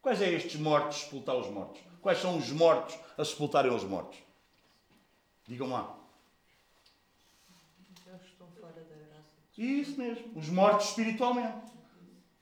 Quais 0.00 0.22
é 0.22 0.32
estes 0.32 0.58
mortos 0.58 0.98
sepultar 0.98 1.36
os 1.36 1.48
mortos? 1.50 1.82
Quais 2.00 2.18
são 2.18 2.38
os 2.38 2.50
mortos 2.50 2.98
a 3.18 3.24
sepultarem 3.24 3.72
os 3.72 3.84
mortos? 3.84 4.18
Digam 5.46 5.68
lá. 5.68 5.94
Isso 9.58 9.98
mesmo, 9.98 10.38
os 10.38 10.48
mortos 10.48 10.88
espiritualmente. 10.88 11.71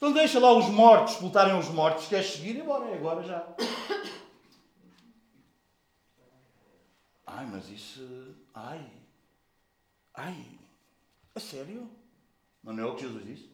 Então 0.01 0.15
deixa 0.15 0.41
lá 0.41 0.51
os 0.55 0.67
mortos 0.71 1.13
sepultarem 1.13 1.59
os 1.59 1.69
mortos. 1.69 2.09
Queres 2.09 2.33
seguir? 2.33 2.57
Embora, 2.57 2.87
é 2.87 2.95
agora 2.95 3.23
já. 3.23 3.47
Ai, 7.27 7.45
mas 7.45 7.69
isso. 7.69 8.35
Ai. 8.55 8.91
Ai. 10.15 10.59
A 11.35 11.39
sério? 11.39 11.91
Mas 12.63 12.75
não 12.75 12.83
é 12.83 12.87
o 12.87 12.95
que 12.95 13.03
Jesus 13.03 13.27
disse? 13.27 13.51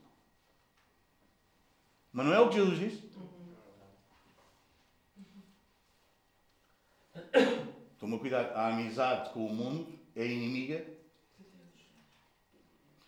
Mas 2.12 2.26
não 2.26 2.32
é 2.32 2.38
o 2.38 2.48
que 2.48 2.54
Jesus 2.54 2.78
disse? 2.78 3.10
Toma 7.98 8.20
cuidado, 8.20 8.54
a 8.54 8.68
amizade 8.68 9.30
com 9.30 9.44
o 9.44 9.52
mundo 9.52 9.98
é 10.14 10.24
inimiga. 10.24 10.86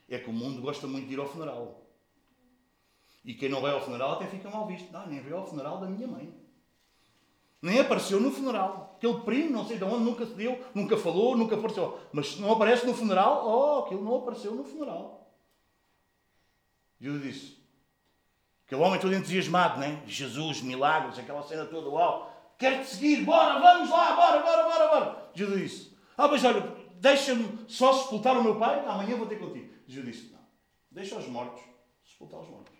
É 0.08 0.18
que 0.18 0.28
o 0.28 0.32
mundo 0.32 0.60
gosta 0.60 0.88
muito 0.88 1.06
de 1.06 1.14
ir 1.14 1.20
ao 1.20 1.28
funeral. 1.28 1.87
E 3.28 3.34
quem 3.34 3.50
não 3.50 3.60
vai 3.60 3.72
ao 3.72 3.82
funeral 3.82 4.12
até 4.12 4.24
fica 4.24 4.48
mal 4.48 4.66
visto. 4.66 4.90
Não, 4.90 5.06
nem 5.06 5.20
veio 5.20 5.36
ao 5.36 5.46
funeral 5.46 5.78
da 5.78 5.86
minha 5.86 6.08
mãe. 6.08 6.34
Nem 7.60 7.78
apareceu 7.78 8.18
no 8.18 8.30
funeral. 8.30 8.94
Aquele 8.96 9.20
primo, 9.20 9.50
não 9.50 9.66
sei 9.66 9.76
de 9.76 9.84
onde, 9.84 10.02
nunca 10.02 10.24
se 10.24 10.32
deu, 10.32 10.64
nunca 10.74 10.96
falou, 10.96 11.36
nunca 11.36 11.54
apareceu. 11.54 12.00
Mas 12.10 12.28
se 12.28 12.40
não 12.40 12.50
aparece 12.50 12.86
no 12.86 12.94
funeral, 12.94 13.46
oh, 13.46 13.78
aquilo 13.80 14.02
não 14.02 14.16
apareceu 14.16 14.54
no 14.54 14.64
funeral. 14.64 15.30
Jesus 16.98 17.22
disse: 17.22 17.58
Aquele 18.64 18.80
homem 18.80 18.98
todo 18.98 19.14
entusiasmado, 19.14 19.78
né? 19.78 20.02
Jesus, 20.06 20.62
milagres, 20.62 21.18
aquela 21.18 21.42
cena 21.42 21.66
toda, 21.66 21.90
uau, 21.90 22.54
quero-te 22.56 22.88
seguir, 22.88 23.24
bora, 23.26 23.60
vamos 23.60 23.90
lá, 23.90 24.16
bora, 24.16 24.40
bora, 24.40 24.62
bora, 24.62 24.88
bora. 24.88 25.30
Jesus 25.34 25.60
disse: 25.60 25.98
Ah, 26.16 26.28
mas 26.28 26.42
olha, 26.46 26.62
deixa-me 26.94 27.58
só 27.68 27.92
sepultar 27.92 28.38
o 28.38 28.42
meu 28.42 28.58
pai, 28.58 28.82
amanhã 28.86 29.16
vou 29.16 29.26
ter 29.26 29.38
contigo. 29.38 29.70
Jesus 29.86 30.16
disse: 30.16 30.32
Não, 30.32 30.40
deixa 30.90 31.14
os 31.18 31.28
mortos 31.28 31.62
sepultar 32.02 32.40
os 32.40 32.48
mortos. 32.48 32.77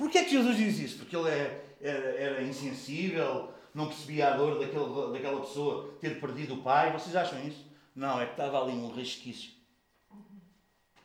Porquê 0.00 0.18
é 0.18 0.24
que 0.24 0.30
Jesus 0.30 0.56
diz 0.56 0.78
isso? 0.78 0.98
Porque 0.98 1.14
ele 1.14 1.28
é, 1.28 1.76
era, 1.80 2.08
era 2.16 2.42
insensível, 2.42 3.52
não 3.74 3.86
percebia 3.86 4.32
a 4.32 4.36
dor 4.36 4.58
daquele, 4.58 5.12
daquela 5.12 5.40
pessoa 5.42 5.96
ter 6.00 6.18
perdido 6.20 6.54
o 6.54 6.62
pai. 6.62 6.92
Vocês 6.92 7.14
acham 7.14 7.46
isso? 7.46 7.64
Não, 7.94 8.20
é 8.20 8.24
que 8.24 8.32
estava 8.32 8.60
ali 8.60 8.72
um 8.72 8.92
resquício. 8.92 9.52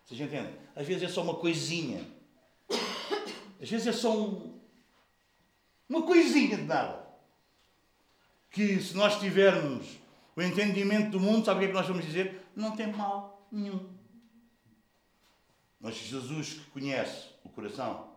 Vocês 0.04 0.20
entendem? 0.20 0.56
Às 0.76 0.88
vezes 0.88 1.04
é 1.04 1.08
só 1.10 1.22
uma 1.22 1.36
coisinha 1.36 2.16
às 3.62 3.70
vezes 3.70 3.88
é 3.88 3.92
só 3.92 4.16
um, 4.16 4.60
uma 5.90 6.04
coisinha 6.04 6.58
de 6.58 6.64
nada. 6.64 7.06
Que 8.52 8.80
se 8.80 8.96
nós 8.96 9.20
tivermos 9.20 9.98
o 10.36 10.42
entendimento 10.42 11.12
do 11.12 11.20
mundo, 11.20 11.46
sabe 11.46 11.58
o 11.58 11.60
que 11.60 11.66
é 11.66 11.68
que 11.70 11.74
nós 11.74 11.88
vamos 11.88 12.06
dizer? 12.06 12.48
Não 12.56 12.76
tem 12.76 12.92
mal 12.92 13.48
nenhum. 13.52 13.90
Mas 15.80 15.96
Jesus 15.96 16.54
que 16.54 16.72
conhece 16.72 17.30
o 17.44 17.50
coração, 17.50 18.15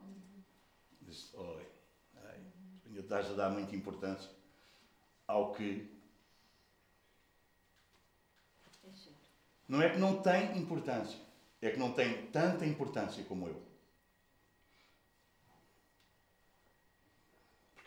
diz, 1.09 1.35
oi, 1.35 1.67
ainda 2.87 3.01
estás 3.01 3.31
a 3.31 3.35
dar 3.35 3.51
muita 3.51 3.75
importância 3.75 4.31
ao 5.27 5.53
que 5.55 5.97
não 9.69 9.83
é 9.83 9.91
que 9.91 9.99
não 9.99 10.23
tem 10.23 10.57
importância, 10.57 11.19
é 11.61 11.71
que 11.71 11.79
não 11.79 11.93
tem 11.93 12.27
tanta 12.29 12.65
importância 12.65 13.23
como 13.25 13.49
eu. 13.49 13.69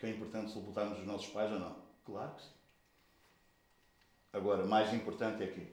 que 0.02 0.06
é 0.06 0.10
importante 0.10 0.50
sepultarmos 0.50 0.98
os 0.98 1.06
nossos 1.06 1.28
pais 1.28 1.52
ou 1.52 1.60
não? 1.60 1.80
Claro 2.04 2.34
que 2.34 2.42
sim. 2.42 2.50
Agora, 4.32 4.66
mais 4.66 4.92
importante 4.92 5.44
é 5.44 5.46
que, 5.46 5.72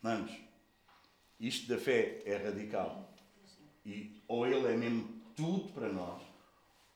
manos, 0.00 0.32
isto 1.38 1.68
da 1.68 1.76
fé 1.76 2.22
é 2.24 2.36
radical. 2.36 3.12
E 3.84 4.21
ou 4.32 4.46
ele 4.46 4.66
é 4.66 4.74
mesmo 4.74 5.06
tudo 5.36 5.70
para 5.74 5.92
nós, 5.92 6.22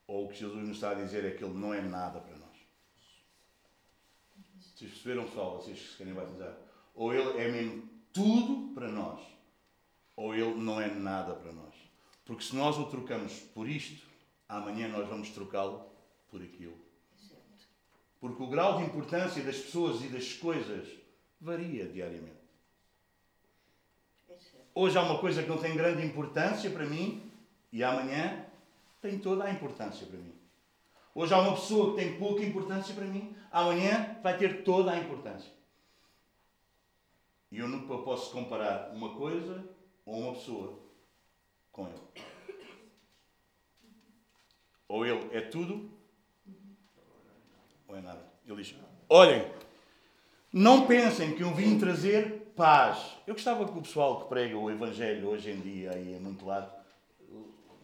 ou 0.07 0.24
o 0.24 0.28
que 0.30 0.39
Jesus 0.39 0.66
nos 0.66 0.76
está 0.76 0.93
a 0.93 0.95
dizer 0.95 1.22
é 1.22 1.32
que 1.32 1.45
ele 1.45 1.53
não 1.53 1.74
é 1.74 1.82
nada 1.82 2.18
para 2.18 2.34
nós. 2.34 2.57
Vocês 4.59 4.91
perceberam, 4.91 5.24
pessoal, 5.24 5.61
vocês 5.61 5.78
que 5.78 5.87
se 5.87 5.97
querem 5.99 6.14
batizar? 6.14 6.57
Ou 6.95 7.12
ele 7.12 7.39
é 7.39 7.53
mesmo 7.53 7.87
tudo 8.11 8.72
para 8.74 8.91
nós, 8.91 9.20
ou 10.16 10.34
ele 10.34 10.55
não 10.55 10.80
é 10.80 10.87
nada 10.87 11.34
para 11.34 11.53
nós. 11.53 11.74
Porque 12.24 12.43
se 12.43 12.57
nós 12.57 12.78
o 12.78 12.87
trocamos 12.87 13.34
por 13.55 13.68
isto, 13.68 14.07
amanhã 14.49 14.89
nós 14.89 15.07
vamos 15.07 15.28
trocá-lo 15.28 15.84
por 16.30 16.41
aquilo. 16.41 16.78
Porque 18.18 18.43
o 18.43 18.47
grau 18.47 18.78
de 18.78 18.84
importância 18.84 19.45
das 19.45 19.59
pessoas 19.59 20.03
e 20.03 20.09
das 20.09 20.32
coisas 20.32 20.89
varia 21.39 21.87
diariamente. 21.87 22.47
Hoje 24.74 24.97
há 24.97 25.03
uma 25.03 25.18
coisa 25.18 25.43
que 25.43 25.49
não 25.51 25.59
tem 25.59 25.76
grande 25.76 26.05
importância 26.05 26.70
para 26.70 26.87
mim 26.87 27.26
e 27.77 27.85
amanhã 27.85 28.43
tem 29.03 29.18
toda 29.18 29.45
a 29.45 29.51
importância 29.51 30.07
para 30.07 30.18
mim. 30.18 30.33
Hoje 31.14 31.35
há 31.35 31.41
uma 31.41 31.53
pessoa 31.53 31.91
que 31.91 32.03
tem 32.03 32.18
pouca 32.18 32.43
importância 32.43 32.95
para 32.95 33.05
mim, 33.05 33.37
amanhã 33.53 34.16
vai 34.22 34.35
ter 34.39 34.64
toda 34.64 34.93
a 34.93 34.99
importância. 34.99 35.53
E 37.53 37.59
eu 37.59 37.68
nunca 37.68 37.99
posso 37.99 38.33
comparar 38.33 38.93
uma 38.95 39.14
coisa 39.14 39.62
ou 40.07 40.20
uma 40.20 40.33
pessoa 40.33 40.79
com 41.70 41.87
ele. 41.87 42.01
Ou 44.89 45.05
ele 45.05 45.37
é 45.37 45.43
tudo, 45.43 45.91
ou 47.87 47.95
é 47.95 48.01
nada. 48.01 48.24
Ele 48.47 48.62
diz: 48.62 48.74
Olhem, 49.07 49.53
não 50.51 50.87
pensem 50.87 51.37
que 51.37 51.43
eu 51.43 51.53
vim 51.53 51.79
trazer 51.79 52.53
paz. 52.57 53.18
Eu 53.27 53.35
gostava 53.35 53.66
que 53.66 53.79
o 53.79 53.83
pessoal 53.83 54.22
que 54.22 54.31
prega 54.31 54.57
o 54.57 54.70
Evangelho 54.70 55.29
hoje 55.29 55.51
em 55.51 55.61
dia, 55.61 55.91
aí 55.91 56.14
é 56.14 56.18
muito 56.18 56.47
lado, 56.47 56.76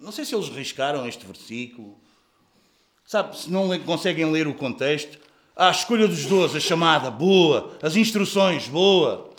não 0.02 0.10
sei 0.10 0.24
se 0.24 0.34
eles 0.34 0.48
riscaram 0.48 1.06
este 1.06 1.24
versículo, 1.24 1.96
sabe, 3.04 3.38
se 3.38 3.50
não 3.50 3.78
conseguem 3.80 4.30
ler 4.30 4.48
o 4.48 4.54
contexto. 4.54 5.18
a 5.54 5.70
escolha 5.70 6.08
dos 6.08 6.26
doze, 6.26 6.56
a 6.56 6.60
chamada, 6.60 7.10
boa. 7.10 7.76
As 7.80 7.94
instruções, 7.94 8.66
boa. 8.66 9.30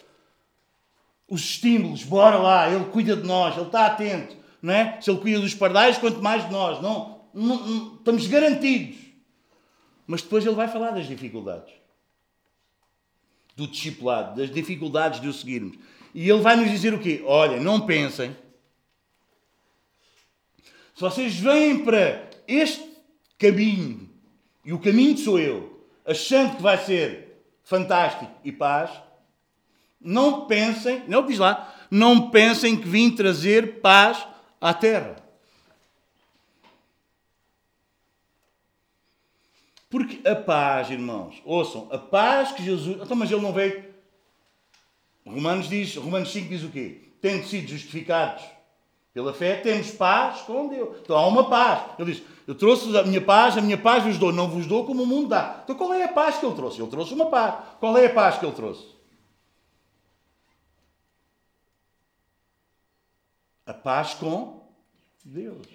Os 1.27 1.41
estímulos, 1.41 2.03
bora 2.03 2.37
lá, 2.37 2.69
ele 2.69 2.85
cuida 2.85 3.15
de 3.15 3.27
nós, 3.27 3.57
ele 3.57 3.65
está 3.65 3.87
atento. 3.87 4.35
Não 4.61 4.73
é? 4.73 5.01
Se 5.01 5.11
ele 5.11 5.19
cuida 5.19 5.39
dos 5.39 5.53
pardais, 5.53 5.97
quanto 5.97 6.21
mais 6.21 6.45
de 6.45 6.51
nós. 6.51 6.81
Não, 6.81 7.21
não, 7.33 7.67
não, 7.67 7.95
estamos 7.95 8.25
garantidos. 8.27 8.95
Mas 10.07 10.21
depois 10.21 10.45
ele 10.45 10.55
vai 10.55 10.69
falar 10.69 10.91
das 10.91 11.07
dificuldades. 11.07 11.73
Do 13.55 13.67
discipulado, 13.67 14.39
das 14.39 14.49
dificuldades 14.49 15.19
de 15.19 15.27
o 15.27 15.33
seguirmos. 15.33 15.77
E 16.13 16.29
ele 16.29 16.41
vai 16.41 16.55
nos 16.55 16.69
dizer 16.69 16.93
o 16.93 16.99
quê? 16.99 17.21
Olha, 17.25 17.59
não 17.59 17.81
pensem. 17.81 18.35
Se 20.95 21.01
vocês 21.01 21.35
vêm 21.39 21.83
para 21.83 22.29
este 22.47 22.87
caminho, 23.39 24.09
e 24.63 24.71
o 24.71 24.79
caminho 24.79 25.17
sou 25.17 25.39
eu, 25.39 25.85
achando 26.05 26.55
que 26.55 26.61
vai 26.61 26.77
ser 26.77 27.43
fantástico 27.63 28.31
e 28.43 28.51
paz, 28.51 28.91
Não 30.05 30.47
pensem, 30.47 31.01
não 31.07 31.25
diz 31.25 31.39
lá, 31.39 31.73
não 31.89 32.29
pensem 32.29 32.75
que 32.75 32.85
vim 32.85 33.15
trazer 33.15 33.79
paz 33.79 34.27
à 34.59 34.73
terra. 34.73 35.15
Porque 39.89 40.27
a 40.27 40.35
paz, 40.35 40.89
irmãos, 40.89 41.41
ouçam, 41.45 41.87
a 41.89 41.97
paz 41.97 42.51
que 42.51 42.63
Jesus. 42.63 42.99
Então, 43.01 43.15
mas 43.15 43.31
ele 43.31 43.41
não 43.41 43.53
veio. 43.53 43.93
Romanos 45.25 45.69
diz, 45.69 45.95
Romanos 45.95 46.33
5 46.33 46.49
diz 46.49 46.63
o 46.63 46.69
quê? 46.69 46.99
Tendo 47.21 47.45
sido 47.45 47.69
justificados 47.69 48.43
pela 49.13 49.31
fé, 49.31 49.57
temos 49.57 49.91
paz 49.91 50.41
com 50.41 50.67
Deus. 50.67 50.97
Então 51.03 51.15
há 51.15 51.27
uma 51.27 51.47
paz. 51.47 51.83
Ele 51.99 52.11
diz: 52.11 52.23
Eu 52.47 52.55
trouxe 52.55 52.97
a 52.97 53.03
minha 53.03 53.21
paz, 53.21 53.55
a 53.55 53.61
minha 53.61 53.77
paz 53.77 54.03
vos 54.03 54.17
dou, 54.17 54.31
não 54.31 54.49
vos 54.49 54.65
dou 54.65 54.85
como 54.85 55.03
o 55.03 55.07
mundo 55.07 55.29
dá. 55.29 55.61
Então 55.63 55.75
qual 55.75 55.93
é 55.93 56.03
a 56.03 56.07
paz 56.07 56.37
que 56.37 56.45
ele 56.45 56.55
trouxe? 56.55 56.81
Ele 56.81 56.89
trouxe 56.89 57.13
uma 57.13 57.27
paz. 57.27 57.55
Qual 57.79 57.95
é 57.97 58.07
a 58.07 58.13
paz 58.13 58.39
que 58.39 58.45
ele 58.45 58.55
trouxe? 58.55 58.87
A 63.67 63.73
paz 63.73 64.15
com 64.15 64.63
Deus. 65.23 65.67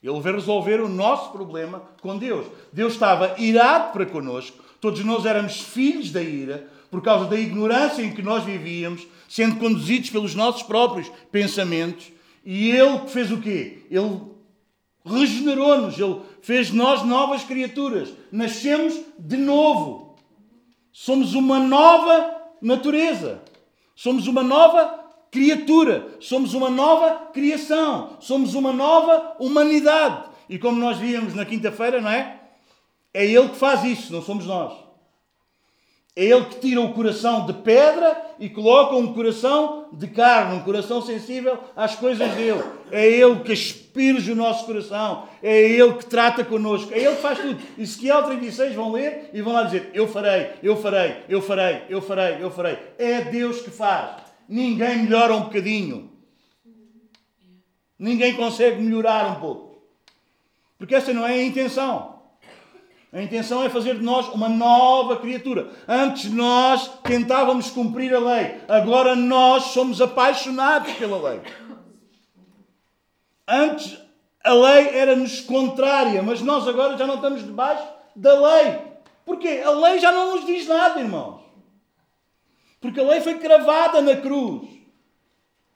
Ele 0.00 0.20
veio 0.20 0.36
resolver 0.36 0.80
o 0.80 0.88
nosso 0.88 1.32
problema 1.32 1.82
com 2.00 2.16
Deus. 2.16 2.46
Deus 2.72 2.92
estava 2.92 3.34
irado 3.40 3.92
para 3.92 4.06
connosco. 4.06 4.62
Todos 4.80 5.02
nós 5.02 5.26
éramos 5.26 5.60
filhos 5.60 6.12
da 6.12 6.22
ira 6.22 6.68
por 6.90 7.02
causa 7.02 7.24
da 7.24 7.36
ignorância 7.36 8.02
em 8.02 8.14
que 8.14 8.22
nós 8.22 8.44
vivíamos, 8.44 9.06
sendo 9.28 9.56
conduzidos 9.56 10.10
pelos 10.10 10.34
nossos 10.34 10.62
próprios 10.62 11.10
pensamentos. 11.32 12.13
E 12.44 12.70
Ele 12.70 13.06
fez 13.08 13.32
o 13.32 13.40
quê? 13.40 13.84
Ele 13.90 14.20
regenerou-nos, 15.04 15.98
Ele 15.98 16.20
fez 16.42 16.70
nós 16.70 17.02
novas 17.02 17.44
criaturas. 17.44 18.12
Nascemos 18.30 19.00
de 19.18 19.36
novo. 19.36 20.16
Somos 20.92 21.34
uma 21.34 21.58
nova 21.58 22.42
natureza. 22.60 23.42
Somos 23.96 24.26
uma 24.26 24.42
nova 24.42 25.04
criatura, 25.30 26.16
somos 26.20 26.54
uma 26.54 26.70
nova 26.70 27.30
criação, 27.32 28.16
somos 28.20 28.54
uma 28.54 28.72
nova 28.72 29.36
humanidade. 29.38 30.30
E 30.48 30.58
como 30.58 30.78
nós 30.78 30.98
víamos 30.98 31.34
na 31.34 31.44
quinta-feira, 31.44 32.00
não 32.00 32.10
é? 32.10 32.40
É 33.12 33.24
Ele 33.24 33.48
que 33.48 33.56
faz 33.56 33.84
isso, 33.84 34.12
não 34.12 34.22
somos 34.22 34.46
nós. 34.46 34.83
É 36.16 36.24
Ele 36.24 36.44
que 36.44 36.60
tira 36.60 36.80
o 36.80 36.92
coração 36.92 37.44
de 37.44 37.52
pedra 37.52 38.16
e 38.38 38.48
coloca 38.48 38.94
um 38.94 39.12
coração 39.12 39.88
de 39.92 40.06
carne, 40.06 40.56
um 40.56 40.62
coração 40.62 41.02
sensível 41.02 41.58
às 41.74 41.96
coisas 41.96 42.30
dele. 42.34 42.62
É 42.92 43.04
Ele 43.06 43.40
que 43.40 43.52
aspirja 43.52 44.32
o 44.32 44.36
nosso 44.36 44.64
coração. 44.64 45.28
É 45.42 45.60
Ele 45.60 45.94
que 45.94 46.06
trata 46.06 46.44
connosco. 46.44 46.92
É 46.94 46.98
Ele 46.98 47.16
que 47.16 47.22
faz 47.22 47.38
tudo. 47.38 47.60
Ezequiel 47.76 48.22
36 48.22 48.74
vão 48.74 48.92
ler 48.92 49.30
e 49.32 49.42
vão 49.42 49.52
lá 49.52 49.64
dizer: 49.64 49.90
Eu 49.92 50.06
farei, 50.06 50.50
eu 50.62 50.76
farei, 50.76 51.16
eu 51.28 51.42
farei, 51.42 51.82
eu 51.88 52.00
farei, 52.00 52.36
eu 52.40 52.50
farei. 52.50 52.78
É 52.96 53.22
Deus 53.22 53.60
que 53.60 53.70
faz 53.70 54.24
ninguém 54.48 55.02
melhora 55.02 55.34
um 55.34 55.42
bocadinho. 55.42 56.10
Ninguém 57.98 58.34
consegue 58.34 58.80
melhorar 58.82 59.30
um 59.32 59.40
pouco. 59.40 59.82
Porque 60.78 60.94
essa 60.94 61.12
não 61.12 61.26
é 61.26 61.34
a 61.34 61.44
intenção. 61.44 62.13
A 63.14 63.22
intenção 63.22 63.62
é 63.62 63.68
fazer 63.68 63.94
de 63.94 64.02
nós 64.02 64.28
uma 64.30 64.48
nova 64.48 65.18
criatura. 65.18 65.70
Antes 65.86 66.32
nós 66.32 66.98
tentávamos 67.04 67.70
cumprir 67.70 68.12
a 68.12 68.18
lei. 68.18 68.60
Agora 68.66 69.14
nós 69.14 69.66
somos 69.66 70.00
apaixonados 70.00 70.92
pela 70.94 71.30
lei. 71.30 71.40
Antes 73.46 73.96
a 74.42 74.52
lei 74.52 74.88
era-nos 74.88 75.40
contrária, 75.42 76.24
mas 76.24 76.42
nós 76.42 76.66
agora 76.66 76.98
já 76.98 77.06
não 77.06 77.14
estamos 77.14 77.44
debaixo 77.44 77.86
da 78.16 78.34
lei. 78.34 78.80
Porquê? 79.24 79.62
A 79.64 79.70
lei 79.70 80.00
já 80.00 80.10
não 80.10 80.34
nos 80.34 80.44
diz 80.44 80.66
nada, 80.66 80.98
irmãos. 80.98 81.40
Porque 82.80 82.98
a 82.98 83.04
lei 83.04 83.20
foi 83.20 83.38
cravada 83.38 84.02
na 84.02 84.16
cruz. 84.16 84.73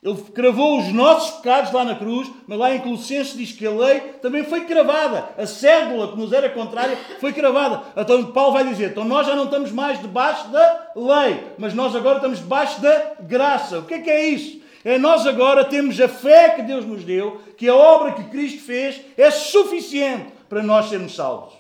Ele 0.01 0.14
cravou 0.32 0.78
os 0.78 0.92
nossos 0.92 1.38
pecados 1.38 1.72
lá 1.72 1.84
na 1.84 1.96
cruz, 1.96 2.30
mas 2.46 2.57
lá 2.57 2.72
em 2.72 2.78
Colossenses 2.78 3.36
diz 3.36 3.51
que 3.51 3.66
a 3.66 3.70
lei 3.70 3.99
também 4.22 4.44
foi 4.44 4.64
cravada. 4.64 5.30
A 5.36 5.44
cédula 5.44 6.12
que 6.12 6.16
nos 6.16 6.32
era 6.32 6.49
contrária 6.49 6.96
foi 7.20 7.32
cravada. 7.32 7.82
Então 7.96 8.26
Paulo 8.26 8.53
vai 8.53 8.64
dizer: 8.64 8.90
então 8.90 9.05
nós 9.05 9.26
já 9.26 9.34
não 9.34 9.44
estamos 9.44 9.72
mais 9.72 10.01
debaixo 10.01 10.49
da 10.51 10.92
lei, 10.94 11.42
mas 11.59 11.74
nós 11.74 11.96
agora 11.96 12.18
estamos 12.18 12.38
debaixo 12.38 12.80
da 12.80 13.14
graça. 13.22 13.80
O 13.80 13.86
que 13.86 13.94
é 13.94 13.99
que 14.01 14.11
é 14.11 14.28
isso? 14.28 14.61
É 14.84 14.96
nós 14.99 15.26
agora 15.26 15.64
temos 15.64 16.01
a 16.01 16.09
fé 16.09 16.51
que 16.51 16.62
Deus 16.62 16.86
nos 16.86 17.03
deu, 17.03 17.42
que 17.57 17.68
a 17.68 17.74
obra 17.74 18.12
que 18.12 18.22
Cristo 18.30 18.62
fez 18.62 19.01
é 19.16 19.32
suficiente 19.32 20.32
para 20.49 20.62
nós 20.62 20.88
sermos 20.88 21.16
salvos. 21.16 21.55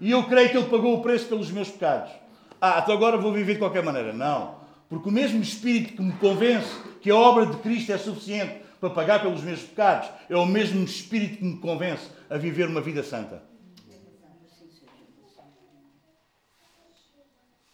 E 0.00 0.12
eu 0.12 0.22
creio 0.24 0.50
que 0.50 0.56
Ele 0.56 0.68
pagou 0.68 0.94
o 0.94 1.02
preço 1.02 1.26
pelos 1.26 1.50
meus 1.50 1.68
pecados. 1.68 2.12
Ah, 2.60 2.80
então 2.80 2.94
agora 2.94 3.16
vou 3.16 3.32
viver 3.32 3.54
de 3.54 3.58
qualquer 3.58 3.82
maneira. 3.82 4.12
Não. 4.12 4.63
Porque 4.88 5.08
o 5.08 5.12
mesmo 5.12 5.42
Espírito 5.42 5.94
que 5.94 6.02
me 6.02 6.12
convence 6.14 6.68
que 7.00 7.10
a 7.10 7.16
obra 7.16 7.46
de 7.46 7.56
Cristo 7.58 7.92
é 7.92 7.98
suficiente 7.98 8.60
para 8.80 8.90
pagar 8.90 9.22
pelos 9.22 9.42
meus 9.42 9.60
pecados 9.60 10.08
é 10.28 10.36
o 10.36 10.46
mesmo 10.46 10.84
Espírito 10.84 11.38
que 11.38 11.44
me 11.44 11.58
convence 11.58 12.08
a 12.28 12.36
viver 12.36 12.68
uma 12.68 12.80
vida 12.80 13.02
santa. 13.02 13.42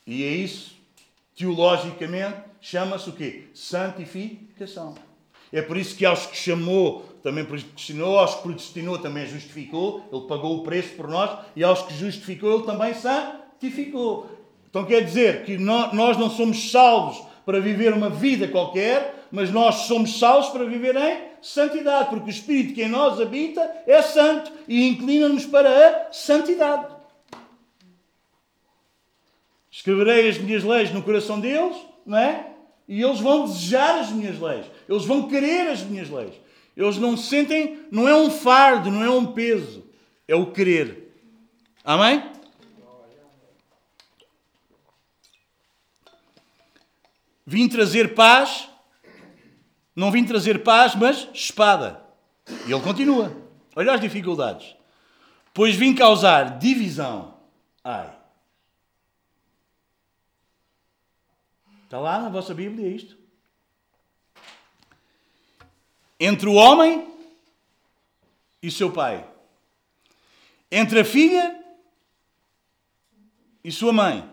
E 0.06 0.24
é 0.24 0.28
isso, 0.28 0.76
teologicamente, 1.36 2.36
chama-se 2.60 3.08
o 3.08 3.12
quê? 3.12 3.48
Santificação. 3.54 4.96
É 5.52 5.62
por 5.62 5.76
isso 5.76 5.96
que 5.96 6.04
aos 6.04 6.26
que 6.26 6.36
chamou, 6.36 7.02
também 7.22 7.44
predestinou, 7.44 8.18
aos 8.18 8.36
que 8.36 8.42
predestinou, 8.42 8.98
também 8.98 9.26
justificou, 9.26 10.08
ele 10.12 10.26
pagou 10.26 10.58
o 10.58 10.62
preço 10.62 10.94
por 10.94 11.08
nós, 11.08 11.44
e 11.54 11.62
aos 11.62 11.82
que 11.82 11.94
justificou, 11.94 12.54
ele 12.54 12.66
também 12.66 12.94
santificou. 12.94 14.39
Então 14.70 14.84
quer 14.84 15.04
dizer 15.04 15.44
que 15.44 15.58
nós 15.58 16.16
não 16.16 16.30
somos 16.30 16.70
salvos 16.70 17.22
para 17.44 17.60
viver 17.60 17.92
uma 17.92 18.08
vida 18.08 18.46
qualquer, 18.46 19.26
mas 19.30 19.50
nós 19.50 19.86
somos 19.86 20.18
salvos 20.18 20.50
para 20.50 20.64
viver 20.64 20.96
em 20.96 21.30
santidade, 21.42 22.10
porque 22.10 22.26
o 22.26 22.30
Espírito 22.30 22.74
que 22.74 22.82
em 22.82 22.88
nós 22.88 23.20
habita 23.20 23.60
é 23.86 24.00
santo 24.00 24.52
e 24.68 24.88
inclina-nos 24.88 25.46
para 25.46 25.68
a 25.68 26.12
santidade. 26.12 26.86
Escreverei 29.70 30.28
as 30.28 30.38
minhas 30.38 30.62
leis 30.62 30.92
no 30.92 31.02
coração 31.02 31.40
deles, 31.40 31.76
não 32.04 32.18
é? 32.18 32.46
E 32.86 33.02
eles 33.02 33.20
vão 33.20 33.44
desejar 33.44 34.00
as 34.00 34.10
minhas 34.10 34.38
leis, 34.38 34.66
eles 34.88 35.04
vão 35.04 35.28
querer 35.28 35.68
as 35.68 35.82
minhas 35.82 36.10
leis. 36.10 36.34
Eles 36.76 36.96
não 36.98 37.16
sentem, 37.16 37.80
não 37.90 38.08
é 38.08 38.14
um 38.14 38.30
fardo, 38.30 38.90
não 38.90 39.02
é 39.02 39.10
um 39.10 39.26
peso, 39.26 39.84
é 40.26 40.34
o 40.34 40.46
querer. 40.46 41.12
Amém? 41.84 42.22
Vim 47.50 47.68
trazer 47.68 48.14
paz, 48.14 48.70
não 49.96 50.12
vim 50.12 50.24
trazer 50.24 50.62
paz, 50.62 50.94
mas 50.94 51.28
espada. 51.34 52.00
E 52.64 52.72
ele 52.72 52.80
continua. 52.80 53.36
Olha 53.74 53.92
as 53.92 54.00
dificuldades. 54.00 54.76
Pois 55.52 55.74
vim 55.74 55.92
causar 55.92 56.60
divisão. 56.60 57.40
Ai. 57.82 58.16
Está 61.82 61.98
lá 61.98 62.20
na 62.20 62.28
vossa 62.28 62.54
Bíblia 62.54 62.86
isto? 62.86 63.18
Entre 66.20 66.48
o 66.48 66.54
homem 66.54 67.12
e 68.62 68.70
seu 68.70 68.92
pai. 68.92 69.28
Entre 70.70 71.00
a 71.00 71.04
filha 71.04 71.60
e 73.64 73.72
sua 73.72 73.92
mãe. 73.92 74.30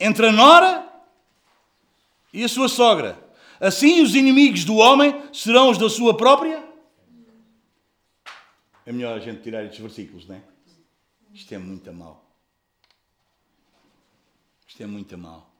Entre 0.00 0.26
a 0.26 0.32
nora 0.32 0.95
e 2.36 2.44
a 2.44 2.48
sua 2.48 2.68
sogra. 2.68 3.18
Assim 3.58 4.02
os 4.02 4.14
inimigos 4.14 4.62
do 4.62 4.76
homem 4.76 5.10
serão 5.32 5.70
os 5.70 5.78
da 5.78 5.88
sua 5.88 6.14
própria. 6.14 6.62
É 8.84 8.92
melhor 8.92 9.16
a 9.16 9.20
gente 9.20 9.42
tirar 9.42 9.64
estes 9.64 9.80
versículos, 9.80 10.28
não 10.28 10.36
é? 10.36 10.42
Isto 11.32 11.54
é 11.54 11.58
muito 11.58 11.90
mal. 11.94 12.30
Isto 14.68 14.82
é 14.82 14.86
muito 14.86 15.16
mal. 15.16 15.50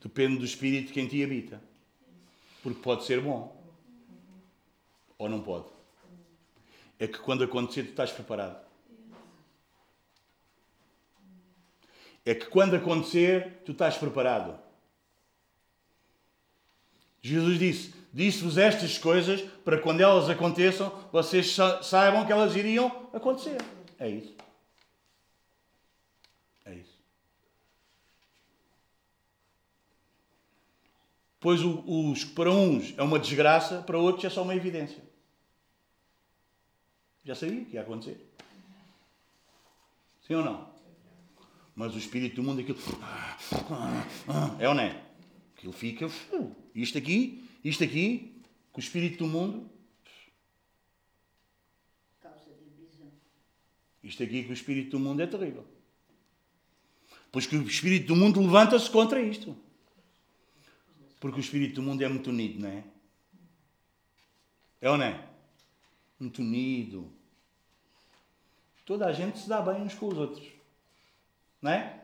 Depende 0.00 0.38
do 0.38 0.44
espírito 0.44 0.92
que 0.92 1.00
em 1.00 1.08
ti 1.08 1.22
habita. 1.24 1.60
Porque 2.62 2.80
pode 2.80 3.04
ser 3.04 3.20
bom. 3.20 3.60
Ou 5.18 5.28
não 5.28 5.42
pode 5.42 5.71
é 7.02 7.08
que 7.08 7.18
quando 7.18 7.42
acontecer 7.42 7.82
tu 7.82 7.90
estás 7.90 8.12
preparado. 8.12 8.64
É 12.24 12.32
que 12.32 12.46
quando 12.46 12.76
acontecer 12.76 13.60
tu 13.64 13.72
estás 13.72 13.96
preparado. 13.98 14.56
Jesus 17.20 17.58
disse: 17.58 17.94
Disse-vos 18.12 18.56
estas 18.56 18.98
coisas 18.98 19.40
para 19.64 19.80
quando 19.80 20.00
elas 20.00 20.30
aconteçam, 20.30 20.96
vocês 21.10 21.56
saibam 21.82 22.24
que 22.24 22.30
elas 22.30 22.54
iriam 22.54 23.10
acontecer. 23.12 23.60
É 23.98 24.08
isso. 24.08 24.36
É 26.64 26.74
isso. 26.74 27.00
Pois 31.40 31.60
os 31.64 32.24
para 32.26 32.52
uns 32.52 32.94
é 32.96 33.02
uma 33.02 33.18
desgraça, 33.18 33.82
para 33.82 33.98
outros 33.98 34.24
é 34.24 34.30
só 34.30 34.44
uma 34.44 34.54
evidência. 34.54 35.10
Já 37.24 37.34
sabia 37.34 37.64
que 37.64 37.74
ia 37.74 37.82
acontecer. 37.82 38.18
Sim 40.26 40.34
ou 40.34 40.44
não? 40.44 40.72
Mas 41.74 41.94
o 41.94 41.98
espírito 41.98 42.36
do 42.36 42.42
mundo, 42.42 42.60
aquilo. 42.60 42.78
É 44.58 44.68
ou 44.68 44.74
não 44.74 44.82
é? 44.82 45.02
Aquilo 45.56 45.72
fica. 45.72 46.06
Isto 46.74 46.98
aqui, 46.98 47.48
isto 47.64 47.84
aqui, 47.84 48.42
com 48.72 48.80
o 48.80 48.84
espírito 48.84 49.24
do 49.24 49.26
mundo. 49.26 49.70
Isto 54.02 54.22
aqui 54.24 54.42
com 54.42 54.50
o 54.50 54.54
espírito 54.54 54.90
do 54.90 54.98
mundo 54.98 55.22
é 55.22 55.26
terrível. 55.26 55.64
Pois 57.30 57.46
que 57.46 57.56
o 57.56 57.66
espírito 57.66 58.08
do 58.08 58.16
mundo 58.16 58.40
levanta-se 58.40 58.90
contra 58.90 59.20
isto. 59.22 59.56
Porque 61.20 61.38
o 61.38 61.40
espírito 61.40 61.76
do 61.76 61.82
mundo 61.82 62.02
é 62.02 62.08
muito 62.08 62.30
unido, 62.30 62.60
não 62.60 62.68
é? 62.68 62.84
É 64.80 64.90
ou 64.90 64.98
não 64.98 65.04
é? 65.04 65.31
Muito 66.22 66.40
unido. 66.40 67.12
Toda 68.86 69.06
a 69.06 69.12
gente 69.12 69.40
se 69.40 69.48
dá 69.48 69.60
bem 69.60 69.82
uns 69.82 69.94
com 69.94 70.06
os 70.06 70.16
outros. 70.16 70.46
Não 71.60 71.72
é? 71.72 72.00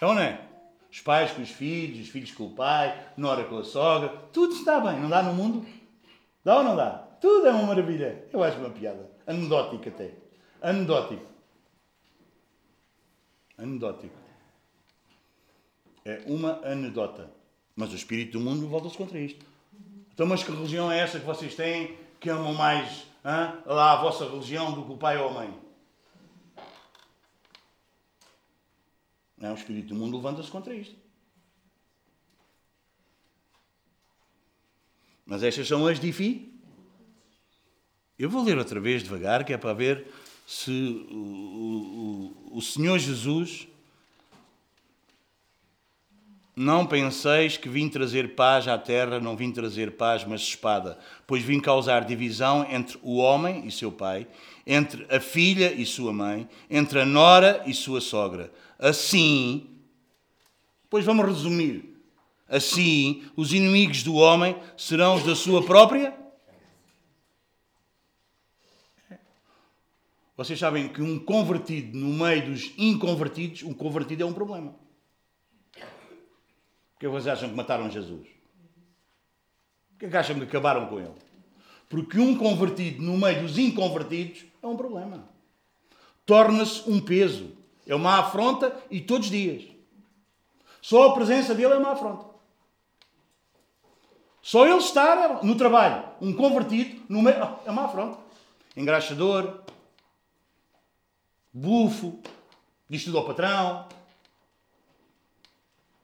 É 0.00 0.06
ou 0.06 0.14
não 0.14 0.22
é? 0.22 0.48
Os 0.88 1.00
pais 1.00 1.32
com 1.32 1.42
os 1.42 1.50
filhos, 1.50 1.98
os 1.98 2.08
filhos 2.08 2.30
com 2.30 2.46
o 2.46 2.54
pai, 2.54 3.12
nora 3.16 3.44
com 3.46 3.58
a 3.58 3.64
sogra. 3.64 4.10
Tudo 4.32 4.54
se 4.54 4.64
dá 4.64 4.78
bem. 4.78 5.00
Não 5.00 5.10
dá 5.10 5.24
no 5.24 5.34
mundo? 5.34 5.66
Dá 6.44 6.58
ou 6.58 6.62
não 6.62 6.76
dá? 6.76 6.98
Tudo 7.20 7.48
é 7.48 7.50
uma 7.50 7.66
maravilha. 7.66 8.28
Eu 8.32 8.44
acho 8.44 8.58
uma 8.58 8.70
piada. 8.70 9.10
Anedótico 9.26 9.88
até. 9.88 10.14
Anedótico. 10.60 11.26
Anedótico. 13.58 14.14
É 16.04 16.22
uma 16.26 16.64
anedota. 16.64 17.28
Mas 17.74 17.92
o 17.92 17.96
espírito 17.96 18.38
do 18.38 18.40
mundo 18.44 18.68
volta-se 18.68 18.96
contra 18.96 19.18
isto. 19.18 19.51
Então, 20.12 20.26
mas 20.26 20.42
que 20.42 20.50
religião 20.50 20.90
é 20.90 20.98
essa 20.98 21.18
que 21.18 21.26
vocês 21.26 21.54
têm 21.54 21.96
que 22.20 22.28
amam 22.28 22.54
mais 22.54 23.06
hein, 23.24 23.62
lá 23.66 23.92
a 23.92 24.02
vossa 24.02 24.28
religião 24.28 24.72
do 24.72 24.84
que 24.84 24.92
o 24.92 24.96
pai 24.96 25.16
ou 25.16 25.30
a 25.30 25.32
mãe? 25.32 25.60
Não, 29.36 29.52
o 29.52 29.56
espírito 29.56 29.88
do 29.88 29.94
mundo 29.94 30.16
levanta-se 30.18 30.50
contra 30.50 30.74
isto. 30.74 30.94
Mas 35.26 35.42
estas 35.42 35.66
são 35.66 35.86
as 35.86 35.98
difi. 35.98 36.52
Eu 38.18 38.28
vou 38.30 38.44
ler 38.44 38.58
outra 38.58 38.78
vez 38.78 39.02
devagar, 39.02 39.44
que 39.44 39.52
é 39.52 39.58
para 39.58 39.72
ver 39.72 40.06
se 40.46 40.70
o, 41.10 42.34
o, 42.52 42.58
o 42.58 42.62
Senhor 42.62 42.98
Jesus 42.98 43.66
não 46.54 46.86
penseis 46.86 47.56
que 47.56 47.68
vim 47.68 47.88
trazer 47.88 48.34
paz 48.34 48.68
à 48.68 48.76
terra, 48.76 49.18
não 49.18 49.36
vim 49.36 49.50
trazer 49.50 49.92
paz, 49.92 50.24
mas 50.24 50.42
espada, 50.42 50.98
pois 51.26 51.42
vim 51.42 51.58
causar 51.58 52.04
divisão 52.04 52.66
entre 52.70 52.98
o 53.02 53.16
homem 53.16 53.66
e 53.66 53.70
seu 53.70 53.90
pai, 53.90 54.26
entre 54.66 55.06
a 55.14 55.18
filha 55.18 55.72
e 55.72 55.86
sua 55.86 56.12
mãe, 56.12 56.48
entre 56.70 57.00
a 57.00 57.06
nora 57.06 57.62
e 57.66 57.72
sua 57.72 58.00
sogra. 58.02 58.52
Assim, 58.78 59.66
pois 60.90 61.06
vamos 61.06 61.24
resumir. 61.24 61.90
Assim, 62.46 63.24
os 63.34 63.54
inimigos 63.54 64.02
do 64.02 64.14
homem 64.14 64.54
serão 64.76 65.14
os 65.14 65.24
da 65.24 65.34
sua 65.34 65.64
própria. 65.64 66.14
Vocês 70.36 70.58
sabem 70.58 70.88
que 70.88 71.00
um 71.00 71.18
convertido 71.18 71.96
no 71.96 72.12
meio 72.12 72.50
dos 72.50 72.72
inconvertidos, 72.76 73.62
um 73.62 73.72
convertido 73.72 74.22
é 74.22 74.26
um 74.26 74.34
problema. 74.34 74.74
Porque 77.02 77.10
vocês 77.10 77.36
acham 77.36 77.48
que 77.48 77.56
mataram 77.56 77.90
Jesus? 77.90 78.28
Por 79.98 80.08
que 80.08 80.16
acham 80.16 80.36
que 80.36 80.44
acabaram 80.44 80.86
com 80.86 81.00
ele? 81.00 81.12
Porque 81.88 82.20
um 82.20 82.38
convertido 82.38 83.02
no 83.02 83.18
meio 83.18 83.42
dos 83.42 83.58
inconvertidos 83.58 84.44
é 84.62 84.66
um 84.68 84.76
problema. 84.76 85.28
Torna-se 86.24 86.88
um 86.88 87.00
peso. 87.00 87.56
É 87.88 87.92
uma 87.92 88.20
afronta 88.20 88.80
e 88.88 89.00
todos 89.00 89.26
os 89.26 89.32
dias. 89.32 89.64
Só 90.80 91.08
a 91.08 91.14
presença 91.14 91.56
dele 91.56 91.72
é 91.72 91.76
uma 91.76 91.90
afronta. 91.90 92.24
Só 94.40 94.64
ele 94.64 94.76
estar 94.76 95.42
no 95.42 95.56
trabalho, 95.56 96.08
um 96.20 96.32
convertido, 96.32 97.02
no 97.08 97.20
meio, 97.20 97.36
é 97.66 97.70
uma 97.72 97.86
afronta. 97.86 98.16
Engraxador, 98.76 99.64
bufo, 101.52 102.22
diz 102.88 103.02
tudo 103.02 103.18
ao 103.18 103.26
patrão. 103.26 103.88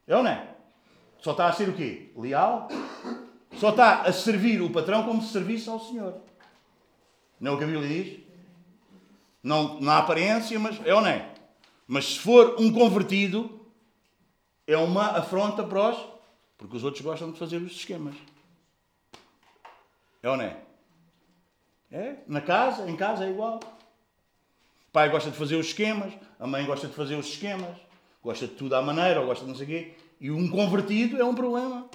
É 0.04 0.16
ou 0.16 0.24
não 0.24 0.30
é? 0.32 0.57
Só 1.20 1.32
está 1.32 1.48
a 1.48 1.52
ser 1.52 1.68
o 1.68 1.74
quê? 1.74 2.10
Leal? 2.16 2.68
Só 3.56 3.70
está 3.70 4.02
a 4.02 4.12
servir 4.12 4.62
o 4.62 4.70
patrão 4.70 5.04
como 5.04 5.22
se 5.22 5.32
servisse 5.32 5.68
ao 5.68 5.80
Senhor. 5.80 6.20
Não 7.40 7.52
é 7.52 7.54
o 7.54 7.58
que 7.58 7.64
a 7.64 7.66
Bíblia 7.66 7.88
diz? 7.88 8.20
Não 9.42 9.80
na 9.80 9.98
aparência, 9.98 10.58
mas 10.58 10.80
é 10.84 10.94
ou 10.94 11.00
não 11.00 11.08
é? 11.08 11.34
Mas 11.86 12.14
se 12.14 12.18
for 12.18 12.56
um 12.60 12.72
convertido, 12.72 13.66
é 14.66 14.76
uma 14.76 15.18
afronta 15.18 15.64
para 15.64 15.90
os. 15.90 16.08
Porque 16.56 16.76
os 16.76 16.84
outros 16.84 17.02
gostam 17.02 17.30
de 17.30 17.38
fazer 17.38 17.56
os 17.56 17.72
esquemas. 17.72 18.14
É 20.22 20.28
ou 20.28 20.36
não 20.36 20.44
é? 20.44 20.56
É? 21.90 22.16
Na 22.26 22.40
casa, 22.40 22.88
em 22.90 22.96
casa 22.96 23.24
é 23.24 23.30
igual. 23.30 23.60
O 24.88 24.92
pai 24.92 25.08
gosta 25.08 25.30
de 25.30 25.36
fazer 25.36 25.56
os 25.56 25.68
esquemas, 25.68 26.12
a 26.38 26.46
mãe 26.46 26.66
gosta 26.66 26.88
de 26.88 26.94
fazer 26.94 27.14
os 27.14 27.28
esquemas, 27.28 27.76
gosta 28.22 28.46
de 28.46 28.54
tudo 28.54 28.74
à 28.74 28.82
maneira, 28.82 29.20
ou 29.20 29.26
gosta 29.26 29.44
de 29.44 29.50
não 29.50 29.56
sei 29.56 29.64
o 29.64 29.68
quê. 29.68 29.94
E 30.20 30.30
um 30.30 30.48
convertido 30.48 31.20
é 31.20 31.24
um 31.24 31.34
problema 31.34 31.88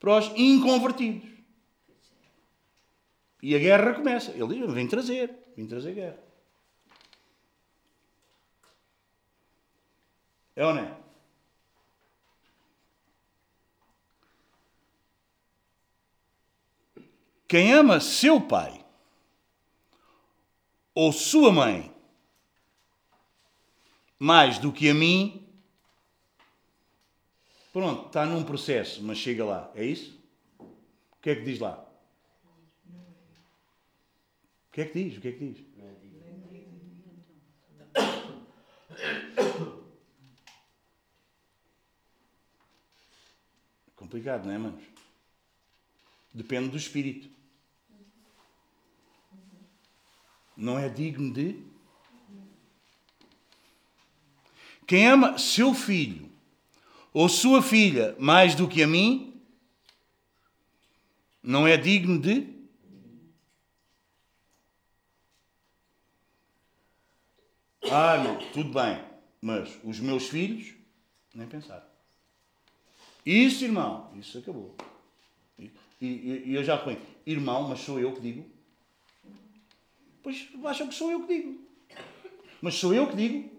para 0.00 0.18
os 0.18 0.26
inconvertidos. 0.36 1.28
E 3.42 3.54
a 3.54 3.58
guerra 3.58 3.94
começa. 3.94 4.32
Ele 4.32 4.60
diz: 4.60 4.72
vem 4.72 4.88
trazer, 4.88 5.34
vem 5.56 5.66
trazer 5.66 5.94
guerra. 5.94 6.18
É 10.56 10.64
ou 10.64 10.74
não 10.74 10.82
é? 10.82 10.96
Quem 17.46 17.72
ama 17.72 18.00
seu 18.00 18.40
pai 18.40 18.84
ou 20.94 21.12
sua 21.12 21.52
mãe 21.52 21.94
mais 24.18 24.58
do 24.58 24.72
que 24.72 24.88
a 24.88 24.94
mim, 24.94 25.43
pronto, 27.74 28.06
está 28.06 28.24
num 28.24 28.44
processo, 28.44 29.02
mas 29.02 29.18
chega 29.18 29.44
lá. 29.44 29.68
É 29.74 29.84
isso? 29.84 30.16
O 30.60 31.20
que 31.20 31.30
é 31.30 31.34
que 31.34 31.42
diz 31.42 31.58
lá? 31.58 31.84
O 34.68 34.72
que 34.72 34.80
é 34.80 34.84
que 34.84 35.04
diz? 35.04 35.18
O 35.18 35.20
que 35.20 35.28
é 35.28 35.32
que 35.32 35.38
diz? 35.38 35.64
Complicado, 43.96 44.46
não 44.46 44.52
é, 44.52 44.58
manos? 44.58 44.84
Depende 46.32 46.68
do 46.68 46.76
espírito. 46.76 47.28
Não 50.56 50.78
é 50.78 50.88
digno 50.88 51.32
de. 51.32 51.60
Quem 54.86 55.08
ama 55.08 55.38
seu 55.38 55.74
filho 55.74 56.33
ou 57.14 57.28
sua 57.28 57.62
filha 57.62 58.16
mais 58.18 58.56
do 58.56 58.68
que 58.68 58.82
a 58.82 58.88
mim, 58.88 59.40
não 61.40 61.66
é 61.66 61.76
digno 61.76 62.18
de. 62.18 62.52
Ah, 67.90 68.18
não, 68.18 68.38
tudo 68.50 68.72
bem, 68.72 69.00
mas 69.40 69.78
os 69.84 70.00
meus 70.00 70.28
filhos, 70.28 70.74
nem 71.32 71.46
pensar. 71.46 71.88
Isso, 73.24 73.64
irmão, 73.64 74.12
isso 74.16 74.38
acabou. 74.38 74.74
E, 75.58 75.70
e, 76.00 76.42
e 76.46 76.54
eu 76.54 76.64
já 76.64 76.76
ponho, 76.76 77.00
irmão, 77.24 77.68
mas 77.68 77.80
sou 77.80 78.00
eu 78.00 78.12
que 78.12 78.20
digo. 78.20 78.44
Pois 80.22 80.48
acham 80.64 80.88
que 80.88 80.94
sou 80.94 81.12
eu 81.12 81.26
que 81.26 81.34
digo. 81.34 81.64
Mas 82.60 82.74
sou 82.74 82.92
eu 82.92 83.06
que 83.08 83.16
digo. 83.16 83.53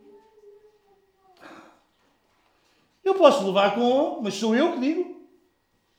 Eu 3.05 3.13
posso 3.13 3.45
levar 3.45 3.75
com, 3.75 4.19
mas 4.21 4.33
sou 4.33 4.55
eu 4.55 4.73
que 4.73 4.79
digo. 4.79 5.29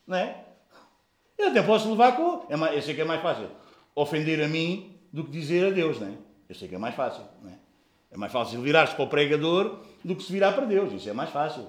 Não 0.05 0.17
é? 0.17 0.45
Eu 1.39 1.49
até 1.49 1.63
posso 1.63 1.89
levar 1.89 2.17
com. 2.17 2.45
É 2.53 2.57
mais, 2.57 2.75
eu 2.75 2.83
sei 2.83 2.95
que 2.95 3.01
é 3.01 3.05
mais 3.05 3.23
fácil 3.23 3.49
ofender 3.95 4.43
a 4.43 4.49
mim 4.49 4.99
do 5.13 5.25
que 5.25 5.31
dizer 5.31 5.69
a 5.69 5.71
Deus, 5.71 6.01
não 6.01 6.09
é? 6.09 6.15
Eu 6.49 6.55
sei 6.55 6.69
que 6.69 6.75
é 6.75 6.79
mais 6.79 6.95
fácil, 6.95 7.25
não 7.41 7.51
é? 7.51 7.55
É 8.11 8.17
mais 8.17 8.33
fácil 8.33 8.61
virar-se 8.61 8.95
para 8.95 9.05
o 9.05 9.09
pregador 9.09 9.81
do 10.05 10.17
que 10.17 10.23
se 10.23 10.33
virar 10.33 10.53
para 10.53 10.67
Deus. 10.67 10.93
Isso 10.93 11.09
é 11.09 11.13
mais 11.13 11.31
fácil. 11.31 11.67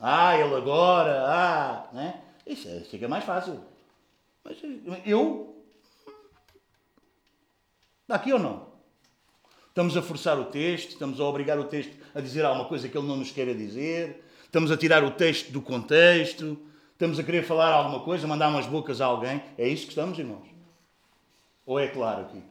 Ah, 0.00 0.36
ele 0.36 0.54
agora, 0.54 1.24
ah, 1.26 1.88
né? 1.92 2.22
Isso, 2.46 2.68
é, 2.68 2.80
que 2.80 3.04
é 3.04 3.08
mais 3.08 3.24
fácil. 3.24 3.60
Mas 4.44 4.56
eu. 5.04 5.56
Daqui 8.06 8.32
ou 8.32 8.38
não? 8.38 8.68
Estamos 9.68 9.96
a 9.96 10.02
forçar 10.02 10.38
o 10.38 10.46
texto, 10.46 10.90
estamos 10.90 11.20
a 11.20 11.24
obrigar 11.24 11.58
o 11.58 11.64
texto 11.64 11.94
a 12.14 12.20
dizer 12.20 12.44
alguma 12.44 12.66
coisa 12.66 12.88
que 12.88 12.96
ele 12.96 13.06
não 13.06 13.16
nos 13.16 13.30
queira 13.30 13.54
dizer, 13.54 14.24
estamos 14.48 14.70
a 14.70 14.76
tirar 14.76 15.04
o 15.04 15.10
texto 15.10 15.52
do 15.52 15.60
contexto, 15.60 16.58
estamos 16.92 17.18
a 17.18 17.22
querer 17.22 17.44
falar 17.44 17.70
alguma 17.70 18.00
coisa, 18.00 18.26
mandar 18.26 18.48
umas 18.48 18.66
bocas 18.66 19.00
a 19.00 19.06
alguém. 19.06 19.42
É 19.58 19.68
isso 19.68 19.84
que 19.84 19.90
estamos, 19.90 20.18
irmãos? 20.18 20.48
Ou 21.66 21.78
é 21.78 21.86
claro 21.86 22.22
aqui? 22.22 22.42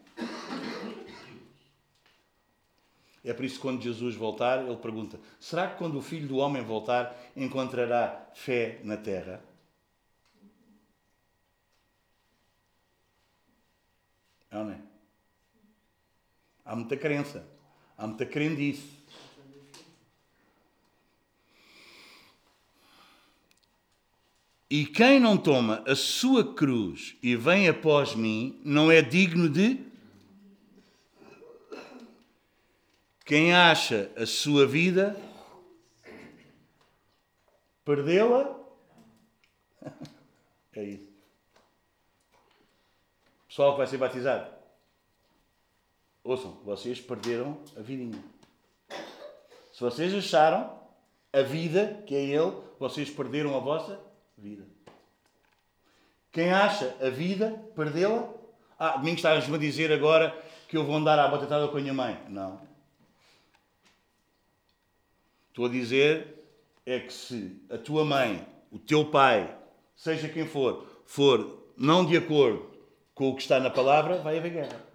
É 3.25 3.33
por 3.33 3.43
isso 3.43 3.55
que 3.55 3.61
quando 3.61 3.81
Jesus 3.81 4.15
voltar, 4.15 4.63
ele 4.63 4.77
pergunta: 4.77 5.19
será 5.39 5.67
que 5.67 5.77
quando 5.77 5.97
o 5.97 6.01
filho 6.01 6.27
do 6.27 6.37
homem 6.37 6.63
voltar, 6.63 7.13
encontrará 7.35 8.29
fé 8.33 8.79
na 8.83 8.95
terra? 8.95 9.43
É 14.49 14.57
ou 14.57 14.65
não 14.65 14.71
é? 14.71 14.79
Há 16.63 16.75
muita 16.75 16.95
crença, 16.95 17.45
há 17.97 18.05
muita 18.07 18.25
crendice. 18.25 18.96
E 24.69 24.85
quem 24.85 25.19
não 25.19 25.37
toma 25.37 25.81
a 25.87 25.95
sua 25.95 26.53
cruz 26.53 27.15
e 27.23 27.37
vem 27.37 27.69
após 27.69 28.13
mim, 28.15 28.59
não 28.65 28.91
é 28.91 29.01
digno 29.01 29.47
de. 29.47 29.79
Quem 33.25 33.53
acha 33.53 34.11
a 34.17 34.25
sua 34.25 34.65
vida, 34.65 35.15
perdê-la. 37.83 38.55
É 40.75 40.83
isso. 40.83 41.09
Pessoal 43.47 43.71
que 43.71 43.77
vai 43.79 43.87
ser 43.87 43.97
batizado. 43.97 44.53
Ouçam, 46.23 46.51
vocês 46.63 47.01
perderam 47.01 47.59
a 47.75 47.81
vidinha. 47.81 48.23
Se 49.73 49.81
vocês 49.81 50.13
acharam 50.13 50.79
a 51.33 51.41
vida, 51.41 52.03
que 52.05 52.13
é 52.13 52.23
Ele, 52.23 52.61
vocês 52.77 53.09
perderam 53.09 53.57
a 53.57 53.59
vossa 53.59 53.99
vida. 54.37 54.63
Quem 56.31 56.51
acha 56.51 56.95
a 57.01 57.09
vida, 57.09 57.51
perdê-la. 57.75 58.29
Ah, 58.77 58.97
Domingos 58.97 59.19
estás-me 59.19 59.55
a 59.55 59.59
dizer 59.59 59.91
agora 59.91 60.37
que 60.67 60.77
eu 60.77 60.85
vou 60.85 60.95
andar 60.95 61.17
à 61.17 61.27
batatada 61.27 61.67
com 61.67 61.77
a 61.77 61.81
minha 61.81 61.93
mãe. 61.93 62.17
Não. 62.29 62.61
Estou 65.49 65.65
a 65.65 65.69
dizer 65.69 66.35
é 66.85 66.99
que 66.99 67.11
se 67.11 67.59
a 67.69 67.77
tua 67.77 68.05
mãe, 68.05 68.45
o 68.71 68.77
teu 68.77 69.05
pai, 69.05 69.53
seja 69.95 70.29
quem 70.29 70.47
for, 70.47 70.85
for 71.05 71.63
não 71.75 72.05
de 72.05 72.15
acordo 72.15 72.69
com 73.13 73.29
o 73.29 73.35
que 73.35 73.41
está 73.41 73.59
na 73.59 73.69
palavra, 73.69 74.19
vai 74.19 74.37
haver 74.37 74.51
guerra. 74.51 74.86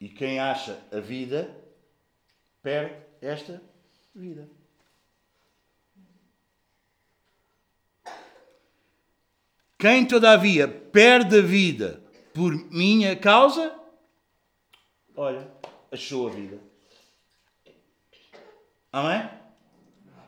E 0.00 0.08
quem 0.08 0.38
acha 0.38 0.78
a 0.92 1.00
vida, 1.00 1.56
perde 2.62 2.94
esta 3.20 3.62
vida. 4.14 4.48
Quem, 9.78 10.06
todavia, 10.06 10.66
perde 10.66 11.38
a 11.38 11.42
vida 11.42 12.02
por 12.32 12.52
minha 12.70 13.14
causa, 13.14 13.74
olha, 15.14 15.50
achou 15.90 16.28
a 16.28 16.30
vida. 16.30 16.58
Amém? 18.92 19.28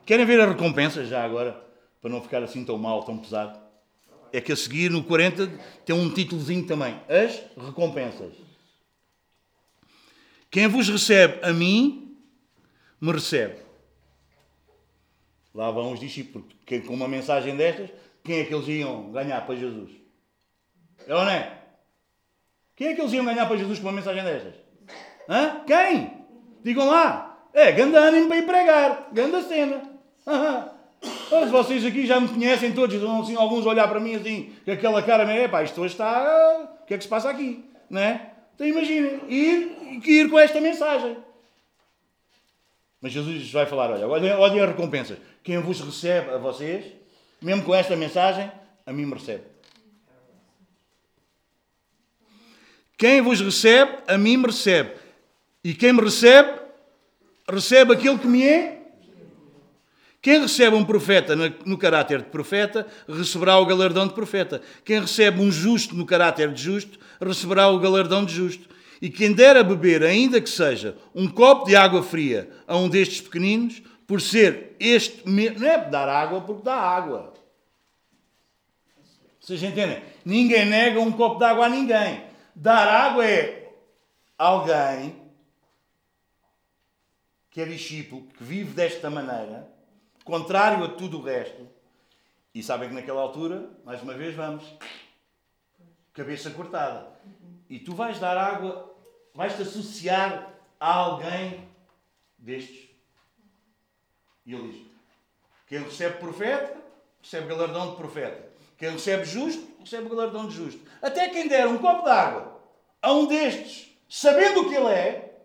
Querem 0.05 0.25
ver 0.25 0.39
as 0.39 0.49
recompensas 0.49 1.07
já 1.07 1.23
agora? 1.23 1.63
Para 2.01 2.09
não 2.09 2.21
ficar 2.21 2.41
assim 2.43 2.63
tão 2.63 2.77
mal, 2.77 3.03
tão 3.03 3.17
pesado. 3.17 3.59
É 4.31 4.39
que 4.39 4.51
a 4.51 4.55
seguir, 4.55 4.89
no 4.91 5.03
40, 5.03 5.47
tem 5.85 5.95
um 5.95 6.13
títulozinho 6.13 6.65
também. 6.65 6.99
As 7.07 7.41
recompensas. 7.57 8.48
Quem 10.51 10.67
vos 10.67 10.89
recebe 10.89 11.39
a 11.43 11.53
mim, 11.53 12.17
me 12.99 13.11
recebe. 13.11 13.57
Lá 15.53 15.71
vão 15.71 15.93
os 15.93 15.99
discípulos. 15.99 16.47
Porque 16.59 16.79
com 16.79 16.93
uma 16.93 17.07
mensagem 17.07 17.55
destas, 17.55 17.89
quem 18.23 18.39
é 18.39 18.45
que 18.45 18.53
eles 18.53 18.67
iam 18.67 19.11
ganhar 19.11 19.45
para 19.45 19.55
Jesus? 19.55 19.91
É 21.07 21.13
ou 21.13 21.23
não 21.23 21.31
é? 21.31 21.57
Quem 22.75 22.87
é 22.87 22.93
que 22.95 23.01
eles 23.01 23.13
iam 23.13 23.25
ganhar 23.25 23.45
para 23.45 23.57
Jesus 23.57 23.79
com 23.79 23.85
uma 23.85 23.93
mensagem 23.93 24.23
destas? 24.23 24.53
Hã? 25.27 25.63
Quem? 25.65 26.25
Digam 26.63 26.87
lá. 26.87 27.47
É, 27.53 27.71
ganda 27.71 27.99
ânimo 27.99 28.27
para 28.27 28.37
ir 28.37 28.45
pregar. 28.45 29.09
Ganda 29.11 29.41
cena. 29.41 29.81
Mas 31.31 31.49
vocês 31.49 31.85
aqui 31.85 32.05
já 32.05 32.19
me 32.19 32.27
conhecem 32.27 32.73
todos, 32.73 32.95
estão 32.95 33.21
assim, 33.21 33.35
alguns 33.35 33.65
olhar 33.65 33.87
para 33.87 33.99
mim 33.99 34.15
assim, 34.15 34.53
com 34.65 34.71
aquela 34.71 35.01
cara, 35.01 35.23
é 35.31 35.47
pá, 35.47 35.63
isto 35.63 35.81
hoje 35.81 35.93
está. 35.93 36.69
O 36.81 36.85
que 36.85 36.93
é 36.93 36.97
que 36.97 37.03
se 37.03 37.09
passa 37.09 37.29
aqui? 37.29 37.63
Não 37.89 38.01
é? 38.01 38.28
Então 38.59 38.67
imaginem, 38.67 39.21
ir, 39.29 40.03
ir 40.05 40.29
com 40.29 40.37
esta 40.37 40.59
mensagem. 40.59 41.15
Mas 42.99 43.13
Jesus 43.13 43.49
vai 43.53 43.65
falar: 43.65 43.89
olha, 43.89 44.05
olhem, 44.05 44.33
olhem 44.33 44.59
as 44.59 44.67
recompensas. 44.67 45.17
Quem 45.41 45.57
vos 45.59 45.79
recebe 45.79 46.31
a 46.31 46.37
vocês, 46.37 46.83
mesmo 47.41 47.63
com 47.63 47.73
esta 47.73 47.95
mensagem, 47.95 48.51
a 48.85 48.91
mim 48.91 49.05
me 49.05 49.13
recebe. 49.13 49.45
Quem 52.97 53.21
vos 53.21 53.39
recebe, 53.39 53.99
a 54.05 54.17
mim 54.17 54.35
me 54.35 54.47
recebe. 54.47 54.91
E 55.63 55.73
quem 55.73 55.93
me 55.93 56.01
recebe, 56.01 56.59
recebe 57.47 57.93
aquele 57.93 58.17
que 58.17 58.27
me 58.27 58.45
é. 58.45 58.78
Quem 60.21 60.41
recebe 60.41 60.75
um 60.75 60.83
profeta 60.83 61.35
no 61.35 61.77
caráter 61.77 62.19
de 62.19 62.29
profeta, 62.29 62.85
receberá 63.07 63.57
o 63.57 63.65
galardão 63.65 64.05
de 64.05 64.13
profeta. 64.13 64.61
Quem 64.83 64.99
recebe 64.99 65.41
um 65.41 65.49
justo 65.49 65.95
no 65.95 66.05
caráter 66.05 66.51
de 66.53 66.61
justo, 66.61 66.99
receberá 67.21 67.69
o 67.69 67.79
galardão 67.79 68.25
de 68.25 68.33
justo. 68.33 68.67
E 69.01 69.09
quem 69.09 69.31
der 69.31 69.55
a 69.55 69.63
beber, 69.63 70.03
ainda 70.03 70.41
que 70.41 70.49
seja 70.49 70.97
um 71.15 71.25
copo 71.25 71.65
de 71.65 71.75
água 71.75 72.03
fria 72.03 72.49
a 72.67 72.75
um 72.75 72.89
destes 72.89 73.21
pequeninos, 73.21 73.81
por 74.05 74.19
ser 74.19 74.75
este. 74.77 75.21
Não 75.29 75.67
é 75.67 75.89
dar 75.89 76.09
água 76.09 76.41
porque 76.41 76.63
dá 76.63 76.75
água. 76.75 77.33
Vocês 79.39 79.63
entendem? 79.63 80.03
Ninguém 80.25 80.65
nega 80.65 80.99
um 80.99 81.11
copo 81.11 81.39
de 81.39 81.45
água 81.45 81.67
a 81.67 81.69
ninguém. 81.69 82.23
Dar 82.53 82.87
água 82.87 83.25
é 83.25 83.71
alguém 84.37 85.15
que 87.49 87.61
é 87.61 87.65
discípulo, 87.65 88.27
que 88.37 88.43
vive 88.43 88.73
desta 88.73 89.09
maneira, 89.09 89.67
contrário 90.29 90.85
a 90.85 90.89
tudo 90.89 91.19
o 91.19 91.23
resto. 91.23 91.67
E 92.53 92.61
sabem 92.61 92.89
que 92.89 92.95
naquela 92.95 93.21
altura, 93.21 93.69
mais 93.83 94.01
uma 94.03 94.13
vez, 94.13 94.35
vamos. 94.35 94.63
Cabeça 96.13 96.51
cortada. 96.51 97.07
E 97.67 97.79
tu 97.79 97.95
vais 97.95 98.19
dar 98.19 98.37
água, 98.37 98.95
vais-te 99.33 99.63
associar 99.63 100.53
a 100.79 100.93
alguém 100.93 101.67
destes. 102.37 102.89
E 104.45 104.53
ele 104.53 104.71
diz: 104.71 104.87
quem 105.67 105.83
recebe 105.83 106.19
profeta, 106.19 106.77
recebe 107.21 107.47
galardão 107.47 107.91
de 107.91 107.97
profeta. 107.97 108.49
Quem 108.77 108.91
recebe 108.91 109.25
justo, 109.25 109.67
recebe 109.79 110.09
galardão 110.09 110.47
de 110.47 110.55
justo. 110.55 110.81
Até 111.01 111.29
quem 111.29 111.47
der 111.47 111.67
um 111.67 111.79
copo 111.79 112.03
de 112.03 112.09
água 112.09 112.61
a 113.01 113.11
um 113.13 113.27
destes, 113.27 113.95
sabendo 114.07 114.61
o 114.61 114.69
que 114.69 114.75
ele 114.75 114.89
é, 114.89 115.43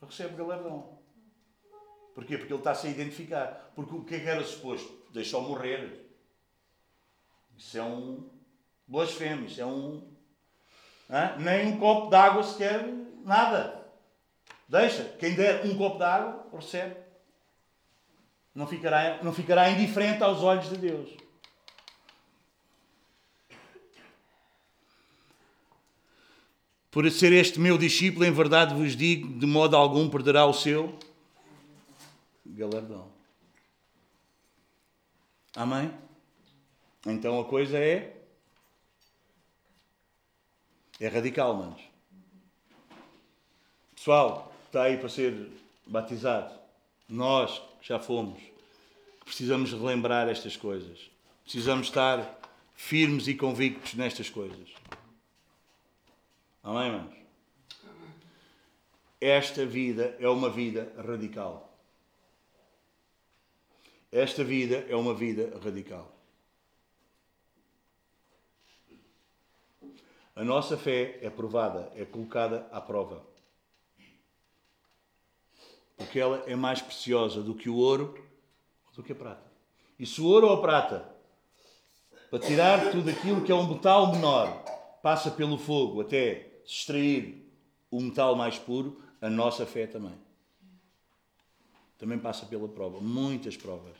recebe 0.00 0.36
galardão. 0.36 0.95
Porquê? 2.16 2.38
Porque 2.38 2.50
ele 2.50 2.60
está-se 2.60 2.86
a 2.86 2.90
identificar. 2.90 3.70
Porque 3.74 3.94
o 3.94 4.02
que 4.02 4.14
é 4.14 4.20
que 4.20 4.26
era 4.26 4.42
suposto? 4.42 4.90
Deixou 5.12 5.42
morrer. 5.42 6.08
Isso 7.58 7.76
é 7.76 7.82
um 7.82 8.26
blasfemo, 8.88 9.44
isso 9.44 9.60
é 9.60 9.66
um. 9.66 10.02
Hã? 11.10 11.36
Nem 11.36 11.66
um 11.66 11.78
copo 11.78 12.08
de 12.08 12.16
água 12.16 12.42
sequer, 12.42 12.88
nada. 13.22 13.86
Deixa. 14.66 15.04
Quem 15.18 15.34
der 15.34 15.66
um 15.66 15.76
copo 15.76 15.98
de 15.98 16.04
água, 16.04 16.48
recebe. 16.54 16.96
Não 18.54 18.66
ficará, 18.66 19.22
não 19.22 19.34
ficará 19.34 19.68
indiferente 19.68 20.22
aos 20.22 20.42
olhos 20.42 20.70
de 20.70 20.78
Deus. 20.78 21.10
Por 26.90 27.10
ser 27.10 27.34
este 27.34 27.60
meu 27.60 27.76
discípulo, 27.76 28.24
em 28.24 28.32
verdade 28.32 28.74
vos 28.74 28.96
digo, 28.96 29.38
de 29.38 29.44
modo 29.44 29.76
algum 29.76 30.08
perderá 30.08 30.46
o 30.46 30.54
seu 30.54 30.98
galardão. 32.54 33.10
Amém? 35.54 35.92
Então 37.06 37.40
a 37.40 37.44
coisa 37.44 37.78
é. 37.78 38.14
É 41.00 41.08
radical, 41.08 41.54
manos. 41.54 41.82
Pessoal, 43.94 44.52
está 44.66 44.84
aí 44.84 44.96
para 44.96 45.08
ser 45.08 45.50
batizado. 45.86 46.54
Nós 47.08 47.58
que 47.80 47.88
já 47.88 47.98
fomos, 47.98 48.42
precisamos 49.24 49.72
relembrar 49.72 50.28
estas 50.28 50.56
coisas. 50.56 51.10
Precisamos 51.42 51.88
estar 51.88 52.40
firmes 52.74 53.28
e 53.28 53.34
convictos 53.34 53.94
nestas 53.94 54.28
coisas. 54.28 54.68
Amém, 56.62 56.86
irmãos? 56.86 57.16
Esta 59.20 59.64
vida 59.64 60.16
é 60.18 60.28
uma 60.28 60.50
vida 60.50 60.92
radical. 60.96 61.75
Esta 64.16 64.42
vida 64.42 64.86
é 64.88 64.96
uma 64.96 65.12
vida 65.12 65.60
radical. 65.62 66.10
A 70.34 70.42
nossa 70.42 70.74
fé 70.74 71.18
é 71.20 71.28
provada, 71.28 71.92
é 71.94 72.02
colocada 72.06 72.66
à 72.72 72.80
prova. 72.80 73.22
Porque 75.98 76.18
ela 76.18 76.42
é 76.46 76.56
mais 76.56 76.80
preciosa 76.80 77.42
do 77.42 77.54
que 77.54 77.68
o 77.68 77.76
ouro, 77.76 78.18
do 78.94 79.02
que 79.02 79.12
a 79.12 79.14
prata. 79.14 79.52
E 79.98 80.06
se 80.06 80.18
o 80.18 80.24
ouro 80.24 80.46
ou 80.46 80.54
a 80.54 80.62
prata, 80.62 81.06
para 82.30 82.38
tirar 82.38 82.90
tudo 82.90 83.10
aquilo 83.10 83.44
que 83.44 83.52
é 83.52 83.54
um 83.54 83.68
metal 83.68 84.12
menor, 84.12 84.64
passa 85.02 85.30
pelo 85.30 85.58
fogo 85.58 86.00
até 86.00 86.60
se 86.64 86.72
extrair 86.72 87.52
o 87.90 88.00
metal 88.00 88.34
mais 88.34 88.58
puro, 88.58 88.98
a 89.20 89.28
nossa 89.28 89.66
fé 89.66 89.86
também. 89.86 90.25
Também 91.98 92.18
passa 92.18 92.46
pela 92.46 92.68
prova. 92.68 93.00
Muitas 93.00 93.56
provas. 93.56 93.96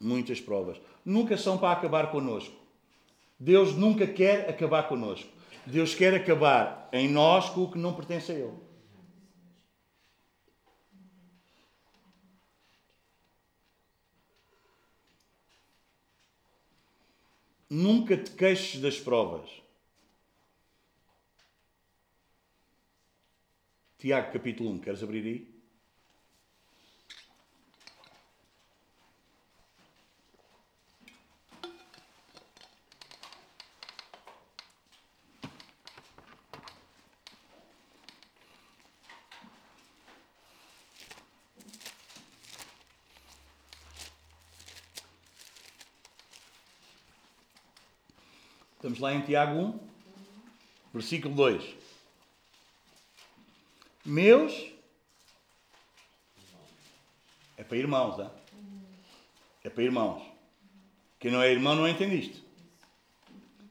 Muitas 0.00 0.40
provas. 0.40 0.80
Nunca 1.04 1.36
são 1.36 1.58
para 1.58 1.72
acabar 1.72 2.10
connosco. 2.10 2.54
Deus 3.38 3.74
nunca 3.74 4.06
quer 4.06 4.48
acabar 4.48 4.88
connosco. 4.88 5.28
Deus 5.64 5.94
quer 5.94 6.14
acabar 6.14 6.88
em 6.92 7.08
nós 7.08 7.50
com 7.50 7.62
o 7.62 7.70
que 7.70 7.78
não 7.78 7.94
pertence 7.94 8.32
a 8.32 8.34
Ele. 8.34 8.56
Nunca 17.70 18.16
te 18.16 18.30
queixes 18.32 18.80
das 18.80 19.00
provas. 19.00 19.48
Tiago 23.98 24.32
capítulo 24.32 24.70
1, 24.72 24.78
queres 24.80 25.02
abrir 25.02 25.24
aí? 25.24 25.51
Estamos 48.82 48.98
lá 48.98 49.14
em 49.14 49.20
Tiago 49.20 49.60
1, 49.60 49.80
versículo 50.92 51.32
2. 51.36 51.62
Meus. 54.04 54.72
É 57.56 57.62
para 57.62 57.76
irmãos, 57.76 58.16
tá? 58.16 58.28
É 59.62 59.70
para 59.70 59.84
irmãos. 59.84 60.24
Quem 61.20 61.30
não 61.30 61.40
é 61.40 61.52
irmão 61.52 61.76
não 61.76 61.86
entende 61.86 62.18
isto. 62.18 62.42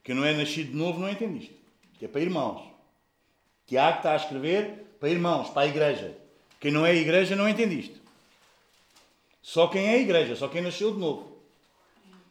Quem 0.01 0.15
não 0.15 0.23
é 0.23 0.33
nascido 0.33 0.71
de 0.71 0.77
novo 0.77 1.01
não 1.01 1.09
entende 1.09 1.43
isto. 1.43 1.55
É 2.01 2.07
para 2.07 2.21
irmãos. 2.21 2.71
Tiago 3.67 3.97
está 3.97 4.13
a 4.13 4.15
escrever 4.15 4.95
para 4.97 5.09
irmãos, 5.09 5.49
para 5.49 5.63
a 5.63 5.67
igreja. 5.67 6.17
Quem 6.57 6.71
não 6.71 6.85
é 6.85 6.95
igreja 6.95 7.35
não 7.35 7.49
entende 7.49 7.77
isto. 7.77 7.99
Só 9.41 9.67
quem 9.67 9.89
é 9.89 9.99
igreja, 9.99 10.37
só 10.37 10.47
quem 10.47 10.61
nasceu 10.61 10.93
de 10.93 10.99
novo. 10.99 11.37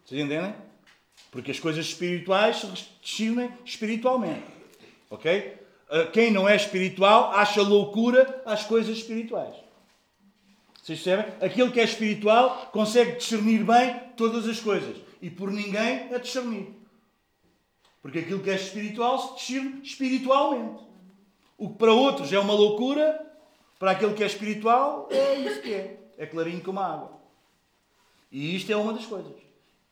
Vocês 0.03 0.19
entendem? 0.25 0.70
Porque 1.31 1.51
as 1.51 1.61
coisas 1.61 1.87
espirituais 1.87 2.57
se 2.57 2.89
discernem 3.03 3.53
espiritualmente. 3.65 4.45
Ok? 5.09 5.59
Ah, 5.91 6.07
quem 6.07 6.31
não 6.31 6.49
é 6.49 6.55
espiritual 6.55 7.33
acha 7.33 7.61
loucura 7.63 8.43
às 8.47 8.65
coisas 8.65 8.97
espirituais. 8.97 9.55
Vocês 10.81 11.03
percebem? 11.03 11.33
Aquele 11.41 11.71
que 11.71 11.81
é 11.81 11.85
espiritual 11.85 12.71
consegue 12.73 13.17
discernir 13.17 13.65
bem 13.65 14.01
todas 14.17 14.49
as 14.49 14.61
coisas. 14.61 14.97
E 15.21 15.29
por 15.29 15.51
ninguém 15.51 16.13
a 16.15 16.19
discernir. 16.19 16.75
Porque 18.01 18.21
aquilo 18.21 18.41
que 18.41 18.51
é 18.51 18.55
espiritual 18.55 19.19
se 19.19 19.35
discerne 19.35 19.83
espiritualmente. 19.83 20.83
O 21.59 21.69
que 21.69 21.77
para 21.77 21.93
outros 21.93 22.33
é 22.33 22.39
uma 22.39 22.55
loucura, 22.55 23.21
para 23.79 23.91
aquele 23.91 24.15
que 24.15 24.23
é 24.23 24.27
espiritual 24.27 25.09
é 25.11 25.35
isso 25.35 25.61
que 25.61 25.75
é. 25.75 26.01
É 26.17 26.25
clarinho 26.25 26.63
como 26.63 26.81
a 26.81 26.87
água. 26.87 27.21
E 28.33 28.57
isto 28.57 28.71
é 28.73 28.77
uma 28.77 28.93
das 28.93 29.05
coisas. 29.05 29.33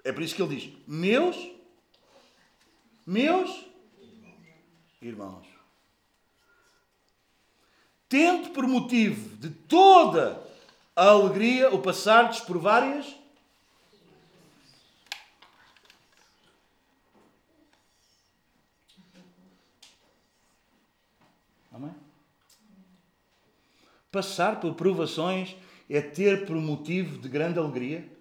É 0.09 0.13
por 0.13 0.23
isso 0.23 0.35
que 0.35 0.41
ele 0.41 0.57
diz: 0.57 0.73
Meus, 0.87 1.37
meus 3.07 3.67
irmãos, 5.03 5.47
tendo 8.09 8.49
por 8.49 8.67
motivo 8.67 9.37
de 9.37 9.51
toda 9.51 10.43
a 10.97 11.09
alegria 11.09 11.75
o 11.75 11.83
passardes 11.83 12.41
por 12.41 12.57
várias. 12.57 13.05
Amém? 21.71 21.95
Passar 24.11 24.59
por 24.59 24.73
provações 24.73 25.55
é 25.87 26.01
ter 26.01 26.47
por 26.47 26.57
motivo 26.57 27.19
de 27.19 27.29
grande 27.29 27.59
alegria 27.59 28.17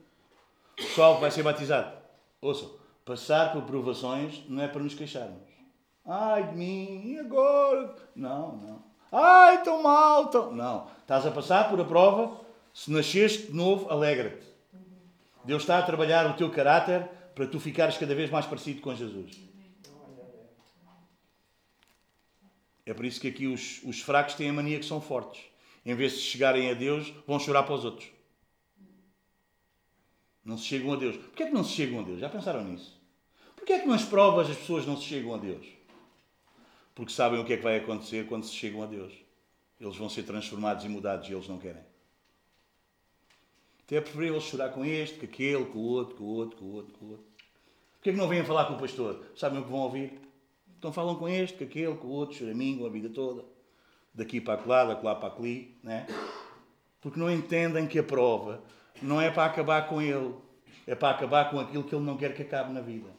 pessoal 0.77 1.15
que 1.15 1.21
vai 1.21 1.31
ser 1.31 1.43
batizado, 1.43 1.97
ouçam, 2.39 2.71
passar 3.03 3.51
por 3.51 3.63
provações 3.63 4.43
não 4.47 4.63
é 4.63 4.67
para 4.67 4.81
nos 4.81 4.93
queixarmos. 4.93 5.41
Ai 6.05 6.47
de 6.47 6.55
mim, 6.55 7.01
e 7.05 7.19
agora? 7.19 7.93
Não, 8.15 8.55
não. 8.57 8.83
Ai, 9.11 9.61
tão 9.63 9.81
mal, 9.81 10.27
tão. 10.27 10.53
Não. 10.53 10.87
Estás 11.01 11.25
a 11.25 11.31
passar 11.31 11.69
por 11.69 11.79
a 11.81 11.83
prova, 11.83 12.39
se 12.73 12.91
nasceste 12.91 13.47
de 13.47 13.53
novo, 13.53 13.89
alegra-te. 13.89 14.45
Deus 15.43 15.63
está 15.63 15.79
a 15.79 15.83
trabalhar 15.83 16.29
o 16.29 16.33
teu 16.35 16.49
caráter 16.49 17.09
para 17.33 17.47
tu 17.47 17.59
ficares 17.59 17.97
cada 17.97 18.13
vez 18.13 18.29
mais 18.29 18.45
parecido 18.45 18.81
com 18.81 18.93
Jesus. 18.93 19.37
É 22.85 22.93
por 22.93 23.03
isso 23.03 23.19
que 23.19 23.27
aqui 23.27 23.47
os, 23.47 23.81
os 23.83 23.99
fracos 23.99 24.35
têm 24.35 24.49
a 24.49 24.53
mania 24.53 24.79
que 24.79 24.85
são 24.85 25.01
fortes. 25.01 25.41
Em 25.85 25.93
vez 25.93 26.13
de 26.13 26.19
chegarem 26.19 26.69
a 26.69 26.73
Deus, 26.73 27.13
vão 27.25 27.39
chorar 27.39 27.63
para 27.63 27.75
os 27.75 27.83
outros. 27.83 28.09
Não 30.47 30.57
se 30.57 30.63
chegam 30.63 30.93
a 30.93 30.95
Deus. 30.95 31.17
Porquê 31.17 31.43
é 31.43 31.47
que 31.47 31.53
não 31.53 31.61
se 31.61 31.73
chegam 31.73 31.99
a 31.99 32.03
Deus? 32.03 32.21
Já 32.21 32.29
pensaram 32.29 32.63
nisso? 32.63 32.97
Porquê 33.53 33.73
é 33.73 33.79
que 33.79 33.85
nas 33.85 34.05
provas 34.05 34.49
as 34.49 34.55
pessoas 34.55 34.85
não 34.85 34.95
se 34.95 35.03
chegam 35.03 35.35
a 35.35 35.37
Deus? 35.37 35.67
Porque 36.95 37.11
sabem 37.11 37.37
o 37.37 37.43
que 37.43 37.51
é 37.51 37.57
que 37.57 37.63
vai 37.63 37.75
acontecer 37.75 38.25
quando 38.27 38.45
se 38.45 38.53
chegam 38.53 38.81
a 38.81 38.85
Deus. 38.85 39.13
Eles 39.77 39.97
vão 39.97 40.07
ser 40.07 40.23
transformados 40.23 40.85
e 40.85 40.87
mudados 40.87 41.27
e 41.27 41.33
eles 41.33 41.49
não 41.49 41.57
querem. 41.57 41.83
Até 43.83 43.97
é 43.97 44.39
chorar 44.39 44.69
com 44.69 44.85
este, 44.85 45.19
com 45.19 45.25
aquele, 45.25 45.65
com 45.65 45.79
o 45.79 45.83
outro, 45.83 46.15
com 46.15 46.23
o 46.23 46.27
outro, 46.27 46.57
com 46.57 46.65
o 46.65 46.73
outro, 46.75 46.93
com 46.93 47.05
o 47.05 47.09
outro. 47.09 47.25
Porquê 47.95 48.09
é 48.11 48.13
que 48.13 48.17
não 48.17 48.29
vêm 48.29 48.45
falar 48.45 48.65
com 48.67 48.75
o 48.75 48.79
pastor? 48.79 49.25
Sabem 49.35 49.59
o 49.59 49.65
que 49.65 49.69
vão 49.69 49.81
ouvir? 49.81 50.17
Então 50.79 50.93
falam 50.93 51.15
com 51.15 51.27
este, 51.27 51.57
com 51.57 51.65
aquele, 51.65 51.95
com 51.95 52.07
o 52.07 52.11
outro, 52.11 52.37
choramingo 52.37 52.85
a 52.85 52.89
vida 52.89 53.09
toda. 53.09 53.43
Daqui 54.13 54.39
para 54.39 54.65
lá, 54.65 54.85
da 54.85 55.01
lá 55.01 55.13
para 55.13 55.33
ali, 55.35 55.77
né? 55.83 56.07
Porque 57.01 57.19
não 57.19 57.29
entendem 57.29 57.85
que 57.85 57.99
a 57.99 58.03
prova 58.03 58.63
não 59.01 59.21
é 59.21 59.29
para 59.29 59.45
acabar 59.45 59.87
com 59.87 60.01
ele, 60.01 60.33
é 60.85 60.95
para 60.95 61.15
acabar 61.15 61.49
com 61.49 61.59
aquilo 61.59 61.83
que 61.83 61.93
ele 61.93 62.05
não 62.05 62.17
quer 62.17 62.33
que 62.35 62.41
acabe 62.41 62.71
na 62.73 62.81
vida. 62.81 63.09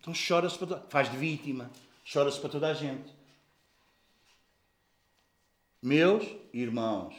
Então 0.00 0.12
chora-se 0.14 0.58
para 0.58 0.66
toda... 0.66 0.86
faz 0.88 1.10
de 1.10 1.16
vítima, 1.16 1.70
chora-se 2.10 2.40
para 2.40 2.50
toda 2.50 2.68
a 2.68 2.74
gente. 2.74 3.14
Meus 5.82 6.26
irmãos, 6.52 7.14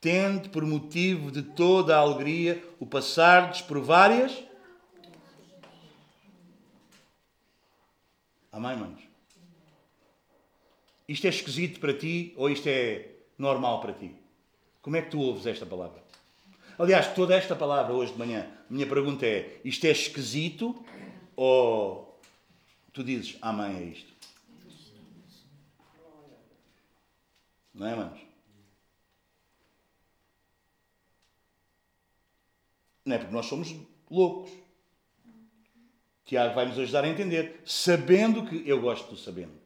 tende 0.00 0.48
por 0.48 0.64
motivo 0.64 1.30
de 1.30 1.42
toda 1.42 1.96
a 1.96 2.00
alegria 2.00 2.64
o 2.80 2.86
passardes 2.86 3.60
por 3.60 3.80
várias. 3.80 4.32
Amém, 8.50 8.76
manos? 8.76 9.02
Isto 11.06 11.26
é 11.26 11.30
esquisito 11.30 11.80
para 11.80 11.94
ti 11.94 12.34
ou 12.36 12.50
isto 12.50 12.66
é 12.68 13.10
normal 13.36 13.80
para 13.80 13.92
ti? 13.92 14.14
Como 14.82 14.96
é 14.96 15.02
que 15.02 15.10
tu 15.10 15.20
ouves 15.20 15.46
esta 15.46 15.64
palavra? 15.64 16.07
Aliás, 16.78 17.12
toda 17.12 17.34
esta 17.34 17.56
palavra 17.56 17.92
hoje 17.92 18.12
de 18.12 18.18
manhã, 18.18 18.48
minha 18.70 18.86
pergunta 18.86 19.26
é: 19.26 19.60
isto 19.64 19.84
é 19.84 19.90
esquisito 19.90 20.84
ou 21.34 22.20
tu 22.92 23.02
dizes 23.02 23.36
amém 23.42 23.76
a 23.76 23.82
isto? 23.82 24.12
Não 27.74 27.86
é, 27.86 27.96
manos? 27.96 28.20
Não 33.04 33.16
é 33.16 33.18
porque 33.18 33.34
nós 33.34 33.46
somos 33.46 33.74
loucos. 34.08 34.50
Tiago 36.24 36.54
vai 36.54 36.66
nos 36.66 36.78
ajudar 36.78 37.04
a 37.04 37.08
entender, 37.08 37.60
sabendo 37.64 38.46
que 38.46 38.68
eu 38.68 38.80
gosto 38.80 39.10
do 39.10 39.16
sabendo. 39.16 39.58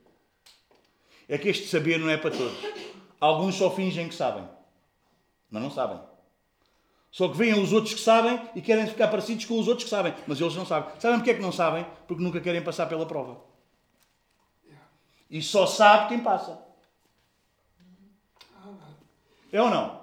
É 1.28 1.36
que 1.36 1.48
este 1.48 1.66
saber 1.66 1.98
não 1.98 2.08
é 2.08 2.16
para 2.16 2.30
todos. 2.30 2.56
Alguns 3.20 3.56
só 3.56 3.70
fingem 3.74 4.08
que 4.08 4.14
sabem, 4.14 4.48
mas 5.50 5.62
não 5.62 5.70
sabem. 5.70 6.11
Só 7.12 7.28
que 7.28 7.36
veem 7.36 7.62
os 7.62 7.74
outros 7.74 7.92
que 7.92 8.00
sabem 8.00 8.40
e 8.54 8.62
querem 8.62 8.86
ficar 8.86 9.08
parecidos 9.08 9.44
com 9.44 9.58
os 9.60 9.68
outros 9.68 9.84
que 9.84 9.90
sabem, 9.90 10.14
mas 10.26 10.40
eles 10.40 10.56
não 10.56 10.64
sabem. 10.64 10.90
Sabem 10.98 11.18
porque 11.18 11.30
é 11.30 11.34
que 11.34 11.42
não 11.42 11.52
sabem? 11.52 11.86
Porque 12.08 12.22
nunca 12.22 12.40
querem 12.40 12.62
passar 12.62 12.86
pela 12.86 13.04
prova. 13.04 13.38
E 15.30 15.42
só 15.42 15.66
sabe 15.66 16.08
quem 16.08 16.20
passa. 16.20 16.58
É 19.52 19.60
ou 19.60 19.68
não? 19.68 20.00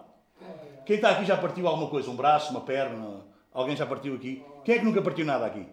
Quem 0.86 0.98
está 0.98 1.10
aqui 1.10 1.26
já 1.26 1.36
partiu 1.36 1.68
alguma 1.68 1.90
coisa? 1.90 2.12
Um 2.12 2.16
braço, 2.16 2.52
uma 2.52 2.62
perna? 2.62 3.22
Alguém 3.52 3.76
já 3.76 3.88
partiu 3.88 4.14
aqui? 4.14 4.46
Quem 4.64 4.76
é 4.76 4.80
que 4.80 4.86
nunca 4.86 5.02
partiu 5.02 5.26
nada 5.26 5.48
aqui? 5.48 5.66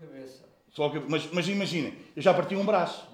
Cabeça. 0.00 0.44
Só 0.70 0.88
que, 0.88 0.98
mas, 1.08 1.30
mas 1.32 1.48
imaginem, 1.48 1.96
eu 2.16 2.20
já 2.20 2.34
parti 2.34 2.56
um 2.56 2.66
braço. 2.66 3.06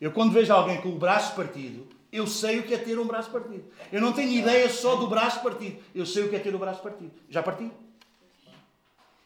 Eu 0.00 0.12
quando 0.12 0.32
vejo 0.32 0.52
alguém 0.52 0.80
com 0.80 0.90
o 0.90 0.98
braço 0.98 1.34
partido, 1.34 1.88
eu 2.12 2.26
sei 2.26 2.58
o 2.58 2.64
que 2.64 2.74
é 2.74 2.78
ter 2.78 2.98
um 2.98 3.06
braço 3.06 3.30
partido. 3.30 3.64
Eu 3.90 4.00
não 4.00 4.12
tenho 4.12 4.30
ideia 4.30 4.68
só 4.68 4.96
do 4.96 5.06
braço 5.06 5.42
partido. 5.42 5.82
Eu 5.94 6.04
sei 6.04 6.24
o 6.24 6.28
que 6.28 6.36
é 6.36 6.38
ter 6.38 6.54
o 6.54 6.58
braço 6.58 6.82
partido. 6.82 7.10
Já 7.30 7.42
parti. 7.42 7.72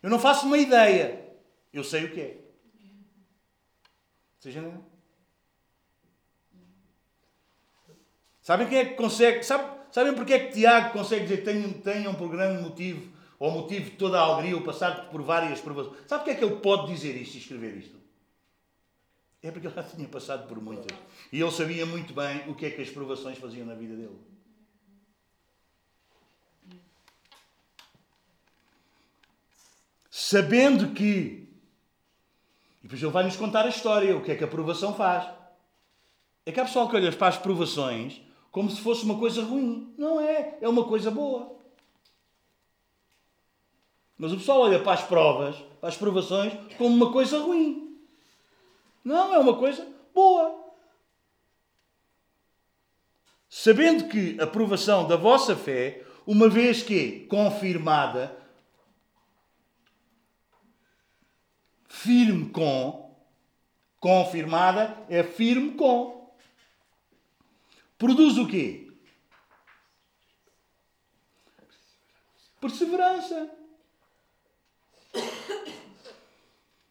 Eu 0.01 0.09
não 0.09 0.21
faço 0.21 0.47
uma 0.47 0.57
ideia. 0.57 1.27
Eu 1.73 1.83
sei 1.83 2.05
o 2.05 2.13
que 2.13 2.21
é. 2.21 2.39
Vocês 4.39 4.55
entendem? 4.55 4.81
Sabem 8.41 8.69
quem 8.69 8.79
é 8.79 8.85
que 8.85 8.95
consegue? 8.95 9.43
Sabe, 9.43 9.69
sabem 9.91 10.15
porque 10.15 10.35
é 10.35 10.39
que 10.39 10.53
Tiago 10.53 10.93
consegue 10.93 11.25
dizer 11.25 11.43
tenham, 11.43 11.73
tenham 11.73 12.15
por 12.15 12.29
grande 12.29 12.63
motivo, 12.63 13.13
ou 13.41 13.51
motivo 13.51 13.91
de 13.91 13.97
toda 13.97 14.21
a 14.21 14.23
alegria, 14.23 14.57
o 14.57 14.63
passar 14.63 15.11
por 15.11 15.21
várias 15.23 15.61
provações? 15.61 15.97
Sabe 16.07 16.23
porque 16.23 16.31
é 16.31 16.35
que 16.37 16.45
ele 16.45 16.61
pode 16.61 16.93
dizer 16.93 17.21
isto 17.21 17.35
e 17.35 17.39
escrever 17.39 17.77
isto? 17.77 17.96
É 19.47 19.53
porque 19.53 19.69
ele 19.69 19.75
já 19.77 19.83
tinha 19.85 20.09
passado 20.09 20.49
por 20.49 20.61
muitas. 20.61 20.99
E 21.33 21.41
ele 21.41 21.51
sabia 21.53 21.87
muito 21.87 22.13
bem 22.13 22.51
o 22.51 22.55
que 22.57 22.67
é 22.67 22.71
que 22.71 22.83
as 22.83 22.91
provações 22.91 23.39
faziam 23.39 23.65
na 23.65 23.75
vida 23.75 23.95
dele. 23.95 24.19
Sabendo 30.11 30.93
que. 30.93 31.49
E 32.81 32.83
depois 32.83 33.01
ele 33.01 33.13
vai 33.13 33.23
nos 33.23 33.37
contar 33.37 33.65
a 33.65 33.69
história, 33.69 34.17
o 34.17 34.25
que 34.25 34.33
é 34.33 34.35
que 34.35 34.43
a 34.43 34.49
provação 34.49 34.93
faz. 34.93 35.33
É 36.45 36.51
que 36.51 36.59
há 36.59 36.65
pessoal 36.65 36.89
que 36.89 36.97
olha 36.97 37.13
para 37.13 37.29
as 37.29 37.39
provações 37.39 38.21
como 38.51 38.69
se 38.69 38.81
fosse 38.81 39.05
uma 39.05 39.17
coisa 39.17 39.45
ruim. 39.45 39.95
Não 39.97 40.21
é, 40.21 40.59
é 40.61 40.69
uma 40.69 40.89
coisa 40.89 41.09
boa. 41.09 41.57
Mas 44.19 44.33
o 44.33 44.39
pessoal 44.39 44.63
olha 44.63 44.83
para 44.83 44.95
as 44.95 45.05
provas, 45.05 45.55
para 45.79 45.89
as 45.89 45.97
provações, 45.97 46.53
como 46.77 46.97
uma 46.97 47.13
coisa 47.13 47.39
ruim. 47.39 47.86
Não, 49.07 49.33
é 49.33 49.39
uma 49.39 49.57
coisa 49.57 49.87
boa. 50.13 50.75
Sabendo 53.49 54.09
que 54.09 54.37
a 54.41 54.49
provação 54.49 55.07
da 55.07 55.15
vossa 55.15 55.55
fé, 55.55 56.05
uma 56.27 56.49
vez 56.49 56.83
que 56.83 57.21
confirmada, 57.27 58.37
firme 61.87 62.51
com, 62.51 63.17
confirmada 64.01 65.01
é 65.09 65.23
firme 65.23 65.77
com. 65.77 66.35
Produz 67.97 68.37
o 68.39 68.49
quê? 68.49 68.93
Perseverança. 72.61 73.66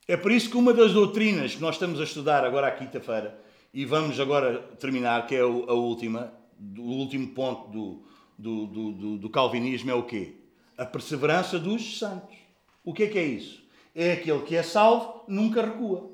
É 0.07 0.15
por 0.15 0.31
isso 0.31 0.49
que 0.49 0.57
uma 0.57 0.71
das 0.71 0.93
doutrinas 0.93 1.55
que 1.55 1.61
nós 1.61 1.75
estamos 1.75 1.99
a 1.99 2.03
estudar 2.03 2.45
agora 2.45 2.67
à 2.67 2.71
quinta-feira, 2.71 3.39
e 3.73 3.85
vamos 3.85 4.19
agora 4.19 4.59
terminar, 4.79 5.25
que 5.25 5.35
é 5.35 5.41
a 5.41 5.45
última, 5.45 6.31
o 6.77 6.81
último 6.81 7.29
ponto 7.29 7.69
do, 7.69 8.03
do, 8.37 8.67
do, 8.67 9.17
do, 9.17 9.29
calvinismo, 9.29 9.89
é 9.89 9.93
o 9.95 10.03
quê? 10.03 10.35
A 10.77 10.85
perseverança 10.85 11.57
dos 11.57 11.97
santos. 11.97 12.37
O 12.83 12.93
que 12.93 13.03
é 13.03 13.07
que 13.07 13.17
é 13.17 13.23
isso? 13.23 13.63
É 13.95 14.13
aquele 14.13 14.43
que 14.43 14.55
é 14.55 14.61
salvo, 14.61 15.23
nunca 15.27 15.61
recua. 15.61 16.11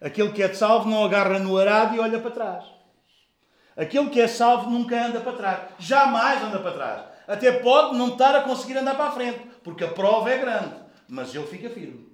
Aquele 0.00 0.32
que 0.32 0.42
é 0.42 0.52
salvo 0.52 0.88
não 0.88 1.04
agarra 1.04 1.38
no 1.38 1.56
arado 1.58 1.94
e 1.94 2.00
olha 2.00 2.18
para 2.18 2.30
trás. 2.30 2.64
Aquele 3.76 4.10
que 4.10 4.20
é 4.20 4.26
salvo 4.26 4.70
nunca 4.70 5.06
anda 5.06 5.20
para 5.20 5.36
trás. 5.36 5.60
Jamais 5.78 6.42
anda 6.42 6.58
para 6.58 6.72
trás. 6.72 7.04
Até 7.28 7.52
pode 7.52 7.96
não 7.96 8.08
estar 8.08 8.34
a 8.34 8.42
conseguir 8.42 8.76
andar 8.78 8.96
para 8.96 9.06
a 9.06 9.12
frente, 9.12 9.40
porque 9.62 9.84
a 9.84 9.88
prova 9.88 10.30
é 10.30 10.38
grande, 10.38 10.74
mas 11.12 11.34
ele 11.34 11.46
fica 11.46 11.68
firme. 11.68 12.10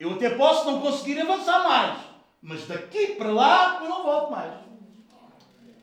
Eu 0.00 0.14
até 0.14 0.30
posso 0.30 0.64
não 0.64 0.80
conseguir 0.80 1.20
avançar 1.20 1.62
mais, 1.62 2.00
mas 2.40 2.66
daqui 2.66 3.16
para 3.16 3.30
lá 3.30 3.82
eu 3.82 3.88
não 3.90 4.02
volto 4.02 4.30
mais. 4.30 4.54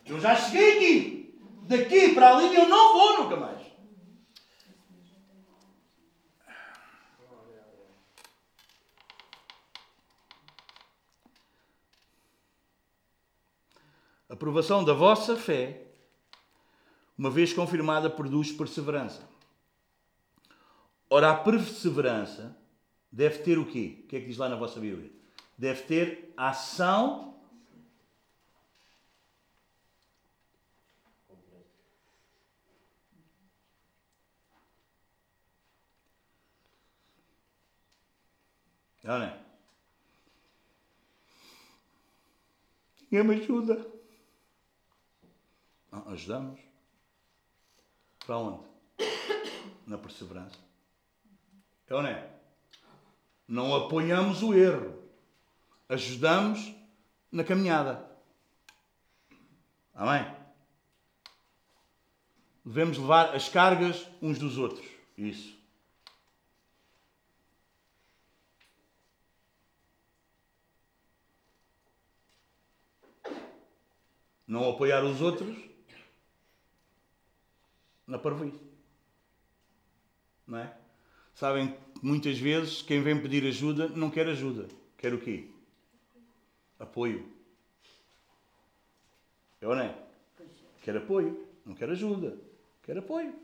Eu 0.07 0.19
já 0.19 0.35
cheguei 0.35 0.75
aqui. 0.75 1.39
Daqui 1.67 2.15
para 2.15 2.35
ali 2.35 2.55
eu 2.55 2.67
não 2.67 2.93
vou 2.93 3.23
nunca 3.23 3.35
mais. 3.35 3.61
A 14.27 14.35
provação 14.35 14.83
da 14.83 14.93
vossa 14.93 15.35
fé, 15.35 15.89
uma 17.15 17.29
vez 17.29 17.53
confirmada, 17.53 18.09
produz 18.09 18.51
perseverança. 18.51 19.34
Ora, 21.09 21.31
a 21.31 21.37
perseverança 21.37 22.57
deve 23.11 23.39
ter 23.39 23.57
o 23.57 23.65
quê? 23.65 24.01
O 24.03 24.07
que 24.07 24.15
é 24.17 24.19
que 24.19 24.27
diz 24.27 24.37
lá 24.37 24.49
na 24.49 24.55
vossa 24.55 24.79
Bíblia? 24.79 25.11
Deve 25.57 25.83
ter 25.83 26.33
ação 26.35 27.35
Não 39.05 39.21
é? 39.21 39.39
Ninguém 43.01 43.23
me 43.23 43.35
ajuda. 43.35 43.85
Ajudamos. 46.07 46.59
Para 48.25 48.37
onde? 48.39 48.67
Na 49.85 49.99
perseverança. 49.99 50.64
É 51.87 51.93
ou 51.93 52.01
não 52.01 52.09
é? 52.09 52.29
Não 53.47 53.75
apoiamos 53.75 54.41
o 54.41 54.53
erro. 54.53 55.03
Ajudamos 55.87 56.73
na 57.31 57.43
caminhada. 57.43 58.09
Amém? 59.93 60.35
Devemos 62.65 62.97
levar 62.97 63.35
as 63.35 63.47
cargas 63.47 64.07
uns 64.21 64.39
dos 64.39 64.57
outros. 64.57 64.85
Isso. 65.15 65.55
Não 74.47 74.69
apoiar 74.69 75.03
os 75.03 75.21
outros 75.21 75.55
na 78.07 78.17
parvoíce. 78.17 78.59
Não 80.47 80.59
é? 80.59 80.84
Sabem, 81.35 81.77
muitas 82.01 82.39
vezes 82.39 82.81
quem 82.81 83.03
vem 83.03 83.21
pedir 83.21 83.45
ajuda 83.45 83.89
não 83.89 84.09
quer 84.09 84.25
ajuda. 84.27 84.69
Quer 84.97 85.13
o 85.13 85.19
quê? 85.19 85.49
Apoio. 86.79 87.29
É 89.59 89.67
ou 89.67 89.75
não 89.75 89.83
é? 89.83 89.97
Quer 90.81 90.95
apoio. 90.95 91.45
Não 91.65 91.75
quer 91.75 91.89
ajuda. 91.89 92.37
Quer 92.83 92.97
apoio. 92.97 93.35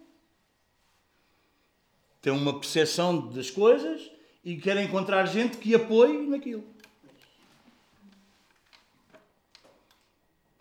Tem 2.21 2.31
uma 2.31 2.57
percepção 2.57 3.29
das 3.29 3.49
coisas 3.49 4.09
e 4.43 4.55
quer 4.55 4.77
encontrar 4.77 5.25
gente 5.25 5.57
que 5.57 5.75
apoie 5.75 6.25
naquilo. 6.27 6.63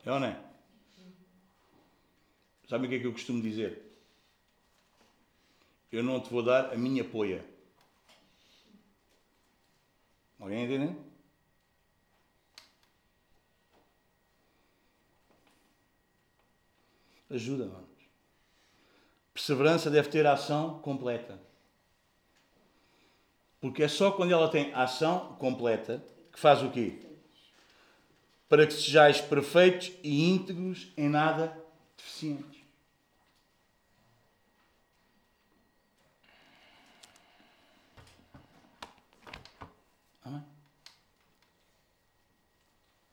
É 0.05 0.11
ou 0.11 0.19
não 0.19 0.27
é? 0.27 0.41
Sabe 2.69 2.87
o 2.87 2.89
que 2.89 2.97
é 2.97 2.99
que 2.99 3.07
eu 3.07 3.13
costumo 3.13 3.41
dizer? 3.43 3.90
Eu 5.91 6.03
não 6.03 6.21
te 6.21 6.31
vou 6.31 6.43
dar 6.43 6.73
a 6.73 6.77
minha 6.77 7.05
poia. 7.05 7.45
Alguém 10.39 10.65
entende? 10.65 10.97
Ajuda, 17.29 17.67
vamos. 17.67 17.89
Perseverança 19.33 19.91
deve 19.91 20.09
ter 20.09 20.27
ação 20.27 20.81
completa. 20.81 21.41
Porque 23.61 23.83
é 23.83 23.89
só 23.89 24.11
quando 24.11 24.33
ela 24.33 24.49
tem 24.49 24.73
ação 24.75 25.37
completa 25.39 26.03
que 26.33 26.41
faz 26.41 26.63
o 26.63 26.71
quê? 26.71 26.99
Para 28.49 28.67
que 28.67 28.73
sejais 28.73 29.21
perfeitos 29.21 29.93
e 30.03 30.29
íntegros 30.29 30.89
em 30.97 31.09
nada 31.09 31.57
deficientes. 31.97 32.60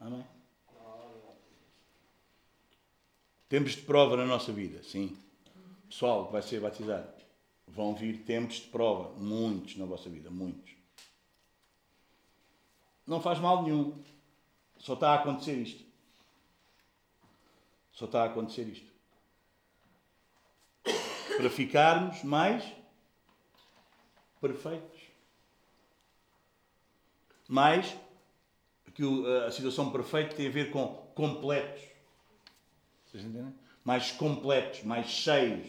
Amém? 0.07 0.25
Tempos 3.49 3.73
de 3.73 3.81
prova 3.81 4.15
na 4.15 4.25
nossa 4.25 4.53
vida, 4.53 4.81
sim. 4.81 5.17
Pessoal 5.89 6.27
que 6.27 6.31
vai 6.31 6.41
ser 6.41 6.61
batizado, 6.61 7.11
vão 7.67 7.93
vir 7.93 8.23
tempos 8.23 8.55
de 8.55 8.67
prova, 8.67 9.09
muitos 9.19 9.75
na 9.75 9.85
vossa 9.85 10.09
vida, 10.09 10.29
muitos. 10.29 10.73
Não 13.05 13.21
faz 13.21 13.39
mal 13.39 13.63
nenhum. 13.63 14.01
Só 14.77 14.93
está 14.93 15.11
a 15.11 15.15
acontecer 15.15 15.55
isto. 15.55 15.83
Só 17.91 18.05
está 18.05 18.23
a 18.23 18.27
acontecer 18.27 18.63
isto. 18.63 18.87
Para 21.35 21.49
ficarmos 21.49 22.23
mais 22.23 22.63
perfeitos. 24.39 25.01
mais 27.47 27.97
que 28.97 29.03
a 29.45 29.51
situação 29.51 29.91
perfeita 29.91 30.35
tem 30.35 30.47
a 30.47 30.49
ver 30.49 30.71
com 30.71 30.87
completos. 31.13 31.83
Vocês 33.05 33.23
entendem? 33.23 33.53
Mais 33.83 34.11
completos, 34.11 34.81
mais 34.81 35.05
cheios. 35.07 35.67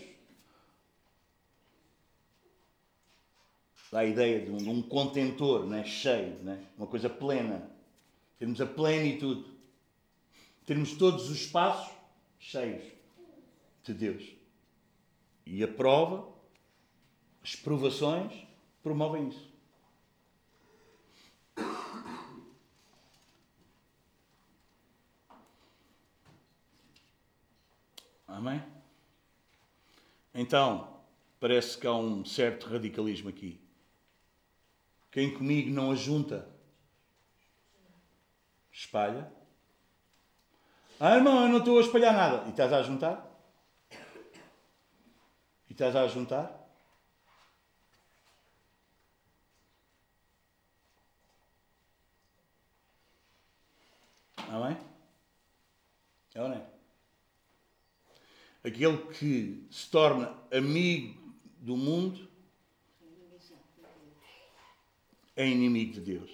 Dá 3.93 3.99
a 3.99 4.07
ideia 4.07 4.41
de 4.41 4.51
um, 4.51 4.57
de 4.57 4.71
um 4.71 4.81
contentor 4.81 5.67
né? 5.67 5.85
cheio, 5.85 6.43
né? 6.43 6.65
uma 6.79 6.87
coisa 6.87 7.11
plena. 7.11 7.71
Termos 8.39 8.63
a 8.63 8.67
plenitude. 8.67 9.45
Termos 10.65 10.95
todos 10.95 11.29
os 11.29 11.39
espaços 11.39 11.95
cheios 12.39 12.83
de 13.85 13.93
Deus. 13.93 14.25
E 15.45 15.63
a 15.63 15.69
prova, 15.69 16.27
as 17.43 17.55
provações, 17.55 18.33
promovem 18.83 19.29
isso. 19.29 19.49
Amém? 28.29 28.63
Então, 30.35 31.01
parece 31.41 31.79
que 31.79 31.87
há 31.87 31.95
um 31.95 32.25
certo 32.27 32.69
radicalismo 32.69 33.31
aqui. 33.31 33.59
Quem 35.11 35.33
comigo 35.33 35.71
não 35.71 35.91
ajunta, 35.91 36.47
espalha. 38.71 39.33
Ah, 41.01 41.17
irmão, 41.17 41.43
eu 41.43 41.49
não 41.49 41.59
estou 41.59 41.79
a 41.79 41.81
espalhar 41.81 42.13
nada. 42.13 42.47
E 42.47 42.51
estás 42.51 42.73
a 42.73 42.83
juntar? 42.83 43.27
E 45.69 45.73
estás 45.73 45.97
a 45.97 46.07
juntar? 46.07 46.55
Amém? 54.49 54.77
É 56.35 56.43
ou 56.43 56.49
não 56.49 56.57
é? 56.57 56.78
Aquele 58.69 58.99
que 59.15 59.67
se 59.71 59.91
torna 59.91 60.35
amigo 60.53 61.35
do 61.61 61.77
mundo 61.77 62.29
é 65.37 65.47
inimigo 65.47 65.93
de 65.93 66.01
Deus. 66.01 66.31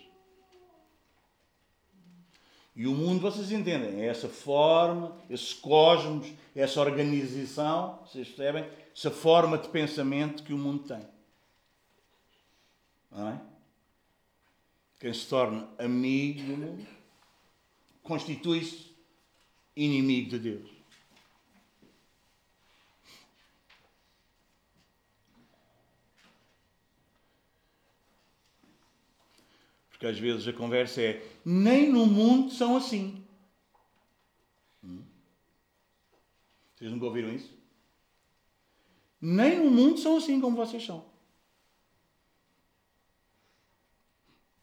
E 2.76 2.88
o 2.88 2.92
mundo, 2.92 3.20
vocês 3.20 3.52
entendem, 3.52 4.00
é 4.00 4.06
essa 4.06 4.28
forma, 4.28 5.16
esses 5.30 5.54
cosmos, 5.54 6.32
essa 6.56 6.80
organização, 6.80 8.00
vocês 8.04 8.26
percebem? 8.28 8.68
Essa 8.92 9.10
forma 9.10 9.56
de 9.58 9.68
pensamento 9.68 10.42
que 10.42 10.52
o 10.52 10.58
mundo 10.58 10.84
tem. 10.84 11.06
Não 13.12 13.28
é? 13.28 13.40
Quem 14.98 15.12
se 15.12 15.26
torna 15.28 15.68
amigo 15.78 16.42
do 16.42 16.56
mundo 16.56 16.86
constitui-se 18.02 18.92
inimigo 19.76 20.30
de 20.30 20.38
Deus. 20.38 20.73
Porque 30.04 30.12
às 30.12 30.18
vezes 30.18 30.46
a 30.46 30.52
conversa 30.52 31.00
é: 31.00 31.26
nem 31.46 31.90
no 31.90 32.04
mundo 32.04 32.52
são 32.52 32.76
assim. 32.76 33.24
Hum? 34.84 35.00
Vocês 36.74 36.90
nunca 36.90 37.06
ouviram 37.06 37.32
isso? 37.32 37.50
Nem 39.18 39.58
no 39.58 39.70
mundo 39.70 39.98
são 39.98 40.18
assim 40.18 40.38
como 40.42 40.56
vocês 40.56 40.84
são. 40.84 41.06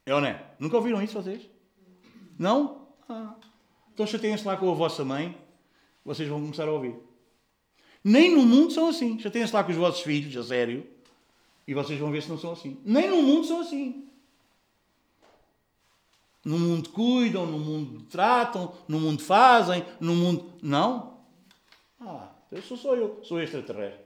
É 0.06 0.14
ou 0.14 0.20
não 0.20 0.28
é? 0.28 0.54
Nunca 0.60 0.76
ouviram 0.76 1.02
isso 1.02 1.20
vocês? 1.20 1.42
Não? 2.38 2.86
Ah. 3.08 3.34
Então 3.92 4.06
chateiem-se 4.06 4.46
lá 4.46 4.56
com 4.56 4.70
a 4.70 4.74
vossa 4.74 5.04
mãe, 5.04 5.36
vocês 6.04 6.28
vão 6.28 6.40
começar 6.40 6.68
a 6.68 6.72
ouvir. 6.72 6.94
Nem 8.04 8.36
no 8.36 8.46
mundo 8.46 8.72
são 8.72 8.88
assim. 8.88 9.18
Chateiem-se 9.18 9.52
lá 9.52 9.64
com 9.64 9.72
os 9.72 9.76
vossos 9.76 10.02
filhos, 10.02 10.36
a 10.36 10.44
sério, 10.44 10.86
e 11.66 11.74
vocês 11.74 11.98
vão 11.98 12.12
ver 12.12 12.22
se 12.22 12.28
não 12.28 12.38
são 12.38 12.52
assim. 12.52 12.80
Nem 12.84 13.10
no 13.10 13.22
mundo 13.22 13.44
são 13.44 13.60
assim. 13.60 14.11
No 16.44 16.58
mundo 16.58 16.90
cuidam, 16.90 17.46
no 17.46 17.58
mundo 17.58 18.02
tratam, 18.10 18.74
no 18.88 18.98
mundo 18.98 19.22
fazem, 19.22 19.84
no 20.00 20.14
mundo. 20.14 20.52
Não? 20.60 21.18
Ah, 22.00 22.30
isso 22.50 22.76
sou 22.76 22.96
eu, 22.96 23.20
sou 23.22 23.40
extraterrestre. 23.40 24.02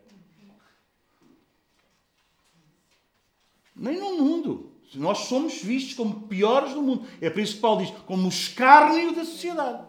Nem 3.74 3.98
no 3.98 4.18
mundo. 4.18 4.72
Nós 4.94 5.18
somos 5.18 5.62
vistos 5.62 5.94
como 5.94 6.28
piores 6.28 6.72
do 6.72 6.82
mundo. 6.82 7.06
É 7.20 7.28
por 7.28 7.40
isso 7.40 7.56
que 7.56 7.60
Paulo 7.60 7.84
diz, 7.84 7.94
como 8.06 8.26
o 8.26 8.28
escárnio 8.28 9.14
da 9.14 9.24
sociedade. 9.24 9.84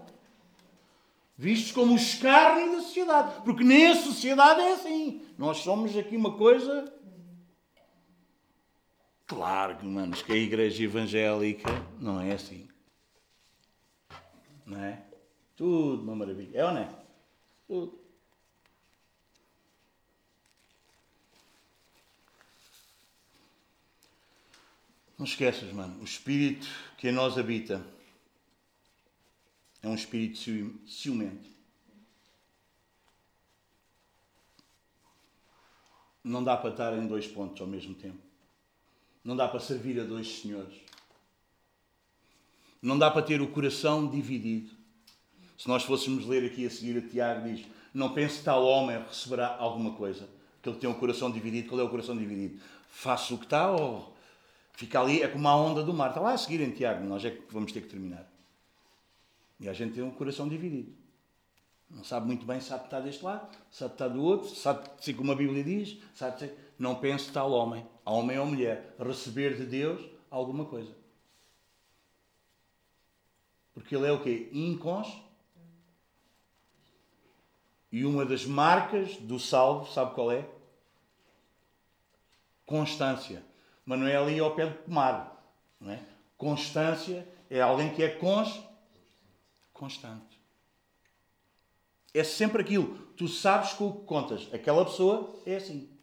Vistos 1.37 1.71
como 1.71 1.93
o 1.93 1.97
escárnio 1.97 2.75
da 2.75 2.81
sociedade. 2.81 3.41
Porque 3.43 3.63
nem 3.63 3.87
a 3.87 3.95
sociedade 3.95 4.61
é 4.61 4.73
assim. 4.73 5.21
Nós 5.37 5.59
somos 5.59 5.95
aqui 5.95 6.17
uma 6.17 6.35
coisa 6.35 6.91
Claro, 9.27 9.85
manos, 9.85 10.21
que 10.21 10.31
a 10.31 10.35
igreja 10.37 10.83
evangélica 10.83 11.69
não 11.99 12.21
é 12.21 12.31
assim. 12.31 12.65
Não 14.65 14.81
é? 14.81 15.05
Tudo 15.57 16.01
uma 16.01 16.15
maravilha. 16.15 16.57
É 16.57 16.65
ou 16.65 16.71
não 16.71 16.81
é? 16.81 16.89
Tudo. 17.67 17.99
Não 25.17 25.25
esqueças, 25.25 25.73
mano, 25.73 25.99
o 25.99 26.05
espírito 26.05 26.67
que 26.97 27.09
em 27.09 27.11
nós 27.11 27.37
habita 27.37 27.85
é 29.81 29.87
um 29.89 29.95
espírito 29.95 30.37
ciumento. 30.87 31.49
Não 36.23 36.41
dá 36.41 36.55
para 36.55 36.69
estar 36.69 36.93
em 36.93 37.07
dois 37.07 37.27
pontos 37.27 37.59
ao 37.59 37.67
mesmo 37.67 37.93
tempo. 37.95 38.26
Não 39.27 39.35
dá 39.35 39.45
para 39.45 39.59
servir 39.59 39.99
a 39.99 40.05
dois 40.05 40.39
senhores. 40.39 40.73
Não 42.81 42.97
dá 42.97 43.11
para 43.11 43.21
ter 43.21 43.41
o 43.41 43.47
coração 43.49 44.09
dividido. 44.09 44.71
Se 45.57 45.67
nós 45.67 45.83
fôssemos 45.83 46.25
ler 46.25 46.45
aqui 46.45 46.65
a 46.65 46.69
seguir, 46.69 46.97
a 46.97 47.01
Tiago 47.01 47.49
diz: 47.49 47.65
Não 47.93 48.13
pense 48.13 48.37
que 48.37 48.45
tal 48.45 48.65
homem 48.65 49.03
receberá 49.05 49.57
alguma 49.59 49.91
coisa. 49.95 50.29
Que 50.61 50.69
ele 50.69 50.77
tem 50.77 50.89
um 50.89 50.93
coração 50.93 51.29
dividido. 51.29 51.67
Qual 51.67 51.81
é 51.81 51.83
o 51.83 51.89
coração 51.89 52.15
dividido? 52.15 52.61
Faço 52.89 53.35
o 53.35 53.37
que 53.37 53.43
está 53.43 53.69
ou 53.69 54.15
fica 54.71 55.01
ali? 55.01 55.21
É 55.21 55.27
como 55.27 55.45
a 55.45 55.57
onda 55.57 55.83
do 55.83 55.93
mar. 55.93 56.07
Está 56.07 56.21
lá 56.21 56.31
a 56.31 56.37
seguir 56.37 56.61
em 56.61 56.71
Tiago. 56.71 57.03
Nós 57.03 57.25
é 57.25 57.31
que 57.31 57.51
vamos 57.51 57.73
ter 57.73 57.81
que 57.81 57.89
terminar. 57.89 58.31
E 59.59 59.67
a 59.67 59.73
gente 59.73 59.93
tem 59.93 60.03
um 60.03 60.11
coração 60.11 60.47
dividido. 60.47 60.93
Não 61.89 62.05
sabe 62.05 62.27
muito 62.27 62.45
bem, 62.45 62.61
sabe 62.61 62.85
estar 62.85 63.01
deste 63.01 63.25
lado, 63.25 63.57
sabe 63.71 63.93
estar 63.93 64.07
do 64.07 64.23
outro, 64.23 64.55
sabe 64.55 64.89
ser 65.01 65.13
como 65.15 65.33
a 65.33 65.35
Bíblia 65.35 65.65
diz, 65.65 65.97
sabe 66.15 66.39
ser... 66.39 66.73
Não 66.79 66.95
pense 66.95 67.31
tal 67.31 67.51
homem, 67.51 67.85
a 68.07 68.11
homem 68.13 68.39
ou 68.39 68.45
mulher, 68.45 68.95
receber 68.97 69.57
de 69.57 69.65
Deus 69.65 70.01
alguma 70.31 70.63
coisa. 70.63 70.95
Porque 73.73 73.93
ele 73.93 74.07
é 74.07 74.11
o 74.13 74.23
quê? 74.23 74.47
Inconstante. 74.53 75.25
E 77.91 78.05
uma 78.05 78.25
das 78.25 78.45
marcas 78.45 79.17
do 79.17 79.37
salvo, 79.37 79.91
sabe 79.91 80.15
qual 80.15 80.31
é? 80.31 80.47
Constância. 82.65 83.43
Mas 83.85 83.99
não 83.99 84.07
é 84.07 84.15
ali 84.15 84.39
ao 84.39 84.55
pé 84.55 84.67
de 84.67 84.77
pomar. 84.77 85.45
Não 85.77 85.91
é? 85.91 86.01
Constância 86.37 87.27
é 87.49 87.59
alguém 87.59 87.93
que 87.93 88.01
é 88.01 88.07
cons... 88.07 88.57
constante. 89.73 90.41
É 92.13 92.23
sempre 92.23 92.61
aquilo. 92.61 92.97
Tu 93.17 93.27
sabes 93.27 93.73
com 93.73 93.89
o 93.89 93.99
que 93.99 94.05
contas. 94.05 94.47
Aquela 94.53 94.85
pessoa 94.85 95.41
é 95.45 95.57
assim. 95.57 95.96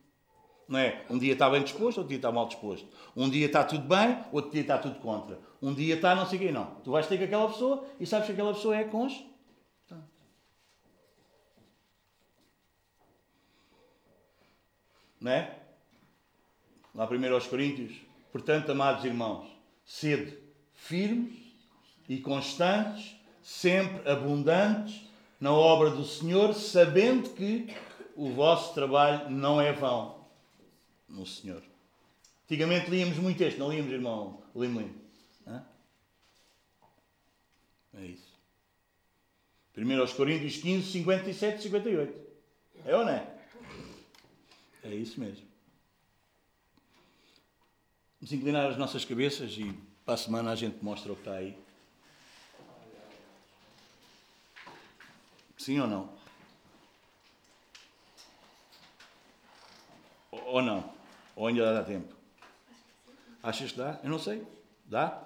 Não 0.66 0.78
é? 0.78 1.04
Um 1.10 1.18
dia 1.18 1.34
está 1.34 1.50
bem 1.50 1.62
disposto, 1.62 1.98
outro 1.98 2.08
dia 2.08 2.16
está 2.16 2.32
mal 2.32 2.46
disposto. 2.46 2.88
Um 3.14 3.28
dia 3.28 3.46
está 3.46 3.62
tudo 3.64 3.86
bem, 3.86 4.18
outro 4.32 4.50
dia 4.50 4.62
está 4.62 4.78
tudo 4.78 4.98
contra. 4.98 5.38
Um 5.60 5.74
dia 5.74 5.94
está 5.94 6.14
não 6.14 6.26
sei 6.26 6.38
quê, 6.38 6.50
não. 6.50 6.76
Tu 6.82 6.90
vais 6.90 7.06
ter 7.06 7.18
com 7.18 7.24
aquela 7.24 7.48
pessoa 7.48 7.86
e 8.00 8.06
sabes 8.06 8.26
que 8.26 8.32
aquela 8.32 8.54
pessoa 8.54 8.76
é 8.76 8.84
constante. 8.84 9.34
Não 15.20 15.32
é? 15.32 15.58
Lá 16.94 17.06
primeiro 17.06 17.34
aos 17.34 17.46
Coríntios. 17.46 17.94
Portanto, 18.32 18.72
amados 18.72 19.04
irmãos, 19.04 19.46
sede 19.84 20.38
firmes 20.72 21.34
e 22.08 22.18
constantes, 22.18 23.16
sempre 23.42 24.08
abundantes 24.10 25.08
na 25.40 25.52
obra 25.52 25.90
do 25.90 26.04
Senhor, 26.04 26.54
sabendo 26.54 27.30
que 27.30 27.74
o 28.16 28.30
vosso 28.30 28.74
trabalho 28.74 29.30
não 29.30 29.60
é 29.60 29.72
vão 29.72 30.23
no 31.14 31.26
Senhor. 31.26 31.62
Antigamente 32.44 32.90
líamos 32.90 33.16
muito 33.16 33.42
este, 33.42 33.58
não 33.58 33.70
líamos, 33.70 33.90
irmão 33.90 34.42
Limo 34.54 34.80
Limo? 34.80 35.04
É 37.96 38.06
isso. 38.06 38.34
Primeiro 39.72 40.02
aos 40.02 40.12
Coríntios 40.12 40.56
15, 40.56 40.90
57 40.90 41.58
e 41.58 41.62
58. 41.62 42.24
É 42.84 42.96
ou 42.96 43.04
não 43.04 43.12
é? 43.12 43.36
É 44.82 44.94
isso 44.94 45.18
mesmo. 45.20 45.46
Vamos 48.20 48.32
inclinar 48.32 48.70
as 48.70 48.76
nossas 48.76 49.04
cabeças 49.04 49.52
e 49.52 49.72
Para 50.04 50.14
a 50.14 50.18
semana 50.18 50.50
a 50.52 50.54
gente 50.54 50.84
mostra 50.84 51.12
o 51.12 51.16
que 51.16 51.22
está 51.22 51.34
aí. 51.34 51.58
Sim 55.56 55.80
ou 55.80 55.86
não? 55.86 56.12
Ou 60.30 60.60
não? 60.60 60.93
Ou 61.36 61.46
ainda 61.46 61.72
dá 61.72 61.82
tempo? 61.82 62.14
Achas 63.42 63.72
que 63.72 63.78
dá? 63.78 63.98
Eu 64.02 64.10
não 64.10 64.18
sei. 64.18 64.46
Dá? 64.86 65.22